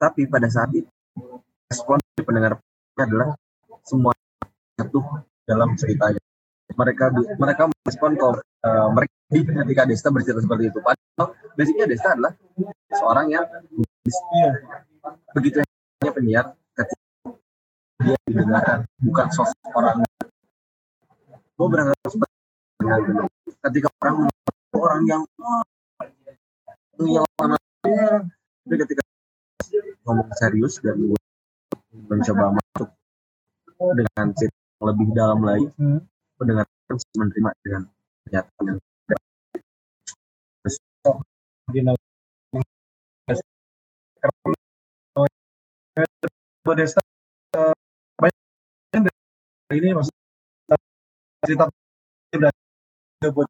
Tapi 0.00 0.24
pada 0.30 0.48
saat 0.48 0.72
itu 0.72 0.88
respon 1.68 2.00
dari 2.16 2.24
pendengar 2.24 2.52
adalah 2.96 3.36
semua 3.84 4.12
jatuh 4.80 5.04
dalam 5.44 5.76
ceritanya. 5.76 6.22
Mereka 6.70 7.04
mereka 7.36 7.62
merespon 7.68 8.16
kalau 8.16 8.40
eh, 8.40 8.88
mereka 8.96 9.14
ketika 9.30 9.82
Desta 9.84 10.08
bercerita 10.08 10.40
seperti 10.40 10.64
itu. 10.72 10.78
Padahal 10.80 11.28
basicnya 11.54 11.86
Desta 11.86 12.16
adalah 12.16 12.32
seorang 12.88 13.26
yang 13.28 13.44
iya. 14.08 14.52
Begitu 15.36 15.60
hanya 15.60 16.12
penyiar 16.16 16.46
ketika 16.74 17.04
dia 18.00 18.16
didengarkan 18.24 18.78
bukan 19.04 19.26
sosok 19.28 19.70
orang. 19.76 20.00
Gue 21.60 21.68
berangkat 21.68 22.08
seperti 22.08 22.36
dengan 22.80 23.28
ketika 23.68 23.88
orang 24.00 24.16
orang 24.72 25.02
yang 25.04 25.22
yang 27.00 27.26
tapi 28.70 28.76
ketika 28.86 29.02
ngomong 30.04 30.28
serius 30.36 30.78
dan 30.84 30.96
gue 31.00 31.20
mencoba 32.08 32.54
masuk 32.54 32.88
dengan 33.80 34.26
cerita 34.36 34.59
lebih 34.80 35.06
dalam 35.12 35.40
lagi. 35.44 35.68
Hmm. 35.76 36.00
pendengar 36.40 36.64
menerima 37.20 37.50
dengan 37.60 37.82
kenyataan 38.24 38.64
yang 38.64 38.78
eh, 47.52 47.74
banyak 48.16 49.14
ini 49.76 49.88
maksud 49.92 50.14
cerita 51.44 51.64
buat 53.28 53.48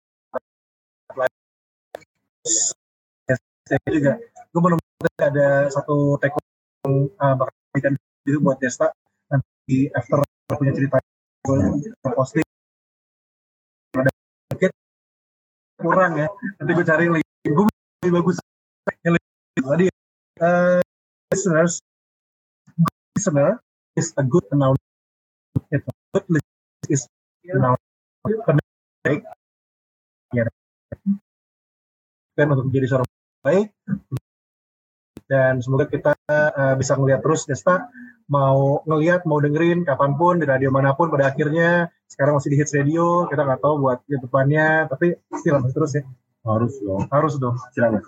saya 3.70 3.90
juga 3.94 4.12
gue 4.50 4.60
menemukan 4.60 5.14
ada 5.22 5.70
satu 5.70 6.18
take 6.18 6.34
yang 6.82 7.06
uh, 7.22 7.34
bakal 7.38 7.54
itu 8.26 8.38
buat 8.42 8.58
Desta 8.58 8.90
nanti 9.30 9.86
after 9.94 10.26
punya 10.50 10.74
cerita 10.74 10.98
posting. 11.44 12.46
Ada 13.96 14.10
sedikit 14.10 14.72
kurang 15.80 16.20
ya. 16.20 16.28
Nanti 16.60 16.70
gue 16.76 16.86
cari 16.86 17.06
lebih 17.08 17.50
gue 17.50 17.66
lebih 18.04 18.12
bagus. 18.20 18.36
Tadi 19.60 19.86
uh, 20.40 20.80
listeners 21.30 21.80
listener 23.14 23.60
is 23.94 24.10
a 24.16 24.24
good 24.24 24.42
noun 24.56 24.74
it's 25.68 25.84
a 25.84 25.94
good 26.16 26.24
listener 26.26 26.88
is 26.88 27.02
a 27.52 27.58
noun 27.60 27.78
baik 29.04 29.22
ya. 30.32 30.44
Dan 32.34 32.46
untuk 32.56 32.72
menjadi 32.72 32.86
seorang 32.88 33.08
baik 33.44 33.68
dan 35.30 35.62
semoga 35.62 35.86
kita 35.86 36.18
uh, 36.26 36.74
bisa 36.74 36.98
ngelihat 36.98 37.22
terus 37.22 37.46
Desta 37.46 37.86
mau 38.26 38.82
ngelihat 38.82 39.22
mau 39.30 39.38
dengerin 39.38 39.86
kapan 39.86 40.18
pun 40.18 40.42
di 40.42 40.46
radio 40.50 40.74
mana 40.74 40.98
pun 40.98 41.06
pada 41.06 41.30
akhirnya 41.30 41.86
sekarang 42.10 42.42
masih 42.42 42.50
di 42.50 42.58
hits 42.58 42.74
radio 42.74 43.30
kita 43.30 43.46
nggak 43.46 43.62
tahu 43.62 43.86
buat 43.86 44.02
ke 44.02 44.18
depannya 44.18 44.90
tapi 44.90 45.14
still 45.38 45.62
masih 45.62 45.74
terus 45.78 45.92
ya. 45.94 46.02
Harus 46.40 46.72
dong. 46.80 47.04
Harus 47.12 47.36
dong. 47.36 47.52
Silakan. 47.76 48.00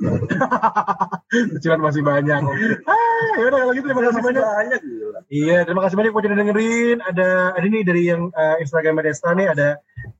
Cicilan 1.52 1.84
masih 1.84 2.00
banyak. 2.00 2.40
Ah 2.88 3.28
yaudah 3.36 3.58
kalau 3.60 3.72
gitu 3.76 3.86
terima 3.92 4.08
kasih 4.08 4.22
banyak. 4.24 4.40
Banyak 4.40 4.80
gila. 4.80 5.20
Iya, 5.28 5.58
terima 5.68 5.80
kasih 5.84 5.96
banyak 6.00 6.10
buat 6.16 6.24
yang 6.24 6.32
udah 6.32 6.40
dengerin. 6.40 6.98
Ada 7.04 7.28
ada 7.60 7.66
nih 7.68 7.82
dari 7.84 8.02
yang 8.08 8.32
uh, 8.32 8.56
Instagram 8.56 9.04
Desta 9.04 9.36
nih 9.36 9.52
ada 9.52 9.68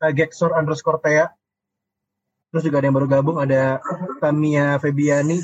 uh, 0.05 0.12
Gexor 0.12 0.53
underscore 0.53 1.01
Tea. 1.01 1.33
Terus 2.53 2.69
juga 2.69 2.85
ada 2.85 2.87
yang 2.93 2.97
baru 3.01 3.09
gabung 3.09 3.41
ada 3.41 3.81
Tamia 4.20 4.77
Febiani, 4.77 5.41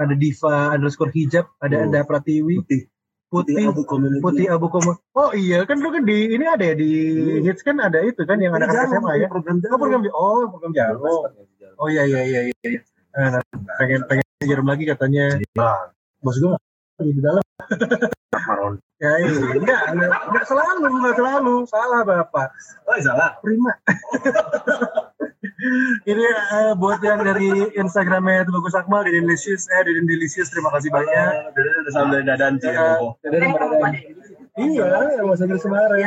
ada 0.00 0.14
Diva 0.16 0.72
underscore 0.72 1.12
Hijab, 1.12 1.44
ada 1.60 1.76
Oh. 1.76 1.84
Anda 1.84 2.00
Pratiwi, 2.08 2.64
Putih. 2.64 2.82
Putih, 3.30 3.70
Abu 3.70 3.86
Community. 3.86 4.18
Putih 4.18 4.46
Abu 4.50 4.66
Komo. 4.66 4.98
Oh 5.14 5.30
iya 5.30 5.62
kan 5.62 5.78
lu 5.78 5.94
kan 5.94 6.02
di 6.02 6.34
ini 6.34 6.42
ada 6.50 6.66
ya 6.66 6.74
di 6.74 6.90
Hmm. 7.14 7.46
hits 7.46 7.62
kan 7.62 7.78
ada 7.78 8.02
itu 8.02 8.26
kan 8.26 8.42
yang 8.42 8.58
anak 8.58 8.74
Jarum, 8.74 8.90
SMA 8.90 9.12
ya. 9.22 9.28
program 9.30 9.62
Oh 9.70 9.78
program 9.78 10.02
oh 10.10 10.50
program 10.50 10.72
jarum. 10.74 11.30
Oh 11.78 11.86
iya 11.86 12.02
iya 12.10 12.20
iya 12.26 12.40
iya. 12.50 12.54
iya. 12.66 12.80
Nah, 13.14 13.38
nah, 13.38 13.42
pengen 13.78 14.02
pengen 14.10 14.26
jarum 14.42 14.66
lagi 14.66 14.82
katanya. 14.82 15.38
Bos 16.18 16.42
gue 16.42 16.50
nggak 16.50 17.06
di 17.06 17.22
dalam. 17.22 17.44
Maron. 18.50 18.74
Ya 18.98 19.10
iya, 19.22 19.30
enggak, 19.30 19.82
enggak, 19.94 20.10
enggak 20.26 20.44
selalu, 20.50 20.86
enggak 20.90 21.14
selalu. 21.14 21.54
Salah 21.70 22.00
Bapak. 22.02 22.48
Oh, 22.86 22.98
salah. 22.98 23.30
Prima. 23.38 23.72
Ini 26.08 26.24
eh, 26.24 26.72
buat 26.72 27.04
yang 27.04 27.20
dari 27.20 27.68
Instagramnya 27.76 28.48
itu 28.48 28.52
Bagus 28.54 28.72
Akmal, 28.72 29.04
Deden 29.04 29.28
Delicious, 29.28 29.68
eh 29.68 29.82
Deden 29.84 30.08
Delicious, 30.08 30.48
terima 30.48 30.72
kasih 30.72 30.88
banyak. 30.88 31.52
Udah 31.52 31.92
sambil 31.92 32.24
dadan 32.24 32.56
sih. 32.56 32.72
Eh, 32.72 32.98
Deden, 33.28 33.52
Deden. 33.52 33.92
Iya, 34.60 34.84
yang 35.16 35.26
bahasa 35.30 35.44
Inggris 35.46 35.64
kemarin. 35.64 36.00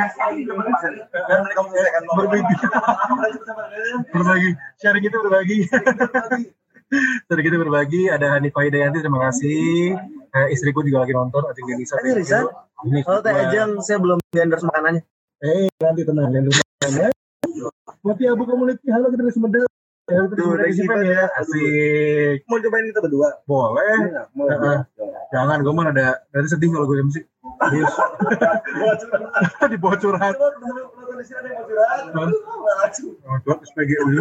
Berbagi. 2.14 2.54
berbagi. 4.10 4.50
Sharing 4.78 5.04
itu 5.06 5.18
berbagi. 5.22 5.58
Sharing 7.26 7.46
itu 7.46 7.56
berbagi. 7.58 8.02
Ada 8.10 8.26
Hanifah 8.38 8.62
Hidayanti, 8.66 8.98
terima 9.00 9.30
kasih. 9.30 9.96
Eh, 10.34 10.46
istriku 10.50 10.82
juga 10.82 11.06
lagi 11.06 11.14
nonton, 11.14 11.46
Acing 11.46 11.66
Denisa. 11.66 11.94
Ini 12.02 13.00
Kalau 13.06 13.22
teh 13.22 13.32
ajeng 13.32 13.80
saya 13.80 14.02
belum 14.02 14.18
di 14.28 14.38
endorse 14.42 14.66
makanannya. 14.66 15.02
Eh, 15.40 15.70
nanti 15.78 16.02
tenang, 16.04 16.30
dan 16.30 16.44
lumayan 16.46 17.14
ya. 17.54 17.68
Ya, 18.20 18.30
Abu 18.34 18.44
Community, 18.44 18.86
halo 18.90 19.08
kita 19.08 19.22
dari 19.24 19.34
Sumedang. 19.34 19.64
Ya, 20.04 20.20
Tuh, 20.28 20.52
dari 20.60 20.76
kita 20.76 21.00
ya. 21.00 21.32
Asik. 21.40 22.44
Mau 22.44 22.60
cobain 22.60 22.84
kita 22.92 23.00
berdua? 23.00 23.40
Boleh. 23.48 23.96
Mau. 24.36 24.44
Heeh. 24.52 24.78
Jangan, 25.32 25.64
gue 25.64 25.72
mah 25.72 25.88
ada, 25.88 26.20
dari 26.28 26.44
sedih 26.44 26.68
kalau 26.76 26.84
gue 26.84 27.00
MC. 27.00 27.24
Serius. 27.64 27.94
Di 29.72 29.78
bawah 29.80 29.96
curhat. 29.96 30.36
Oh, 30.36 30.52
tuh, 33.48 33.56
SPG 33.64 33.90
dulu. 33.96 34.20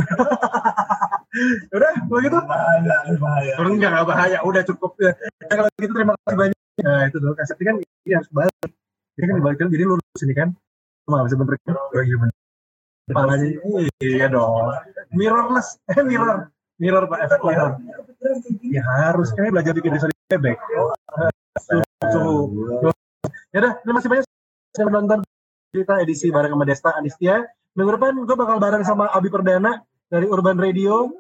Udah, 1.76 1.92
kalau 2.08 2.22
gitu. 2.24 2.38
Kalau 2.40 3.70
enggak, 3.76 3.90
enggak 3.92 4.08
bahaya. 4.08 4.40
Udah 4.48 4.64
cukup. 4.64 4.96
Ya, 5.04 5.12
Ya, 5.52 5.54
kalau 5.60 5.70
gitu 5.76 5.92
terima 5.92 6.14
kasih 6.24 6.38
banyak. 6.40 6.60
Nah, 6.80 7.02
itu 7.12 7.18
dong. 7.20 7.36
Kaset 7.36 7.60
ini 7.60 7.66
kan 7.68 7.76
ini 7.84 8.14
harus 8.16 8.30
balik. 8.32 8.72
Ini 9.20 9.26
kan 9.28 9.36
dibalik 9.36 9.58
jadi 9.60 9.86
lurus 9.86 10.22
ini 10.24 10.34
kan. 10.34 10.50
Cuma 11.04 11.28
bisa 11.28 11.36
bener. 11.36 11.60
Oh 11.68 12.02
iya 12.02 12.16
bener. 12.16 12.43
Kepalanya, 13.04 13.48
iya 14.00 14.28
dong. 14.32 14.72
Mirrorless. 15.12 15.76
Eh, 15.92 16.04
mirror. 16.08 16.48
Mirror, 16.80 17.04
Pak. 17.12 17.20
Efek 17.30 17.42
mirror. 17.44 17.72
Ya 18.64 18.84
harus. 18.84 19.30
Kayaknya 19.36 19.52
belajar 19.60 19.74
bikin 19.76 19.92
desain 19.96 20.16
bebek. 20.32 20.58
Ya 23.54 23.58
udah, 23.62 23.74
terima 23.86 23.98
kasih 24.02 24.10
banyak 24.10 24.26
sudah 24.74 24.88
menonton 24.90 25.20
cerita 25.70 25.94
edisi 26.02 26.28
bareng 26.34 26.58
sama 26.58 26.66
Desta 26.66 26.92
Anistia. 26.98 27.46
Minggu 27.78 27.92
depan 27.98 28.18
gue 28.26 28.38
bakal 28.38 28.58
bareng 28.58 28.84
sama 28.86 29.10
Abi 29.14 29.30
Perdana 29.30 29.82
dari 30.10 30.26
Urban 30.26 30.58
Radio. 30.58 31.14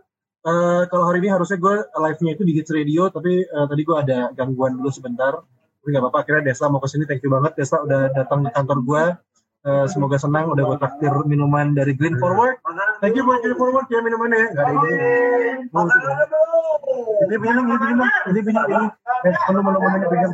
Eh, 0.44 0.84
kalau 0.92 1.08
hari 1.08 1.24
ini 1.24 1.30
harusnya 1.32 1.56
gue 1.56 1.76
live-nya 1.88 2.32
itu 2.36 2.44
di 2.44 2.54
Hits 2.58 2.72
Radio, 2.74 3.08
tapi 3.08 3.44
eh, 3.46 3.66
tadi 3.70 3.82
gue 3.86 3.96
ada 3.96 4.34
gangguan 4.36 4.76
dulu 4.76 4.90
sebentar. 4.92 5.40
Tapi 5.44 5.88
nggak 5.88 6.04
apa-apa, 6.04 6.20
akhirnya 6.24 6.44
Desta 6.52 6.72
mau 6.72 6.80
ke 6.80 6.88
sini, 6.88 7.04
thank 7.08 7.24
you 7.24 7.32
banget. 7.32 7.60
Desta 7.60 7.80
udah 7.84 8.12
datang 8.12 8.48
ke 8.48 8.52
kantor 8.52 8.80
gue. 8.84 9.04
Eh, 9.64 9.88
semoga 9.88 10.20
senang, 10.20 10.52
udah 10.52 10.60
gue 10.60 10.76
traktir 10.76 11.08
minuman 11.24 11.72
dari 11.72 11.96
Green 11.96 12.20
Forward. 12.20 12.60
Thank 13.00 13.16
you 13.16 13.24
buat 13.24 13.40
Green 13.40 13.56
Forward 13.56 13.88
ya 13.88 14.04
minumannya 14.04 14.36
ya. 14.36 14.48
Nggak 14.52 14.68
ada 14.68 14.88
ini. 14.92 15.08
Oh, 15.72 15.88
ini 17.24 17.36
pinjam, 17.40 17.64
ini 17.64 17.78
pinjam, 17.80 18.10
ini 18.28 18.40
pinjam, 18.44 18.66
ini. 18.68 18.88
Eh, 19.24 19.34
menu 19.48 19.60
menu 19.64 19.80
menunya 19.80 20.08
pinjam. 20.12 20.32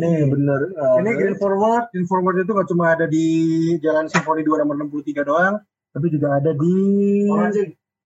Nih 0.00 0.24
bener. 0.24 0.60
Ini 1.04 1.10
Green 1.20 1.36
Forward, 1.36 1.92
Green 1.92 2.08
Forward 2.08 2.36
itu 2.40 2.48
nggak 2.56 2.68
cuma 2.72 2.84
ada 2.96 3.04
di 3.04 3.26
Jalan 3.84 4.08
Simfoni 4.08 4.40
2 4.40 4.56
nomor 4.56 4.80
63 4.88 5.20
doang, 5.28 5.54
tapi 5.92 6.06
juga 6.08 6.40
ada 6.40 6.56
di 6.56 6.76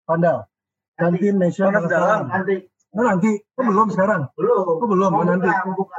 Pandal. 0.03 0.51
Kantin 0.99 1.39
Nasional. 1.39 1.87
Panas 1.87 1.91
dalam. 1.95 2.21
Oh, 2.91 3.05
nanti, 3.07 3.39
oh, 3.55 3.63
belum 3.63 3.87
sekarang. 3.95 4.27
Belum. 4.35 4.67
Oh, 4.67 4.83
belum, 4.83 5.11
oh, 5.15 5.23
nanti. 5.23 5.47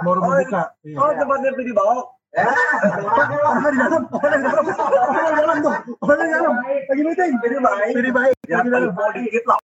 Baru 0.03 0.19
buka. 0.27 0.75
Iya. 0.83 0.97
Oh 0.99 1.07
tempatnya 1.15 1.55
di 1.55 1.71
bawah. 1.71 2.18
Orang 2.29 3.73
di 3.73 3.81
dalam, 3.81 4.05
orang 4.13 4.37
di 4.37 4.45
dalam, 4.45 4.65
orang 4.69 5.33
di 5.33 5.41
dalam 5.41 5.57
tuh, 5.65 5.73
orang 6.05 6.17
di 6.21 6.29
dalam. 6.29 6.53
Lagi 6.61 7.01
meeting. 7.01 7.33
Jadi 7.41 7.55
baik. 7.57 7.93
Jadi 7.97 8.09
baik. 8.13 8.35
Ya 8.45 8.57
Lagi 8.61 8.69
dalam. 8.69 8.93
dikit 9.17 9.43
lah. 9.49 9.57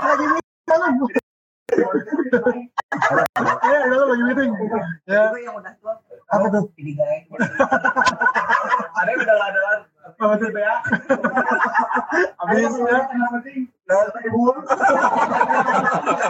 Lagi 0.00 0.24
meeting. 0.32 0.48
dalam. 0.72 0.92
Ya, 3.64 3.78
di 3.84 3.88
dalam 3.92 4.06
lagi 4.08 4.24
meeting. 4.32 4.50
Ya, 5.04 5.28
apa 6.32 6.46
tuh? 6.48 6.64
Ada 8.94 9.08
yang 9.12 9.20
udah 9.20 9.36
ada. 9.44 9.60
Apa 10.04 10.36
tuh? 10.36 10.48
Habis 12.44 12.76
ya. 12.76 12.98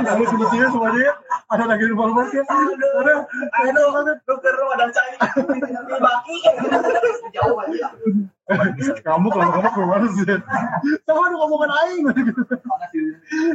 Habis 0.07 0.31
lucunya 0.31 0.67
semuanya 0.71 1.01
ya. 1.11 1.15
Ada 1.51 1.65
lagi 1.67 1.85
informasi 1.91 2.35
ya. 2.39 2.45
Ada. 2.47 3.15
Ada 3.51 3.83
banget. 3.91 4.17
Dokter 4.31 4.55
ada 4.55 4.87
cai. 4.95 5.13
Baki. 5.99 6.37
Jauh 7.35 7.57
aja. 7.67 7.87
Kamu 9.03 9.27
kalau 9.35 9.51
kamu 9.51 9.69
keluar 9.75 10.01
sih. 10.15 10.25
Sama 11.03 11.21
ada 11.27 11.35
ngomongan 11.35 11.71
aing. 11.75 12.05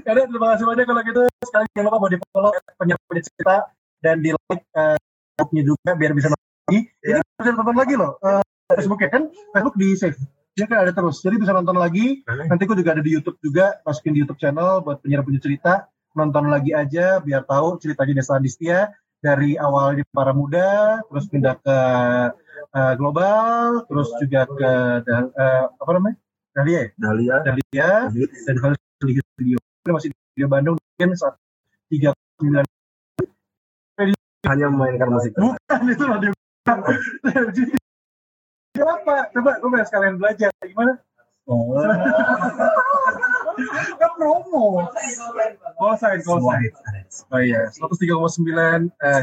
Ya 0.03 0.11
udah, 0.11 0.25
terima 0.27 0.47
kasih 0.55 0.65
banyak 0.67 0.85
kalau 0.87 1.01
gitu. 1.07 1.21
Sekali 1.47 1.65
jangan 1.71 1.87
lupa 1.87 1.97
buat 2.03 2.11
di 2.11 2.19
follow 2.35 2.51
penyiar 2.75 2.99
cerita 3.23 3.55
dan 4.03 4.19
di 4.19 4.35
like 4.35 4.65
eh, 4.75 4.99
Facebook-nya 5.39 5.63
juga 5.63 5.89
biar 5.95 6.11
bisa 6.11 6.27
lagi. 6.27 6.79
Ini 7.07 7.19
bisa 7.39 7.49
nonton 7.55 7.75
lagi 7.79 7.95
loh. 7.95 8.19
Facebook 8.69 9.01
ya 9.01 9.09
kan 9.09 9.23
Facebook 9.49 9.75
di 9.81 9.97
save. 9.97 10.17
Dia 10.53 10.69
kan 10.69 10.85
ada 10.85 10.93
terus. 10.93 11.25
Jadi 11.25 11.41
bisa 11.41 11.55
nonton 11.55 11.77
lagi. 11.77 12.21
Nanti 12.25 12.69
aku 12.69 12.77
juga 12.77 12.93
ada 12.93 13.01
di 13.01 13.17
YouTube 13.17 13.41
juga. 13.41 13.81
Masukin 13.81 14.13
di 14.13 14.21
YouTube 14.21 14.37
channel 14.37 14.85
buat 14.85 15.01
penyiar 15.01 15.25
punya 15.25 15.41
cerita. 15.41 15.89
Nonton 16.13 16.53
lagi 16.53 16.73
aja 16.73 17.17
biar 17.21 17.45
tahu 17.49 17.81
ceritanya 17.81 18.21
Desa 18.21 18.37
Adistia 18.37 18.93
dari 19.19 19.59
awal 19.59 19.99
di 19.99 20.03
para 20.15 20.31
muda, 20.31 20.99
terus 21.11 21.27
pindah 21.27 21.59
ke 21.59 21.77
eh, 22.71 22.93
global, 22.95 23.83
terus 23.87 24.09
juga 24.21 24.47
ke 24.47 24.71
eh, 25.05 25.65
apa 25.69 25.91
namanya? 25.91 26.17
Dahlia, 26.55 26.79
ya? 26.79 26.87
Dahlia. 26.97 27.35
Dahlia, 27.45 27.89
dan 28.47 28.55
di 29.05 29.13
video 29.39 29.57
Ini 29.59 29.91
masih 29.95 30.09
di 30.11 30.43
Bandung 30.43 30.75
mungkin 30.75 31.15
saat 31.15 31.39
tiga 31.87 32.11
sembilan 32.39 32.63
Hanya 34.47 34.65
memainkan 34.71 35.07
musik. 35.11 35.35
bukan 35.35 35.81
itu 35.87 36.03
radio 36.03 36.31
Kenapa? 38.80 39.14
Coba 39.30 39.51
gue 39.56 39.69
pengen 39.69 39.85
sekalian 39.85 40.15
belajar 40.15 40.49
gimana? 40.61 40.93
Oh, 41.43 41.73
kan 43.97 44.11
promo. 44.15 44.85
Oh, 45.76 45.93
sign, 45.95 46.22
call 46.22 46.39
sign. 46.39 46.72
Oh 47.27 47.39
iya, 47.39 47.68
103,9 47.68 48.93
eh 49.01 49.22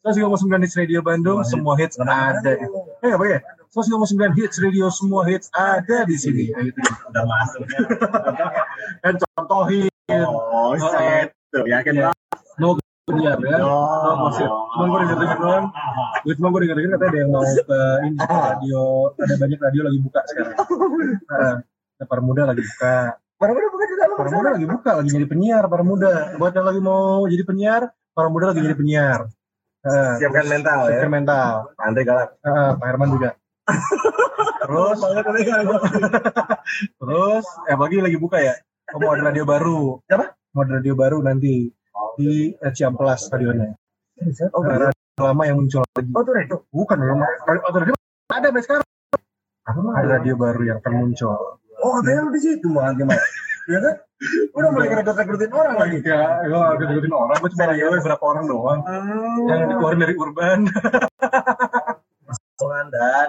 103,9 0.00 0.22
hits 0.62 0.76
radio 0.76 1.00
Bandung, 1.00 1.42
semua 1.42 1.74
hits 1.74 1.98
ada. 1.98 2.40
di- 2.40 2.62
Eh 3.02 3.10
apa 3.10 3.24
ya? 3.26 3.38
103,9 3.68 4.32
hits 4.34 4.56
radio, 4.58 4.86
semua 4.88 5.26
hits 5.26 5.50
ada 5.52 6.06
di 6.06 6.16
sini. 6.16 6.48
Itu. 6.48 6.78
Udah 7.10 7.24
masuk. 7.26 7.62
Kan 9.02 9.14
contohin. 9.36 9.90
Oh, 10.24 10.72
set. 10.88 11.34
Yakin 11.52 12.00
lah. 12.00 12.14
No 12.56 12.78
biar 13.06 13.38
ya. 13.38 13.56
No 13.62 14.12
gosip. 14.26 14.50
Cuma 14.50 14.84
gue 14.90 14.98
denger 15.14 15.38
doang. 15.38 15.66
Gue 16.26 16.34
cuma 16.34 16.48
gue 16.50 16.60
denger 16.66 16.76
katanya 16.90 17.06
ada 17.06 17.18
yang 17.22 17.30
mau 17.30 17.44
ke 17.46 17.80
ini 18.02 18.16
ke 18.18 18.34
radio. 18.34 18.82
Ada 19.14 19.34
banyak 19.38 19.58
radio 19.62 19.82
lagi 19.86 19.98
buka 20.02 20.20
sekarang. 20.30 20.56
Nah, 21.96 22.04
para 22.04 22.20
muda 22.20 22.44
lagi 22.44 22.60
buka. 22.60 23.16
Para 23.40 23.56
muda 23.56 23.72
bukan 23.72 23.86
juga 23.88 24.04
Para 24.20 24.28
muda 24.28 24.48
lagi 24.52 24.66
buka, 24.68 24.90
lagi 25.00 25.08
jadi 25.16 25.24
penyiar. 25.24 25.64
Para 25.64 25.80
muda. 25.80 26.12
Buat 26.36 26.52
yang 26.60 26.66
lagi 26.68 26.80
mau 26.84 27.24
jadi 27.24 27.40
penyiar, 27.48 27.82
para 28.12 28.28
muda 28.28 28.52
lagi 28.52 28.60
jadi 28.60 28.76
penyiar. 28.76 29.20
Nah, 29.80 30.20
Siapkan 30.20 30.44
mental 30.44 30.78
ya. 30.92 31.00
siapkan 31.00 31.08
mental. 31.08 31.52
Andre 31.80 32.02
galak. 32.04 32.30
Ah, 32.44 32.76
Pak 32.76 32.84
Herman 32.84 33.08
juga. 33.16 33.30
Terus, 34.60 34.98
terus, 37.00 37.44
eh 37.70 37.76
pagi 37.80 37.96
lagi 38.02 38.18
buka 38.20 38.44
ya. 38.44 38.54
Oh, 38.92 39.00
mau 39.00 39.16
ada 39.16 39.32
radio 39.32 39.48
baru. 39.48 40.04
Siapa? 40.04 40.36
Mau 40.52 40.60
ada 40.68 40.72
radio 40.82 40.92
baru 40.92 41.24
nanti 41.24 41.70
di 42.16 42.54
Ciamplas 42.58 43.28
radionya. 43.32 43.74
Oh, 44.56 44.64
Nah, 44.64 44.88
radio 44.88 45.22
lama 45.22 45.42
yang 45.48 45.56
muncul 45.60 45.80
lagi. 45.84 46.10
Oh, 46.12 46.22
itu. 46.24 46.56
Bukan 46.72 46.98
lama. 47.00 47.26
Radio, 47.44 47.62
radio 47.72 47.94
ada 48.32 48.46
sampai 48.52 48.62
sekarang. 48.64 48.86
Ada 49.66 50.08
radio 50.20 50.34
baru 50.36 50.60
yang 50.64 50.78
akan 50.80 50.92
muncul. 51.04 51.60
Oh, 51.80 51.92
ada 52.00 52.10
yang 52.10 52.28
di 52.32 52.40
situ 52.40 52.66
mah 52.72 52.92
gimana? 52.96 53.20
Ya 53.66 53.78
kan? 53.82 53.94
Udah 54.56 54.70
mulai 54.72 54.88
rekrut-rekrutin 54.94 55.52
orang 55.52 55.76
lagi. 55.76 55.98
Ya, 56.00 56.40
gue 56.46 56.56
gak 56.56 56.76
kedeketin 56.80 57.12
orang, 57.12 57.36
gue 57.36 57.50
cuma 57.52 57.64
radio 57.68 57.84
beberapa 57.92 58.24
orang 58.24 58.44
doang. 58.48 58.80
Yang 59.44 59.60
dikeluarin 59.74 60.00
dari 60.00 60.14
urban. 60.16 60.58
Potongan 62.56 62.86
dan 62.88 63.28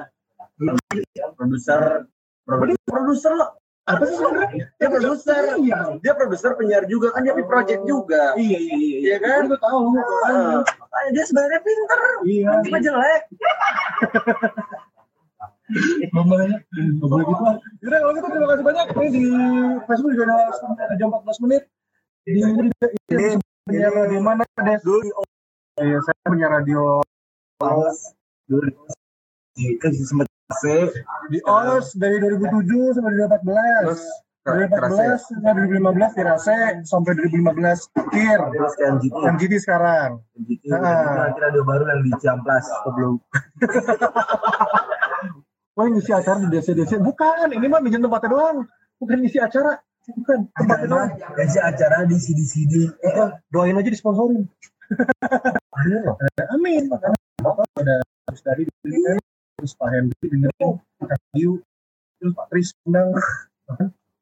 produser 1.35 2.07
produser 2.47 2.81
produser 2.87 3.31
lo 3.35 3.59
Apa 3.87 4.03
sih 4.03 4.15
sebenarnya? 4.19 4.65
dia 4.75 4.87
produser 4.91 5.43
Iya. 5.63 5.79
dia 6.03 6.13
produser 6.13 6.51
penyiar 6.59 6.83
juga 6.91 7.07
kan 7.15 7.23
dia 7.23 7.33
di 7.33 7.45
project 7.47 7.81
juga 7.87 8.35
Iya, 8.35 8.57
iya, 8.59 8.75
iya. 8.75 8.97
Iya 8.99 9.17
kan? 9.23 9.41
Gue 9.47 9.59
tahu. 9.63 9.83
Ah, 10.27 10.59
makanya 10.59 11.09
dia 11.15 11.23
sebenarnya 11.23 11.59
pinter 11.63 11.99
Iya. 12.27 12.49
cuma 12.67 12.77
jelek. 12.83 13.21
Gak 15.67 16.23
boleh 16.23 16.47
gitu 17.27 17.43
lah. 17.43 17.55
Yaudah 17.83 17.99
kalau 17.99 18.13
gitu 18.15 18.27
terima 18.31 18.47
kasih 18.47 18.63
banyak. 18.63 18.85
Ini 18.87 19.07
di 19.11 19.23
Facebook 19.83 20.11
juga 20.15 20.23
ada, 20.31 20.47
ada 20.87 20.95
jam 20.95 21.11
14 21.11 21.43
menit. 21.43 21.63
Di 22.23 22.31
ini 22.39 22.51
juga 22.55 22.87
ini 23.11 23.35
punya 23.67 23.87
radio 23.91 24.19
mana? 24.23 24.43
Ada 24.55 24.79
Iya, 25.77 25.97
saya 26.01 26.17
punya 26.25 26.47
radio 26.49 27.03
dulu 28.47 28.69
itu 29.57 29.87
sempat 30.07 30.29
C 30.55 30.63
di 31.27 31.39
OS 31.43 31.99
dari 31.99 32.23
2007 32.23 32.95
sampai 32.95 33.11
2014. 33.19 33.83
terus 33.83 34.03
Dari 34.47 34.63
kerasa 34.71 35.01
ya. 35.03 35.19
14 35.19 35.27
sampai 35.27 35.51
2015 35.75 36.15
dirasa 36.15 36.55
sampai 36.87 37.11
2015 37.19 37.91
akhir. 37.99 38.37
Terus 38.55 38.73
ke 38.79 38.83
MGT. 38.87 39.15
MGT 39.35 39.53
sekarang. 39.59 40.09
MGT 40.39 40.63
Ah. 40.71 41.35
Kira 41.35 41.51
radio 41.51 41.63
baru 41.67 41.83
yang 41.91 42.01
di 42.07 42.11
Ciamplas. 42.23 42.63
belum 42.95 43.19
Wah 45.77 45.85
ngisi 45.93 46.09
acara 46.09 46.41
di 46.41 46.49
DC-DC. 46.49 46.97
Bukan, 46.97 47.53
ini 47.53 47.67
mah 47.69 47.77
minjem 47.77 48.01
tempatnya 48.01 48.33
doang. 48.33 48.65
Bukan 48.97 49.21
ngisi 49.21 49.37
acara. 49.37 49.77
Bukan, 50.09 50.49
tempatnya 50.57 50.87
doang. 50.89 51.09
Yang 51.37 51.49
si 51.53 51.59
acara 51.61 51.97
di 52.09 52.17
CD-CD. 52.17 52.73
Eh, 52.97 53.29
Doain 53.53 53.77
aja 53.77 53.85
disponsorin. 53.85 54.41
Amin. 56.55 56.89
Makanya 56.89 57.19
ada 57.77 57.95
Terus 58.27 58.41
tadi 58.43 58.63
dengerin, 58.83 59.23
terus 59.57 59.73
Pak 59.73 59.89
Henry 59.89 60.13
dengerin, 60.29 60.77
Kak 61.01 61.17
Ayu, 61.33 61.57
terus 62.21 62.33
Pak 62.37 62.45
Tris 62.53 62.77
undang. 62.85 63.09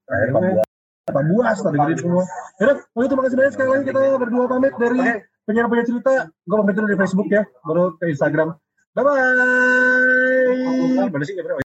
Terakhir 0.07 0.31
Pak 0.31 0.41
Buas. 0.47 0.65
Pak 1.05 1.23
Buas 1.27 1.57
tadi 1.59 1.75
dengerin 1.75 1.99
semua. 1.99 2.23
Yaudah, 2.63 2.75
kalau 2.79 3.03
itu 3.03 3.15
makasih 3.19 3.35
banyak 3.35 3.51
sekali 3.51 3.69
lagi 3.75 3.83
kita 3.91 3.99
berdua 4.15 4.47
pamit 4.47 4.73
dari 4.79 4.99
penyiar-penyiar 5.43 5.85
cerita. 5.91 6.31
Gue 6.47 6.55
pamit 6.63 6.73
dulu 6.79 6.87
di 6.87 6.95
Facebook 6.95 7.27
ya, 7.27 7.43
baru 7.67 7.99
ke 7.99 8.15
Instagram. 8.15 8.55
Bye-bye. 8.95 9.11
Mana 11.11 11.23
sih? 11.27 11.35